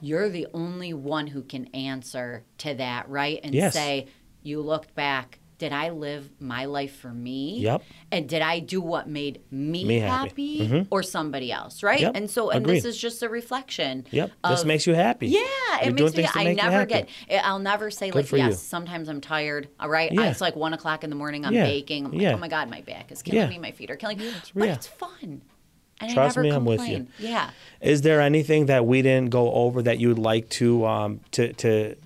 You're 0.00 0.28
the 0.28 0.46
only 0.54 0.92
one 0.94 1.26
who 1.26 1.42
can 1.42 1.66
answer 1.74 2.44
to 2.58 2.74
that, 2.74 3.08
right? 3.08 3.40
And 3.42 3.54
Yes. 3.54 3.74
say, 3.74 4.06
you 4.42 4.60
looked 4.60 4.94
back. 4.94 5.40
Did 5.58 5.72
I 5.72 5.90
live 5.90 6.30
my 6.38 6.66
life 6.66 6.94
for 6.94 7.12
me? 7.12 7.58
Yep. 7.58 7.82
And 8.12 8.28
did 8.28 8.42
I 8.42 8.60
do 8.60 8.80
what 8.80 9.08
made 9.08 9.40
me, 9.50 9.84
Me 9.84 9.98
happy. 9.98 10.58
happy, 10.58 10.60
mm-hmm. 10.60 10.82
or 10.88 11.02
somebody 11.02 11.50
else, 11.50 11.82
right? 11.82 11.98
Yep. 11.98 12.12
And 12.14 12.30
so, 12.30 12.50
and 12.50 12.64
Agreed. 12.64 12.76
this 12.76 12.84
is 12.84 12.96
just 12.96 13.24
a 13.24 13.28
reflection. 13.28 14.06
Yep. 14.12 14.30
This 14.50 14.64
makes 14.64 14.86
you 14.86 14.94
happy. 14.94 15.26
yeah, 15.26 15.40
You're 15.82 15.88
it 15.88 15.94
makes 16.00 16.16
me. 16.16 16.28
I 16.32 16.44
make 16.44 16.58
never 16.58 16.86
get. 16.86 17.08
I'll 17.42 17.58
never 17.58 17.90
say 17.90 18.10
Good 18.10 18.30
like 18.30 18.38
yes. 18.40 18.50
you. 18.50 18.54
Sometimes 18.54 19.08
I'm 19.08 19.20
tired. 19.20 19.68
All 19.80 19.88
right, 19.88 20.12
Yeah. 20.12 20.30
it's 20.30 20.40
like 20.40 20.54
one 20.54 20.74
o'clock 20.74 21.02
in 21.02 21.10
the 21.10 21.16
morning. 21.16 21.44
I'm 21.44 21.52
Yeah. 21.52 21.64
baking. 21.64 22.04
I'm 22.06 22.12
like, 22.12 22.20
Yeah. 22.20 22.34
oh 22.34 22.38
my 22.38 22.46
god, 22.46 22.70
my 22.70 22.82
back 22.82 23.10
is 23.10 23.20
killing 23.24 23.48
me. 23.48 23.58
My 23.58 23.72
feet 23.72 23.90
are 23.90 23.96
killing. 23.96 24.18
me. 24.18 24.32
but 24.54 24.68
it's 24.68 24.86
fun. 24.86 25.42
And 26.00 26.12
Trust 26.12 26.38
I 26.38 26.42
never 26.42 26.42
me, 26.42 26.56
I'm 26.56 26.64
with 26.64 26.86
you. 26.88 27.06
Yeah. 27.18 27.50
Is 27.80 28.02
there 28.02 28.20
anything 28.20 28.66
that 28.66 28.86
we 28.86 29.02
didn't 29.02 29.30
go 29.30 29.52
over 29.52 29.82
that 29.82 29.98
you'd 29.98 30.18
like 30.18 30.48
to 30.50 30.86
um, 30.86 31.20
to 31.32 31.52
to 31.54 31.96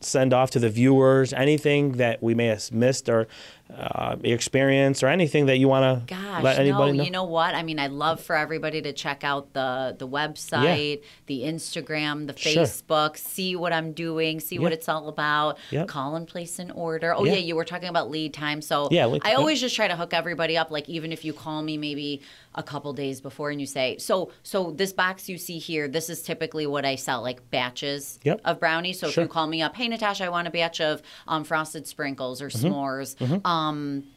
send 0.00 0.32
off 0.32 0.50
to 0.52 0.58
the 0.58 0.70
viewers? 0.70 1.32
Anything 1.32 1.92
that 1.92 2.22
we 2.22 2.34
may 2.34 2.46
have 2.46 2.70
missed 2.72 3.08
or 3.08 3.28
uh, 3.76 4.16
experience 4.24 5.02
or 5.02 5.08
anything 5.08 5.46
that 5.46 5.58
you 5.58 5.68
want 5.68 6.08
to 6.08 6.14
let 6.42 6.58
anybody 6.58 6.92
no. 6.92 6.98
know? 6.98 7.04
You 7.04 7.10
know 7.10 7.24
what? 7.24 7.54
I 7.54 7.62
mean, 7.62 7.78
I'd 7.78 7.92
love 7.92 8.20
for 8.20 8.36
everybody 8.36 8.82
to 8.82 8.92
check 8.92 9.24
out 9.24 9.52
the 9.52 9.94
the 9.98 10.08
website, 10.08 11.02
the 11.26 11.40
Instagram, 11.42 12.26
the 12.26 12.36
Sure. 12.36 12.62
Facebook, 12.64 13.16
see 13.16 13.56
what 13.56 13.72
I'm 13.72 13.92
doing, 13.92 14.40
see 14.40 14.58
what 14.58 14.72
it's 14.72 14.88
all 14.88 15.08
about. 15.08 15.58
Yep. 15.70 15.88
Call 15.88 16.16
and 16.16 16.26
place 16.26 16.58
an 16.58 16.70
order. 16.70 17.14
Oh 17.14 17.24
Yeah. 17.24 17.32
yeah, 17.34 17.38
you 17.38 17.56
were 17.56 17.64
talking 17.64 17.88
about 17.88 18.10
lead 18.10 18.32
time. 18.34 18.62
So 18.62 18.88
Yeah, 18.90 19.06
I 19.22 19.34
always 19.34 19.60
just 19.60 19.76
try 19.76 19.88
to 19.88 19.96
hook 19.96 20.14
everybody 20.14 20.56
up. 20.56 20.70
Like 20.70 20.88
even 20.88 21.12
if 21.12 21.24
you 21.24 21.32
call 21.32 21.62
me 21.62 21.76
maybe 21.76 22.22
a 22.54 22.62
couple 22.62 22.92
days 22.92 23.20
before 23.20 23.50
and 23.50 23.60
you 23.60 23.66
say, 23.66 23.96
so 23.98 24.32
so 24.42 24.72
this 24.72 24.92
box 24.92 25.28
you 25.28 25.38
see 25.38 25.58
here, 25.58 25.86
this 25.88 26.10
is 26.10 26.22
typically 26.22 26.66
what 26.66 26.84
I 26.84 26.96
sell, 26.96 27.22
like 27.22 27.48
batches 27.50 28.18
Yep. 28.24 28.40
of 28.44 28.58
brownies. 28.60 28.98
So 28.98 29.08
Sure. 29.10 29.22
if 29.24 29.28
you 29.28 29.32
call 29.32 29.46
me 29.46 29.62
up, 29.62 29.76
hey 29.76 29.86
Natasha, 29.88 30.24
I 30.24 30.28
want 30.30 30.48
a 30.48 30.50
batch 30.50 30.80
of 30.80 31.02
um, 31.28 31.44
frosted 31.44 31.86
sprinkles 31.86 32.42
or 32.42 32.48
Mm-hmm. 32.48 32.66
s'mores. 32.66 33.10
Um, 33.46 33.59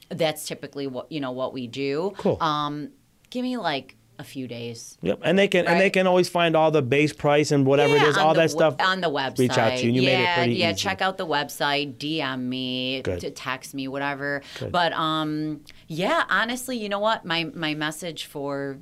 that's 0.10 0.46
typically 0.46 0.88
what 0.88 1.12
you 1.12 1.20
know 1.20 1.32
what 1.32 1.54
we 1.54 1.68
do. 1.68 2.14
Cool. 2.18 2.38
Um, 2.42 2.90
give 3.30 3.44
me 3.44 3.58
like 3.58 3.96
a 4.20 4.24
few 4.24 4.48
days. 4.48 4.98
Yep, 5.02 5.20
and 5.24 5.38
they 5.38 5.48
can 5.48 5.68
and 5.68 5.80
they 5.80 5.90
can 5.90 6.08
always 6.08 6.30
find 6.30 6.56
all 6.56 6.72
the 6.72 6.82
base 6.82 7.14
price 7.14 7.52
and 7.52 7.66
whatever 7.66 7.96
it 7.96 8.02
Yeah, 8.02 8.10
is, 8.10 8.18
on 8.18 8.28
all 8.28 8.34
that 8.36 8.52
stuff 8.52 8.76
on 8.80 9.02
the 9.02 9.10
website. 9.10 9.40
Reach 9.40 9.58
out 9.58 9.78
to 9.78 9.86
you. 9.86 9.92
You 9.92 10.02
yeah, 10.02 10.18
made 10.18 10.24
it 10.24 10.36
pretty 10.36 10.54
yeah. 10.56 10.72
easy. 10.72 10.82
Check 10.82 11.02
out 11.02 11.18
the 11.18 11.28
website. 11.28 11.98
DM 11.98 12.42
me, 12.42 13.02
to 13.02 13.32
text 13.32 13.74
me, 13.74 13.88
whatever. 13.88 14.42
Good. 14.60 14.72
But 14.72 14.94
um, 14.94 15.62
yeah. 15.88 16.24
Honestly, 16.30 16.78
you 16.78 16.90
know 16.90 17.00
what? 17.00 17.26
My 17.26 17.46
my 17.46 17.74
message 17.74 18.26
for 18.26 18.80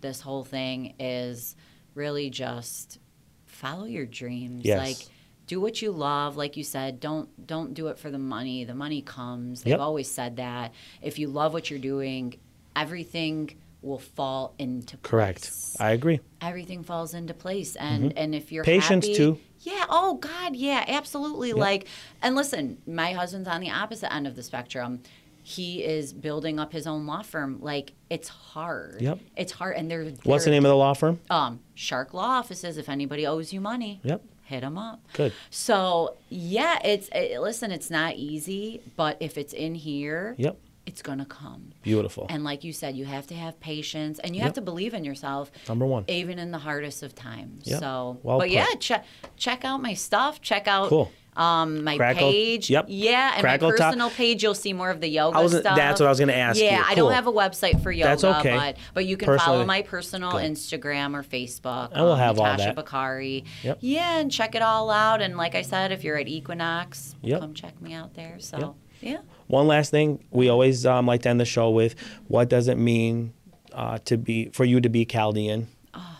this 0.00 0.20
whole 0.20 0.44
thing 0.44 0.94
is 0.98 1.56
really 1.94 2.30
just 2.30 2.98
follow 3.46 3.84
your 3.84 4.06
dreams. 4.06 4.64
Yes. 4.64 4.78
Like 4.78 5.17
do 5.48 5.60
what 5.60 5.82
you 5.82 5.90
love 5.90 6.36
like 6.36 6.56
you 6.56 6.62
said 6.62 7.00
don't 7.00 7.28
don't 7.46 7.74
do 7.74 7.88
it 7.88 7.98
for 7.98 8.10
the 8.10 8.18
money 8.18 8.62
the 8.64 8.74
money 8.74 9.02
comes 9.02 9.62
they've 9.62 9.72
Yep. 9.72 9.80
always 9.80 10.08
said 10.10 10.36
that 10.36 10.72
if 11.02 11.18
you 11.18 11.26
love 11.28 11.52
what 11.52 11.68
you're 11.70 11.78
doing 11.80 12.34
everything 12.76 13.50
will 13.82 13.98
fall 13.98 14.54
into 14.58 14.96
Correct. 14.98 15.40
place 15.42 15.76
I 15.80 15.90
agree. 15.92 16.20
everything 16.40 16.82
falls 16.82 17.14
into 17.14 17.34
place 17.34 17.76
and 17.76 18.16
and 18.16 18.34
if 18.34 18.52
you're 18.52 18.64
Mm-hmm. 18.64 18.80
Patience, 18.80 19.06
happy- 19.06 19.16
too. 19.16 19.38
yeah 19.60 19.84
oh 19.88 20.14
god 20.14 20.54
yeah 20.56 20.84
absolutely 20.88 21.52
like 21.52 21.86
and 22.22 22.34
listen 22.36 22.78
my 22.86 23.12
husband's 23.12 23.48
on 23.48 23.60
the 23.60 23.70
opposite 23.70 24.12
end 24.12 24.26
of 24.26 24.36
the 24.36 24.42
spectrum 24.42 25.00
he 25.42 25.82
is 25.82 26.12
building 26.12 26.58
up 26.58 26.72
his 26.72 26.86
own 26.86 27.06
law 27.06 27.22
firm 27.22 27.58
like 27.62 27.92
it's 28.10 28.28
hard 28.28 29.00
Yep. 29.00 29.18
it's 29.36 29.52
hard 29.52 29.76
and 29.76 29.90
they're 29.90 30.04
What's 30.24 30.44
the 30.44 30.50
name 30.50 30.64
of 30.66 30.70
the 30.70 30.76
law 30.76 30.92
firm? 30.94 31.20
um 31.30 31.60
shark 31.74 32.12
law 32.12 32.38
offices 32.40 32.76
if 32.78 32.88
anybody 32.88 33.26
owes 33.26 33.52
you 33.52 33.60
money 33.60 34.00
Yep. 34.02 34.22
Hit 34.48 34.62
them 34.62 34.78
up 34.78 35.00
Good. 35.12 35.32
so 35.50 36.16
yeah 36.30 36.78
it's 36.84 37.08
it, 37.14 37.38
listen 37.40 37.70
it's 37.70 37.90
not 37.90 38.16
easy 38.16 38.80
but 38.96 39.16
if 39.20 39.36
it's 39.38 39.52
in 39.52 39.74
here 39.74 40.34
Yep. 40.38 40.58
it's 40.86 41.02
gonna 41.02 41.26
come 41.26 41.72
Beautiful. 41.82 42.26
and 42.30 42.44
like 42.44 42.64
you 42.64 42.72
said, 42.72 42.96
you 42.96 43.04
have 43.04 43.26
to 43.28 43.34
have 43.34 43.60
patience 43.60 44.18
and 44.20 44.34
you 44.34 44.40
Yep. 44.40 44.44
have 44.46 44.54
to 44.54 44.60
believe 44.62 44.94
in 44.94 45.04
yourself. 45.04 45.50
Number 45.68 45.84
one. 45.86 46.04
Even 46.08 46.38
in 46.38 46.50
the 46.50 46.58
hardest 46.58 47.02
of 47.02 47.14
times. 47.14 47.66
Yep. 47.66 47.80
So, 47.80 48.18
Well 48.22 48.38
but 48.38 48.44
put. 48.48 48.50
yeah, 48.52 48.66
check 48.80 49.04
check 49.36 49.64
out 49.66 49.82
my 49.82 49.94
stuff. 49.94 50.40
Check 50.40 50.66
out 50.66 50.88
Cool. 50.88 51.10
Um, 51.38 51.84
my 51.84 51.96
Crackle- 51.96 52.30
page. 52.30 52.68
yep. 52.68 52.86
Yeah, 52.88 53.32
and 53.34 53.40
Crackle 53.40 53.70
my 53.70 53.76
Top- 53.76 53.86
personal 53.92 54.10
page, 54.10 54.42
you'll 54.42 54.54
see 54.54 54.72
more 54.72 54.90
of 54.90 55.00
the 55.00 55.08
yoga 55.08 55.38
I 55.38 55.42
was- 55.42 55.52
stuff. 55.56 55.76
that's 55.76 56.00
what 56.00 56.06
I 56.06 56.10
was 56.10 56.18
gonna 56.20 56.32
ask 56.32 56.60
Yeah, 56.60 56.78
you. 56.78 56.82
I 56.84 56.94
Cool. 56.94 57.04
don't 57.06 57.12
have 57.14 57.26
a 57.28 57.32
website 57.32 57.82
for 57.82 57.92
yoga, 57.92 58.08
That's 58.10 58.24
okay. 58.24 58.56
but 58.56 58.76
but 58.94 59.06
you 59.06 59.16
can 59.16 59.26
Personally- 59.26 59.56
follow 59.58 59.64
my 59.64 59.82
personal 59.82 60.32
Good. 60.32 60.50
Instagram 60.50 61.14
or 61.14 61.22
Facebook. 61.22 61.90
I 61.94 62.02
will 62.02 62.12
um, 62.12 62.18
have 62.18 62.38
all 62.38 62.44
Natasha 62.46 62.64
that. 62.66 62.74
Bakari. 62.76 63.44
Yep. 63.62 63.78
Yeah, 63.80 64.18
and 64.18 64.30
check 64.32 64.54
it 64.54 64.62
all 64.62 64.90
out. 64.90 65.22
And 65.22 65.36
like 65.36 65.54
I 65.54 65.62
said, 65.62 65.92
if 65.92 66.02
you're 66.04 66.16
at 66.18 66.28
Equinox, 66.28 67.14
Yep. 67.22 67.40
come 67.40 67.54
check 67.54 67.80
me 67.80 67.94
out 67.94 68.14
there. 68.14 68.36
So 68.40 68.58
Yep. 68.58 68.74
yeah. 69.00 69.18
One 69.46 69.66
last 69.66 69.90
thing, 69.90 70.24
we 70.30 70.48
always 70.48 70.84
um, 70.84 71.06
like 71.06 71.22
to 71.22 71.28
end 71.28 71.40
the 71.40 71.44
show 71.44 71.70
with: 71.70 71.94
What 72.26 72.48
does 72.48 72.68
it 72.68 72.76
mean 72.78 73.32
uh, 73.72 73.98
to 74.06 74.16
be 74.18 74.50
for 74.52 74.64
you 74.64 74.80
to 74.80 74.88
be 74.88 75.04
Chaldean, 75.04 75.68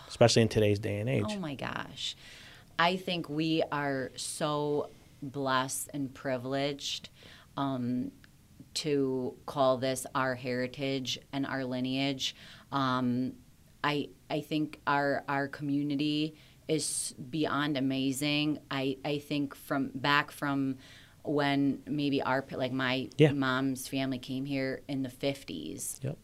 especially 0.09 0.43
in 0.43 0.49
today's 0.49 0.79
day 0.79 1.01
and 1.01 1.09
age? 1.09 1.25
Oh 1.29 1.37
my 1.39 1.55
gosh. 1.55 2.15
I 2.79 2.95
think 2.97 3.29
we 3.29 3.63
are 3.73 4.13
so 4.15 4.91
blessed 5.23 5.91
and 5.95 6.13
privileged 6.15 7.09
um, 7.57 8.11
to 8.75 9.35
call 9.47 9.79
this 9.79 10.07
our 10.15 10.35
heritage 10.35 11.19
and 11.33 11.47
our 11.47 11.65
lineage. 11.65 12.35
Um, 12.73 13.33
I, 13.83 14.11
I 14.31 14.41
think 14.41 14.81
our, 14.87 15.25
our 15.29 15.49
community 15.49 16.37
is 16.69 17.15
beyond 17.31 17.77
amazing. 17.77 18.59
I, 18.71 18.99
I 19.05 19.19
think 19.19 19.55
from 19.55 19.91
back 19.95 20.31
from 20.31 20.77
when 21.23 21.83
maybe 21.87 22.23
our 22.23 22.45
like 22.53 22.73
my 22.73 23.09
Yeah. 23.19 23.33
mom's 23.33 23.87
family 23.89 24.19
came 24.19 24.45
here 24.47 24.83
in 24.89 25.03
the 25.03 25.09
50s 25.09 26.03
Yep. 26.03 26.17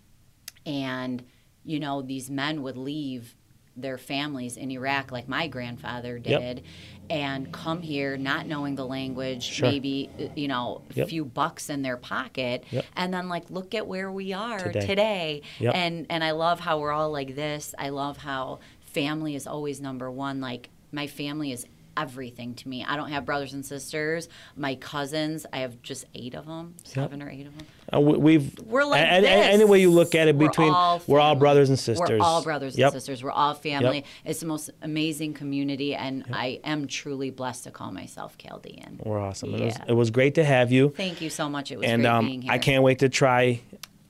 and 0.64 1.22
you 1.64 1.78
know 1.80 2.00
these 2.02 2.30
men 2.30 2.62
would 2.62 2.76
leave 2.76 3.34
their 3.76 3.98
families 3.98 4.56
in 4.56 4.70
Iraq 4.70 5.10
like 5.10 5.28
my 5.28 5.46
grandfather 5.48 6.16
Yep. 6.24 6.40
did 6.40 6.64
and 7.10 7.52
come 7.52 7.82
here 7.82 8.16
not 8.16 8.46
knowing 8.46 8.76
the 8.76 8.86
language 8.86 9.42
Sure. 9.42 9.68
maybe 9.68 10.08
uh, 10.18 10.24
you 10.36 10.48
know 10.48 10.82
a 10.90 10.94
Yep. 10.94 11.08
few 11.08 11.24
bucks 11.24 11.68
in 11.68 11.82
their 11.82 11.96
pocket 11.96 12.64
Yep. 12.70 12.84
and 12.96 13.12
then 13.12 13.28
like 13.28 13.50
look 13.50 13.74
at 13.74 13.86
where 13.86 14.10
we 14.12 14.32
are 14.32 14.58
Today. 14.58 14.86
today, 14.86 15.42
Yep. 15.58 15.74
and 15.74 16.06
and 16.08 16.22
I 16.24 16.30
love 16.30 16.60
how 16.60 16.78
we're 16.78 16.92
all 16.92 17.10
like 17.10 17.34
this 17.34 17.74
I 17.78 17.88
love 17.90 18.18
how 18.18 18.60
family 18.80 19.34
is 19.34 19.46
always 19.46 19.80
number 19.80 20.10
one 20.10 20.40
like 20.40 20.70
my 20.92 21.06
family 21.08 21.50
is 21.50 21.66
everything 21.96 22.54
to 22.54 22.68
me 22.68 22.84
I 22.88 22.96
don't 22.96 23.10
have 23.10 23.24
brothers 23.24 23.52
and 23.52 23.64
sisters 23.64 24.28
my 24.56 24.74
cousins 24.76 25.46
I 25.52 25.58
have 25.58 25.80
just 25.82 26.04
eight 26.14 26.34
of 26.34 26.46
them 26.46 26.74
seven 26.84 27.22
or 27.22 27.30
eight 27.30 27.46
of 27.46 27.56
them 27.58 27.66
Uh, 27.92 28.00
we- 28.00 28.16
we've 28.18 28.58
we're 28.64 28.84
like 28.84 29.00
a- 29.02 29.14
a- 29.14 29.18
a- 29.18 29.20
this. 29.20 29.54
any 29.54 29.64
way 29.64 29.80
you 29.80 29.90
look 29.90 30.14
at 30.14 30.26
it, 30.28 30.36
We're 30.36 30.48
between 30.48 30.70
all 30.72 31.02
we're 31.06 31.20
all 31.20 31.34
brothers 31.34 31.68
and 31.68 31.78
sisters. 31.78 32.08
We're 32.10 32.18
all 32.20 32.42
brothers 32.42 32.76
Yep. 32.78 32.86
and 32.92 32.92
sisters. 33.02 33.22
We're 33.22 33.30
all 33.30 33.54
family. 33.54 33.96
Yep. 33.98 34.04
It's 34.24 34.40
the 34.40 34.46
most 34.46 34.70
amazing 34.82 35.34
community, 35.34 35.94
and 35.94 36.24
I 36.32 36.60
am 36.64 36.86
truly 36.86 37.30
blessed 37.30 37.64
to 37.64 37.70
call 37.70 37.92
myself 37.92 38.36
Chaldean. 38.38 39.00
We're 39.04 39.20
awesome. 39.20 39.54
It, 39.54 39.60
was, 39.60 39.74
Yeah. 39.78 39.84
it 39.88 39.92
was 39.92 40.10
great 40.10 40.34
to 40.36 40.44
have 40.44 40.72
you, 40.72 40.94
Thank 40.96 41.20
you 41.20 41.28
so 41.30 41.48
much. 41.48 41.70
It 41.70 41.78
was 41.78 41.86
and 41.88 42.02
great 42.02 42.10
um, 42.10 42.26
being 42.26 42.42
here. 42.42 42.52
I 42.52 42.58
can't 42.58 42.82
wait 42.82 43.00
to 43.00 43.08
try. 43.10 43.60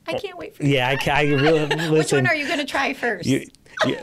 I 0.07 0.15
can't 0.15 0.39
wait 0.39 0.55
for 0.55 0.63
you. 0.65 0.75
Yeah, 0.75 0.89
I, 1.05 1.11
I 1.11 1.23
really 1.25 1.67
listen. 1.67 1.93
Which 1.99 2.13
one 2.13 2.27
are 2.29 2.35
you 2.37 2.47
going 2.47 2.61
to 2.61 2.65
try 2.67 2.93
first? 2.95 3.27
You, 3.27 3.45
you, 3.87 3.99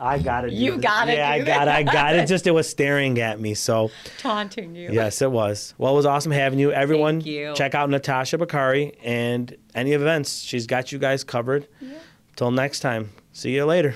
I 0.00 0.18
got 0.18 0.44
it. 0.44 0.52
You 0.60 0.76
got 0.78 1.08
it. 1.08 1.16
Yeah, 1.16 1.30
I 1.30 1.38
got 1.42 1.68
it. 1.68 1.70
I 1.70 1.82
got 1.82 2.14
it. 2.16 2.26
Just 2.26 2.46
it 2.46 2.50
was 2.50 2.68
staring 2.68 3.18
at 3.20 3.40
me. 3.40 3.54
So 3.54 3.90
Taunting 4.18 4.74
you. 4.74 4.90
yes, 4.92 5.22
it 5.22 5.30
was. 5.30 5.74
Well, 5.78 5.92
it 5.92 5.96
was 5.96 6.06
awesome 6.06 6.32
having 6.32 6.58
you. 6.58 6.72
Everyone, 6.72 7.20
you. 7.20 7.54
check 7.54 7.74
out 7.74 7.88
Natasha 7.90 8.38
Bakari 8.38 8.94
and 9.02 9.56
any 9.74 9.92
events. 9.92 10.40
She's 10.40 10.66
got 10.66 10.92
you 10.92 10.98
guys 10.98 11.24
covered. 11.24 11.66
Yeah. 11.80 11.98
Till 12.36 12.50
next 12.50 12.80
time. 12.80 13.10
See 13.32 13.54
you 13.54 13.64
later. 13.64 13.94